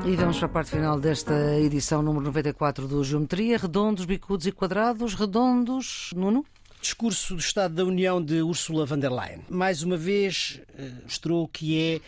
E 0.06 0.16
vamos 0.16 0.36
para 0.36 0.46
a 0.46 0.50
parte 0.50 0.70
final 0.72 1.00
desta 1.00 1.32
edição 1.58 2.02
número 2.02 2.26
94 2.26 2.86
do 2.86 3.02
Geometria. 3.02 3.56
Redondos, 3.56 4.04
bicudos 4.04 4.46
e 4.46 4.52
quadrados. 4.52 5.14
Redondos, 5.14 6.10
Nuno? 6.14 6.44
Discurso 6.78 7.34
do 7.34 7.40
Estado 7.40 7.74
da 7.74 7.84
União 7.86 8.22
de 8.22 8.42
Ursula 8.42 8.84
von 8.84 8.98
der 8.98 9.10
Leyen. 9.10 9.40
Mais 9.48 9.82
uma 9.82 9.96
vez 9.96 10.60
eh, 10.76 10.90
mostrou 11.04 11.48
que 11.48 11.80
é 11.80 12.00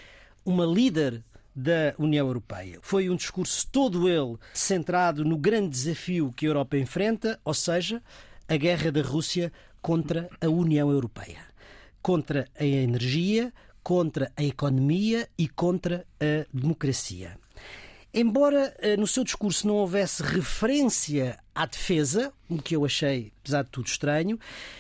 uma 0.45 0.67
líder 0.67 1.25
da 1.55 1.95
União 1.99 2.27
Europeia. 2.27 2.79
Foi 2.83 3.09
um 3.09 3.17
discurso 3.17 3.67
todo 3.73 4.07
ele 4.07 4.37
centrado 4.53 5.25
no 5.25 5.39
grande 5.39 5.71
desafio 5.71 6.35
que 6.37 6.45
a 6.45 6.51
Europa 6.51 6.77
enfrenta, 6.77 7.41
ou 7.43 7.55
seja, 7.55 8.03
a 8.47 8.57
guerra 8.59 8.93
da 8.93 9.01
Rússia 9.01 9.51
contra 9.81 10.29
a 10.39 10.49
União 10.49 10.91
Europeia. 10.91 11.41
Contra 12.03 12.47
a 12.61 12.65
energia, 12.65 13.51
contra 13.83 14.31
a 14.37 14.45
economia 14.45 15.27
e 15.39 15.49
contra 15.49 16.07
a 16.21 16.47
democracia. 16.53 17.39
Embora 18.19 18.75
eh, 18.79 18.97
no 18.97 19.07
seu 19.07 19.23
discurso 19.23 19.67
não 19.67 19.75
houvesse 19.75 20.23
referência 20.23 21.39
à 21.55 21.67
defesa, 21.67 22.33
o 22.49 22.57
que 22.57 22.75
eu 22.75 22.83
achei, 22.87 23.31
apesar 23.41 23.63
de 23.63 23.71
tudo, 23.71 23.87
estranho, 23.89 24.39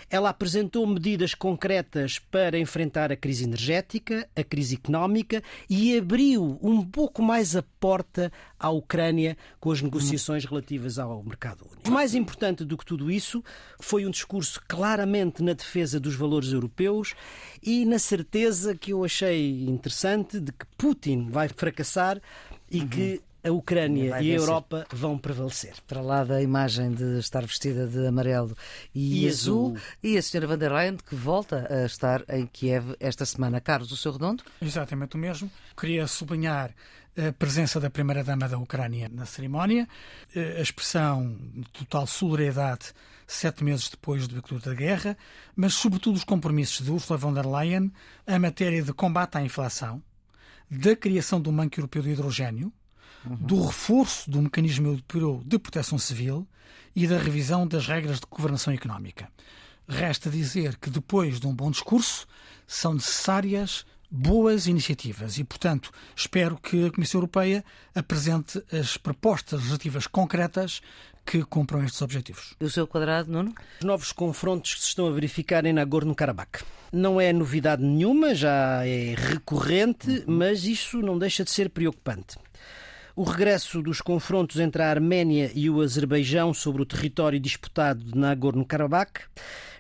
ela 0.08 0.30
apresentou 0.30 0.86
medidas 0.86 1.34
concretas 1.34 2.18
para 2.18 2.58
enfrentar 2.58 3.12
a 3.12 3.16
crise 3.16 3.44
energética, 3.44 4.26
a 4.34 4.42
crise 4.42 4.76
económica 4.76 5.42
e 5.68 5.98
abriu 5.98 6.58
um 6.62 6.82
pouco 6.82 7.20
mais 7.22 7.54
a 7.54 7.62
porta 7.78 8.32
à 8.58 8.70
Ucrânia 8.70 9.36
com 9.60 9.70
as 9.70 9.82
negociações 9.82 10.46
relativas 10.46 10.98
ao 10.98 11.22
mercado 11.22 11.66
único. 11.70 11.90
Mais 11.90 12.14
importante 12.14 12.64
do 12.64 12.78
que 12.78 12.86
tudo 12.86 13.10
isso 13.10 13.44
foi 13.78 14.06
um 14.06 14.10
discurso 14.10 14.62
claramente 14.66 15.42
na 15.42 15.52
defesa 15.52 16.00
dos 16.00 16.14
valores 16.14 16.52
europeus 16.52 17.14
e 17.62 17.84
na 17.84 17.98
certeza 17.98 18.74
que 18.74 18.94
eu 18.94 19.04
achei 19.04 19.64
interessante 19.64 20.40
de 20.40 20.52
que 20.52 20.64
Putin 20.78 21.28
vai 21.28 21.48
fracassar 21.48 22.18
e 22.70 22.80
uhum. 22.80 22.88
que 22.88 23.25
a 23.46 23.52
Ucrânia 23.52 24.20
e 24.20 24.32
a 24.32 24.34
Europa 24.34 24.86
vão 24.92 25.16
prevalecer. 25.18 25.74
Para 25.86 26.00
lá 26.00 26.24
da 26.24 26.42
imagem 26.42 26.92
de 26.92 27.18
estar 27.18 27.44
vestida 27.44 27.86
de 27.86 28.06
amarelo 28.06 28.56
e, 28.94 29.24
e 29.24 29.28
azul. 29.28 29.76
azul. 29.76 29.82
E 30.02 30.18
a 30.18 30.22
senhora 30.22 30.46
van 30.46 30.58
der 30.58 30.72
Leyen, 30.72 30.96
que 30.96 31.14
volta 31.14 31.66
a 31.70 31.86
estar 31.86 32.24
em 32.28 32.46
Kiev 32.46 32.94
esta 32.98 33.24
semana. 33.24 33.60
Carlos, 33.60 33.92
o 33.92 33.96
seu 33.96 34.12
redondo? 34.12 34.42
Exatamente 34.60 35.16
o 35.16 35.18
mesmo. 35.18 35.50
Queria 35.76 36.06
sublinhar 36.06 36.74
a 37.16 37.32
presença 37.32 37.80
da 37.80 37.88
primeira-dama 37.88 38.48
da 38.48 38.58
Ucrânia 38.58 39.08
na 39.08 39.24
cerimónia, 39.24 39.88
a 40.34 40.60
expressão 40.60 41.36
de 41.54 41.68
total 41.70 42.06
solidariedade 42.06 42.92
sete 43.26 43.64
meses 43.64 43.88
depois 43.88 44.28
do 44.28 44.32
abertura 44.32 44.60
da 44.60 44.74
guerra, 44.74 45.16
mas 45.54 45.74
sobretudo 45.74 46.14
os 46.14 46.24
compromissos 46.24 46.84
de 46.84 46.92
Ursula 46.92 47.18
von 47.18 47.32
der 47.32 47.46
Leyen 47.46 47.92
a 48.26 48.38
matéria 48.38 48.82
de 48.82 48.92
combate 48.92 49.36
à 49.36 49.42
inflação, 49.42 50.02
da 50.70 50.94
criação 50.94 51.40
do 51.40 51.50
Banco 51.50 51.78
Europeu 51.78 52.02
de 52.02 52.10
Hidrogênio, 52.10 52.72
uhum. 53.28 53.36
do 53.36 53.64
reforço 53.64 54.30
do 54.30 54.42
mecanismo 54.42 54.88
europeu 54.88 55.42
de 55.44 55.58
proteção 55.58 55.98
civil 55.98 56.46
e 56.94 57.06
da 57.06 57.18
revisão 57.18 57.66
das 57.66 57.86
regras 57.86 58.20
de 58.20 58.26
governação 58.30 58.72
económica. 58.72 59.28
Resta 59.88 60.30
dizer 60.30 60.76
que 60.76 60.90
depois 60.90 61.38
de 61.38 61.46
um 61.46 61.54
bom 61.54 61.70
discurso 61.70 62.26
são 62.66 62.94
necessárias 62.94 63.84
boas 64.10 64.66
iniciativas 64.66 65.38
e, 65.38 65.44
portanto, 65.44 65.90
espero 66.14 66.56
que 66.56 66.86
a 66.86 66.90
Comissão 66.90 67.18
Europeia 67.18 67.64
apresente 67.94 68.62
as 68.72 68.96
propostas 68.96 69.60
legislativas 69.60 70.06
concretas 70.06 70.80
que 71.24 71.42
cumpram 71.44 71.84
estes 71.84 72.00
objetivos. 72.02 72.54
E 72.60 72.64
o 72.64 72.70
seu 72.70 72.86
quadrado, 72.86 73.30
Nuno? 73.30 73.52
Os 73.80 73.84
novos 73.84 74.12
confrontos 74.12 74.74
que 74.74 74.80
se 74.80 74.88
estão 74.88 75.08
a 75.08 75.10
verificar 75.10 75.66
em 75.66 75.72
Nagorno-Karabakh. 75.72 76.64
Não 76.92 77.20
é 77.20 77.32
novidade 77.32 77.82
nenhuma, 77.82 78.34
já 78.34 78.86
é 78.86 79.14
recorrente, 79.16 80.22
mas 80.26 80.64
isso 80.64 80.98
não 81.02 81.18
deixa 81.18 81.42
de 81.42 81.50
ser 81.50 81.68
preocupante. 81.68 82.36
O 83.18 83.22
regresso 83.22 83.80
dos 83.80 84.02
confrontos 84.02 84.60
entre 84.60 84.82
a 84.82 84.90
Arménia 84.90 85.50
e 85.54 85.70
o 85.70 85.80
Azerbaijão 85.80 86.52
sobre 86.52 86.82
o 86.82 86.84
território 86.84 87.40
disputado 87.40 88.04
de 88.04 88.14
Nagorno-Karabakh 88.14 89.22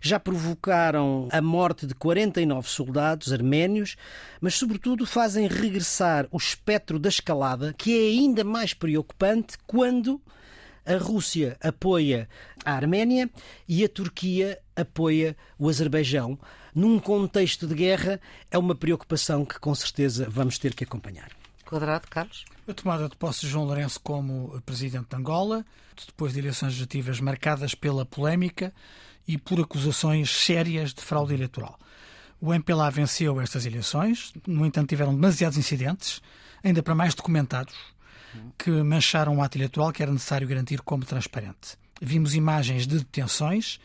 já 0.00 0.18
provocaram 0.18 1.28
a 1.30 1.42
morte 1.42 1.86
de 1.86 1.94
49 1.94 2.66
soldados 2.66 3.30
arménios, 3.34 3.94
mas, 4.40 4.54
sobretudo, 4.54 5.04
fazem 5.04 5.48
regressar 5.48 6.26
o 6.30 6.38
espectro 6.38 6.98
da 6.98 7.10
escalada, 7.10 7.74
que 7.76 7.94
é 7.94 8.08
ainda 8.08 8.42
mais 8.42 8.72
preocupante 8.72 9.58
quando 9.66 10.18
a 10.86 10.96
Rússia 10.96 11.58
apoia 11.60 12.30
a 12.64 12.72
Arménia 12.72 13.28
e 13.68 13.84
a 13.84 13.88
Turquia 13.90 14.58
apoia 14.74 15.36
o 15.58 15.68
Azerbaijão. 15.68 16.38
Num 16.74 16.98
contexto 16.98 17.66
de 17.66 17.74
guerra, 17.74 18.18
é 18.50 18.56
uma 18.56 18.74
preocupação 18.74 19.44
que 19.44 19.60
com 19.60 19.74
certeza 19.74 20.26
vamos 20.26 20.58
ter 20.58 20.74
que 20.74 20.84
acompanhar. 20.84 21.30
Quadrado, 21.66 22.08
Carlos? 22.08 22.55
A 22.68 22.74
tomada 22.74 23.08
de 23.08 23.14
posse 23.14 23.42
de 23.42 23.48
João 23.48 23.64
Lourenço 23.64 24.00
como 24.00 24.60
presidente 24.62 25.10
de 25.10 25.14
Angola, 25.14 25.64
depois 26.04 26.32
de 26.32 26.40
eleições 26.40 26.70
legislativas 26.70 27.20
marcadas 27.20 27.76
pela 27.76 28.04
polémica 28.04 28.74
e 29.26 29.38
por 29.38 29.60
acusações 29.60 30.28
sérias 30.28 30.92
de 30.92 31.00
fraude 31.00 31.32
eleitoral. 31.32 31.78
O 32.40 32.52
MPLA 32.52 32.90
venceu 32.90 33.40
estas 33.40 33.66
eleições, 33.66 34.32
no 34.48 34.66
entanto, 34.66 34.88
tiveram 34.88 35.14
demasiados 35.14 35.56
incidentes, 35.56 36.20
ainda 36.62 36.82
para 36.82 36.92
mais 36.92 37.14
documentados, 37.14 37.76
que 38.58 38.70
mancharam 38.82 39.36
o 39.36 39.42
ato 39.42 39.56
eleitoral 39.56 39.92
que 39.92 40.02
era 40.02 40.10
necessário 40.12 40.48
garantir 40.48 40.82
como 40.82 41.04
transparente. 41.04 41.78
Vimos 42.02 42.34
imagens 42.34 42.84
de 42.84 42.98
detenções, 42.98 43.78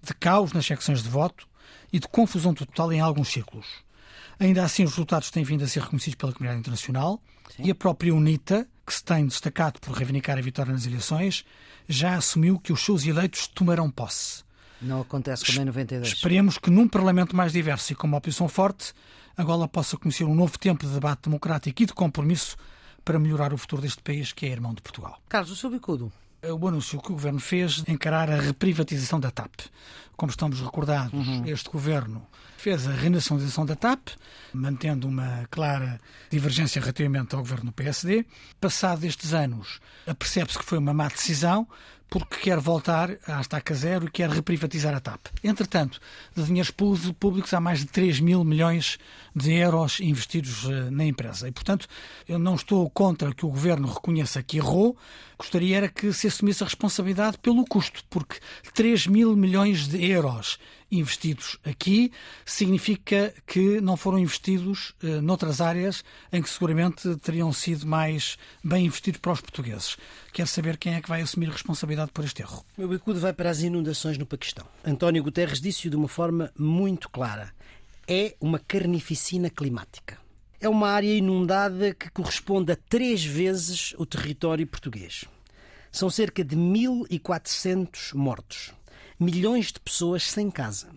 de 0.00 0.14
caos 0.14 0.52
nas 0.52 0.64
secções 0.64 1.02
de 1.02 1.08
voto 1.08 1.48
e 1.92 1.98
de 1.98 2.06
confusão 2.06 2.54
total 2.54 2.92
em 2.92 3.00
alguns 3.00 3.30
círculos. 3.30 3.66
Ainda 4.38 4.62
assim, 4.62 4.84
os 4.84 4.90
resultados 4.90 5.28
têm 5.32 5.42
vindo 5.42 5.64
a 5.64 5.66
ser 5.66 5.82
reconhecidos 5.82 6.14
pela 6.14 6.32
comunidade 6.32 6.60
internacional 6.60 7.20
Sim. 7.54 7.64
e 7.64 7.70
a 7.70 7.74
própria 7.74 8.14
UNITA, 8.14 8.66
que 8.86 8.94
se 8.94 9.04
tem 9.04 9.26
destacado 9.26 9.80
por 9.80 9.92
reivindicar 9.92 10.38
a 10.38 10.40
vitória 10.40 10.72
nas 10.72 10.86
eleições, 10.86 11.44
já 11.88 12.14
assumiu 12.14 12.58
que 12.58 12.72
os 12.72 12.84
seus 12.84 13.06
eleitos 13.06 13.46
tomarão 13.46 13.90
posse. 13.90 14.44
Não 14.80 15.00
acontece 15.00 15.44
como 15.44 15.60
em 15.60 15.64
92. 15.64 16.14
Esperemos 16.14 16.58
que 16.58 16.70
num 16.70 16.86
Parlamento 16.86 17.34
mais 17.34 17.52
diverso 17.52 17.92
e 17.92 17.96
com 17.96 18.06
uma 18.06 18.18
oposição 18.18 18.48
forte, 18.48 18.92
Angola 19.36 19.66
possa 19.68 19.96
conhecer 19.96 20.24
um 20.24 20.34
novo 20.34 20.58
tempo 20.58 20.86
de 20.86 20.92
debate 20.92 21.22
democrático 21.24 21.82
e 21.82 21.86
de 21.86 21.92
compromisso 21.92 22.56
para 23.04 23.18
melhorar 23.18 23.52
o 23.52 23.58
futuro 23.58 23.82
deste 23.82 24.02
país, 24.02 24.32
que 24.32 24.46
é 24.46 24.50
irmão 24.50 24.74
de 24.74 24.82
Portugal. 24.82 25.20
Carlos, 25.28 25.50
o 25.50 25.56
seu 25.56 25.70
bicudo? 25.70 26.12
O 26.42 26.68
anúncio 26.68 27.00
que 27.00 27.10
o 27.10 27.14
governo 27.14 27.40
fez 27.40 27.82
de 27.82 27.92
encarar 27.92 28.30
a 28.30 28.40
reprivatização 28.40 29.18
da 29.18 29.30
TAP. 29.30 29.60
Como 30.16 30.30
estamos 30.30 30.60
recordados, 30.60 31.26
uhum. 31.26 31.46
este 31.46 31.68
governo 31.70 32.26
fez 32.56 32.88
a 32.88 32.92
renacionalização 32.92 33.64
da 33.64 33.76
TAP, 33.76 34.08
mantendo 34.52 35.06
uma 35.06 35.46
clara 35.50 36.00
divergência 36.28 36.80
relativamente 36.80 37.34
ao 37.34 37.40
governo 37.40 37.66
do 37.66 37.72
PSD. 37.72 38.26
Passado 38.60 39.04
estes 39.04 39.32
anos, 39.32 39.80
percebe-se 40.18 40.58
que 40.58 40.64
foi 40.64 40.78
uma 40.78 40.92
má 40.92 41.08
decisão, 41.08 41.68
porque 42.08 42.36
quer 42.36 42.58
voltar 42.58 43.10
à 43.26 43.40
estaca 43.40 43.74
zero 43.74 44.06
e 44.06 44.10
quer 44.10 44.30
reprivatizar 44.30 44.94
a 44.94 45.00
TAP. 45.00 45.26
Entretanto, 45.44 46.00
de 46.34 46.42
dinheiros 46.44 46.70
públicos 46.70 47.52
há 47.52 47.60
mais 47.60 47.80
de 47.80 47.86
3 47.86 48.20
mil 48.20 48.44
milhões 48.44 48.98
de 49.34 49.52
euros 49.54 50.00
investidos 50.00 50.64
eh, 50.64 50.90
na 50.90 51.04
empresa. 51.04 51.46
E, 51.48 51.52
portanto, 51.52 51.86
eu 52.26 52.38
não 52.38 52.54
estou 52.54 52.88
contra 52.90 53.34
que 53.34 53.44
o 53.44 53.50
governo 53.50 53.88
reconheça 53.88 54.42
que 54.42 54.56
errou, 54.56 54.96
gostaria 55.38 55.76
era 55.76 55.88
que 55.88 56.12
se 56.12 56.26
assumisse 56.26 56.62
a 56.62 56.66
responsabilidade 56.66 57.38
pelo 57.38 57.64
custo, 57.64 58.02
porque 58.08 58.36
3 58.74 59.06
mil 59.06 59.36
milhões 59.36 59.86
de 59.86 60.04
euros 60.10 60.58
investidos 60.90 61.58
aqui 61.64 62.10
significa 62.44 63.34
que 63.46 63.80
não 63.80 63.96
foram 63.96 64.18
investidos 64.18 64.94
eh, 65.02 65.20
noutras 65.20 65.60
áreas 65.60 66.02
em 66.32 66.42
que 66.42 66.48
seguramente 66.48 67.16
teriam 67.16 67.52
sido 67.52 67.86
mais 67.86 68.38
bem 68.64 68.86
investidos 68.86 69.20
para 69.20 69.32
os 69.32 69.40
portugueses. 69.40 69.96
Quero 70.32 70.48
saber 70.48 70.76
quem 70.76 70.94
é 70.94 71.00
que 71.00 71.08
vai 71.08 71.20
assumir 71.20 71.50
responsabilidade 71.50 72.12
por 72.12 72.24
este 72.24 72.42
erro. 72.42 72.64
Meu 72.76 72.88
bicudo 72.88 73.20
vai 73.20 73.32
para 73.32 73.50
as 73.50 73.60
inundações 73.60 74.16
no 74.16 74.26
Paquistão. 74.26 74.66
António 74.84 75.22
Guterres 75.22 75.60
disse-o 75.60 75.90
de 75.90 75.96
uma 75.96 76.08
forma 76.08 76.52
muito 76.58 77.08
clara. 77.08 77.52
É 78.06 78.34
uma 78.40 78.58
carnificina 78.58 79.50
climática. 79.50 80.18
É 80.60 80.68
uma 80.68 80.88
área 80.88 81.14
inundada 81.14 81.94
que 81.94 82.10
corresponde 82.10 82.72
a 82.72 82.76
três 82.76 83.24
vezes 83.24 83.94
o 83.98 84.06
território 84.06 84.66
português. 84.66 85.24
São 85.92 86.10
cerca 86.10 86.42
de 86.42 86.56
1.400 86.56 88.14
mortos 88.14 88.77
milhões 89.18 89.66
de 89.66 89.80
pessoas 89.80 90.30
sem 90.30 90.50
casa. 90.50 90.88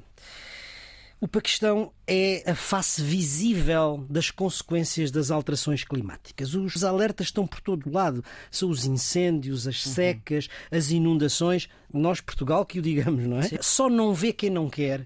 O 1.23 1.27
Paquistão 1.27 1.93
é 2.07 2.49
a 2.49 2.55
face 2.55 2.99
visível 2.99 4.03
das 4.09 4.31
consequências 4.31 5.11
das 5.11 5.29
alterações 5.29 5.83
climáticas. 5.83 6.55
Os 6.55 6.83
alertas 6.83 7.27
estão 7.27 7.45
por 7.45 7.61
todo 7.61 7.87
o 7.87 7.93
lado. 7.93 8.25
São 8.49 8.71
os 8.71 8.85
incêndios, 8.85 9.67
as 9.67 9.85
uhum. 9.85 9.93
secas, 9.93 10.47
uhum. 10.47 10.77
as 10.77 10.89
inundações. 10.89 11.69
Nós, 11.93 12.19
Portugal, 12.21 12.65
que 12.65 12.79
o 12.79 12.81
digamos, 12.81 13.27
não 13.27 13.37
é? 13.37 13.43
Sim. 13.43 13.57
Só 13.61 13.87
não 13.87 14.15
vê 14.15 14.33
quem 14.33 14.49
não 14.49 14.67
quer. 14.67 15.05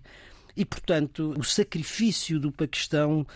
E, 0.56 0.64
portanto, 0.64 1.34
o 1.38 1.44
sacrifício 1.44 2.40
do 2.40 2.50
Paquistão 2.50 3.28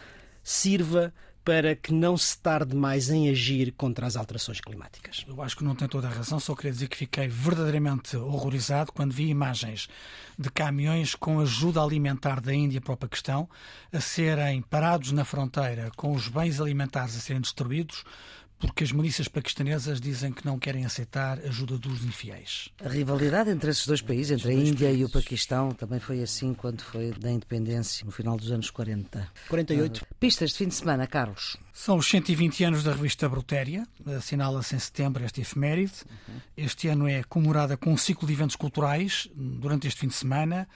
sirva 0.41 1.13
para 1.43 1.75
que 1.75 1.93
não 1.93 2.17
se 2.17 2.37
tarde 2.37 2.75
mais 2.75 3.09
em 3.09 3.29
agir 3.29 3.71
contra 3.71 4.05
as 4.05 4.15
alterações 4.15 4.59
climáticas. 4.59 5.25
Eu 5.27 5.41
acho 5.41 5.57
que 5.57 5.63
não 5.63 5.75
tem 5.75 5.87
toda 5.87 6.07
a 6.07 6.11
razão, 6.11 6.39
só 6.39 6.55
queria 6.55 6.71
dizer 6.71 6.87
que 6.87 6.97
fiquei 6.97 7.27
verdadeiramente 7.27 8.15
horrorizado 8.17 8.91
quando 8.91 9.13
vi 9.13 9.27
imagens 9.27 9.87
de 10.37 10.49
caminhões 10.49 11.15
com 11.15 11.39
ajuda 11.39 11.81
alimentar 11.81 12.39
da 12.39 12.53
Índia 12.53 12.79
para 12.79 12.93
o 12.93 12.97
Paquistão 12.97 13.49
a 13.91 13.99
serem 13.99 14.61
parados 14.61 15.11
na 15.11 15.25
fronteira 15.25 15.91
com 15.95 16.13
os 16.13 16.27
bens 16.27 16.61
alimentares 16.61 17.15
a 17.15 17.19
serem 17.19 17.41
destruídos 17.41 18.03
porque 18.59 18.83
as 18.83 18.91
milícias 18.91 19.27
paquistanesas 19.27 20.01
dizem 20.01 20.31
que 20.33 20.45
não 20.45 20.59
querem 20.59 20.85
aceitar 20.85 21.39
ajuda 21.39 21.77
dos 21.77 22.03
infiéis. 22.03 22.69
A 22.83 22.89
rivalidade 22.89 23.49
entre 23.49 23.71
esses 23.71 23.87
dois 23.87 24.01
países, 24.01 24.31
entre 24.31 24.51
a 24.51 24.53
Índia 24.53 24.87
países. 24.87 25.01
e 25.01 25.05
o 25.05 25.09
Paquistão, 25.09 25.71
também 25.71 25.99
foi 25.99 26.21
assim 26.21 26.53
quando 26.53 26.81
foi 26.81 27.11
da 27.11 27.31
independência, 27.31 28.05
no 28.05 28.11
final 28.11 28.35
dos 28.35 28.51
anos 28.51 28.69
40. 28.69 29.27
48. 29.47 29.97
Uh, 29.97 30.15
pistas 30.19 30.51
de 30.51 30.57
fim 30.57 30.67
de 30.67 30.75
semana, 30.75 31.07
Carlos. 31.07 31.57
São 31.73 31.97
os 31.97 32.07
120 32.07 32.63
anos 32.65 32.83
da 32.83 32.91
revista 32.91 33.29
Brutéria, 33.29 33.87
assinala-se 34.17 34.75
em 34.75 34.79
setembro 34.79 35.23
esta 35.23 35.39
efeméride. 35.39 35.93
Uhum. 36.27 36.35
Este 36.57 36.89
ano 36.89 37.07
é 37.07 37.23
comemorada 37.23 37.77
com 37.77 37.93
um 37.93 37.97
ciclo 37.97 38.27
de 38.27 38.33
eventos 38.33 38.57
culturais 38.57 39.29
durante 39.33 39.87
este 39.87 40.01
fim 40.01 40.07
de 40.07 40.15
semana 40.15 40.67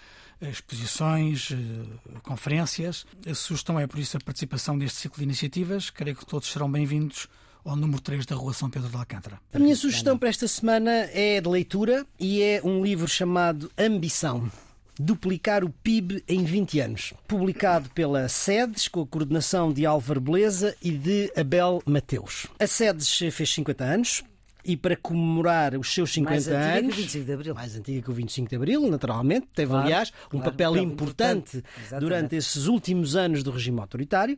exposições, 0.42 1.52
eh, 1.52 2.20
conferências. 2.22 3.06
A 3.26 3.34
sugestão 3.34 3.80
é, 3.80 3.88
por 3.88 4.00
isso, 4.00 4.18
a 4.18 4.20
participação 4.20 4.78
deste 4.78 4.98
ciclo 5.00 5.18
de 5.18 5.24
iniciativas. 5.24 5.90
Creio 5.90 6.16
que 6.16 6.26
todos 6.26 6.52
serão 6.52 6.70
bem-vindos 6.70 7.30
ao 7.64 7.76
número 7.76 8.02
3 8.02 8.26
da 8.26 8.36
Rua 8.36 8.54
São 8.54 8.70
Pedro 8.70 8.90
de 8.90 8.96
Alcântara. 8.96 9.40
A 9.54 9.60
minha 9.60 9.76
sugestão 9.76 10.18
para 10.18 10.30
esta 10.30 10.48
semana 10.48 10.92
é 11.12 11.40
de 11.40 11.50
leitura 11.50 12.06
e 12.20 12.42
é 12.42 12.62
um 12.64 12.84
livro 12.84 13.08
chamado 13.08 13.72
Ambição. 13.78 14.52
Duplicar 15.00 15.64
o 15.64 15.70
PIB 15.70 16.24
em 16.28 16.44
20 16.44 16.80
anos. 16.80 17.14
Publicado 17.28 17.90
pela 17.90 18.30
SEDES, 18.30 18.88
com 18.88 19.02
a 19.02 19.08
coordenação 19.08 19.74
de 19.74 19.86
Álvaro 19.86 20.22
Beleza 20.22 20.76
e 20.82 20.92
de 20.92 21.32
Abel 21.36 21.82
Mateus. 21.86 22.46
A 22.60 22.68
SEDES 22.68 23.18
fez 23.32 23.54
50 23.54 23.84
anos, 23.84 24.24
e 24.66 24.78
para 24.78 24.96
comemorar 24.96 25.76
os 25.76 25.94
seus 25.94 26.14
50 26.14 26.32
mais 26.32 26.48
anos. 26.48 26.96
Mais 26.96 27.00
antiga 27.00 27.02
que 27.02 27.02
o 27.02 27.04
25 27.04 27.26
de 27.26 27.34
Abril. 27.34 27.56
Mais 27.56 27.76
antiga 27.76 28.02
que 28.02 28.10
o 28.10 28.14
25 28.14 28.50
de 28.50 28.56
Abril, 28.56 28.90
naturalmente. 28.90 29.48
Teve, 29.54 29.70
claro, 29.72 29.86
aliás, 29.86 30.14
um 30.28 30.38
claro, 30.38 30.52
papel 30.52 30.78
importante, 30.78 31.58
importante 31.58 32.00
durante 32.00 32.36
esses 32.36 32.68
últimos 32.68 33.16
anos 33.16 33.44
do 33.44 33.52
regime 33.52 33.80
autoritário. 33.80 34.38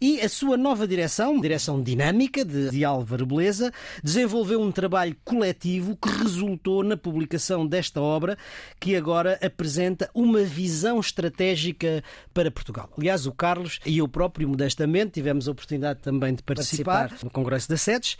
E 0.00 0.20
a 0.20 0.28
sua 0.28 0.56
nova 0.56 0.86
direção, 0.86 1.40
direção 1.40 1.82
dinâmica 1.82 2.44
de, 2.44 2.70
de 2.70 2.84
Álvaro 2.84 3.26
Beleza, 3.26 3.72
desenvolveu 4.02 4.60
um 4.60 4.72
trabalho 4.72 5.16
coletivo 5.24 5.96
que 5.96 6.08
resultou 6.08 6.82
na 6.82 6.96
publicação 6.96 7.66
desta 7.66 8.00
obra, 8.00 8.38
que 8.80 8.96
agora 8.96 9.38
apresenta 9.42 10.10
uma 10.14 10.42
visão 10.42 10.98
estratégica 11.00 12.02
para 12.32 12.50
Portugal. 12.50 12.88
Aliás, 12.96 13.26
o 13.26 13.32
Carlos 13.32 13.78
e 13.84 13.98
eu 13.98 14.08
próprio, 14.08 14.48
modestamente, 14.48 15.12
tivemos 15.12 15.48
a 15.48 15.52
oportunidade 15.52 16.00
também 16.00 16.34
de 16.34 16.42
participar, 16.42 17.08
participar. 17.08 17.24
no 17.24 17.30
Congresso 17.30 17.68
das 17.68 17.82
Sedes. 17.82 18.16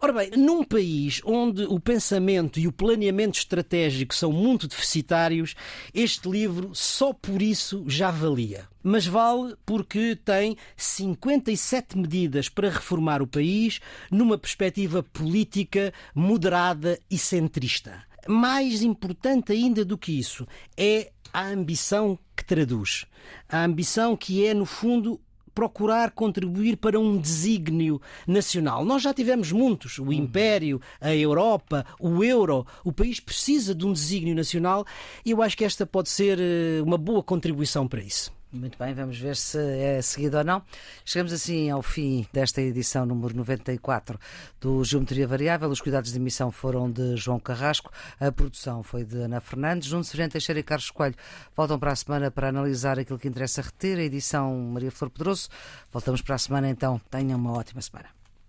Ora 0.00 0.12
bem, 0.12 0.30
num 0.36 0.62
país 0.62 0.97
país 0.98 1.20
onde 1.24 1.62
o 1.64 1.78
pensamento 1.78 2.58
e 2.58 2.66
o 2.66 2.72
planeamento 2.72 3.38
estratégico 3.38 4.14
são 4.14 4.32
muito 4.32 4.66
deficitários, 4.66 5.54
este 5.94 6.28
livro 6.28 6.70
só 6.74 7.12
por 7.12 7.40
isso 7.40 7.84
já 7.86 8.10
valia. 8.10 8.66
Mas 8.82 9.06
vale 9.06 9.54
porque 9.64 10.16
tem 10.16 10.56
57 10.76 11.96
medidas 11.96 12.48
para 12.48 12.70
reformar 12.70 13.22
o 13.22 13.26
país 13.26 13.80
numa 14.10 14.36
perspectiva 14.36 15.02
política 15.02 15.92
moderada 16.14 16.98
e 17.10 17.16
centrista. 17.16 18.02
Mais 18.26 18.82
importante 18.82 19.52
ainda 19.52 19.84
do 19.84 19.96
que 19.96 20.18
isso 20.18 20.46
é 20.76 21.12
a 21.32 21.46
ambição 21.46 22.18
que 22.36 22.44
traduz. 22.44 23.04
A 23.48 23.64
ambição 23.64 24.16
que 24.16 24.44
é, 24.44 24.52
no 24.52 24.64
fundo, 24.64 25.20
procurar 25.58 26.12
contribuir 26.12 26.76
para 26.76 27.00
um 27.00 27.18
desígnio 27.18 28.00
nacional. 28.28 28.84
Nós 28.84 29.02
já 29.02 29.12
tivemos 29.12 29.50
muitos, 29.50 29.98
o. 29.98 30.12
Império, 30.12 30.80
a 31.00 31.12
Europa, 31.12 31.84
o 31.98 32.22
Euro. 32.22 32.64
O 32.84 32.92
país 32.92 33.18
precisa 33.18 33.74
de 33.74 33.84
um 33.84 33.92
desígnio 33.92 34.36
nacional 34.36 34.86
e 35.24 35.32
eu 35.32 35.42
acho 35.42 35.56
que 35.56 35.64
esta 35.64 35.84
pode 35.84 36.10
ser 36.10 36.38
eh, 36.38 36.80
uma 36.80 36.96
boa 36.96 37.24
contribuição 37.24 37.88
para 37.88 38.00
isso. 38.00 38.37
Muito 38.50 38.78
bem, 38.78 38.94
vamos 38.94 39.18
ver 39.18 39.36
se 39.36 39.58
é 39.58 40.00
seguido 40.00 40.38
ou 40.38 40.44
não. 40.44 40.62
Chegamos 41.04 41.34
assim 41.34 41.68
ao 41.68 41.82
fim 41.82 42.26
desta 42.32 42.62
edição 42.62 43.04
número 43.04 43.36
94 43.36 44.18
do 44.58 44.82
Geometria 44.84 45.28
Variável. 45.28 45.68
Os 45.68 45.82
cuidados 45.82 46.12
de 46.12 46.18
emissão 46.18 46.50
foram 46.50 46.90
de 46.90 47.14
João 47.14 47.38
Carrasco, 47.38 47.92
a 48.18 48.32
produção 48.32 48.82
foi 48.82 49.04
de 49.04 49.18
Ana 49.18 49.38
Fernandes, 49.38 49.88
Junto 49.88 50.06
Severino 50.06 50.32
Teixeira 50.32 50.60
e 50.60 50.62
Carlos 50.62 50.90
Coelho 50.90 51.14
voltam 51.54 51.78
para 51.78 51.92
a 51.92 51.96
semana 51.96 52.30
para 52.30 52.48
analisar 52.48 52.98
aquilo 52.98 53.18
que 53.18 53.28
interessa 53.28 53.60
reter, 53.60 53.98
a 53.98 54.02
edição 54.02 54.58
Maria 54.72 54.90
Flor 54.90 55.10
Pedroso. 55.10 55.50
Voltamos 55.92 56.22
para 56.22 56.36
a 56.36 56.38
semana 56.38 56.70
então. 56.70 56.98
Tenham 57.10 57.38
uma 57.38 57.52
ótima 57.52 57.82
semana. 57.82 58.17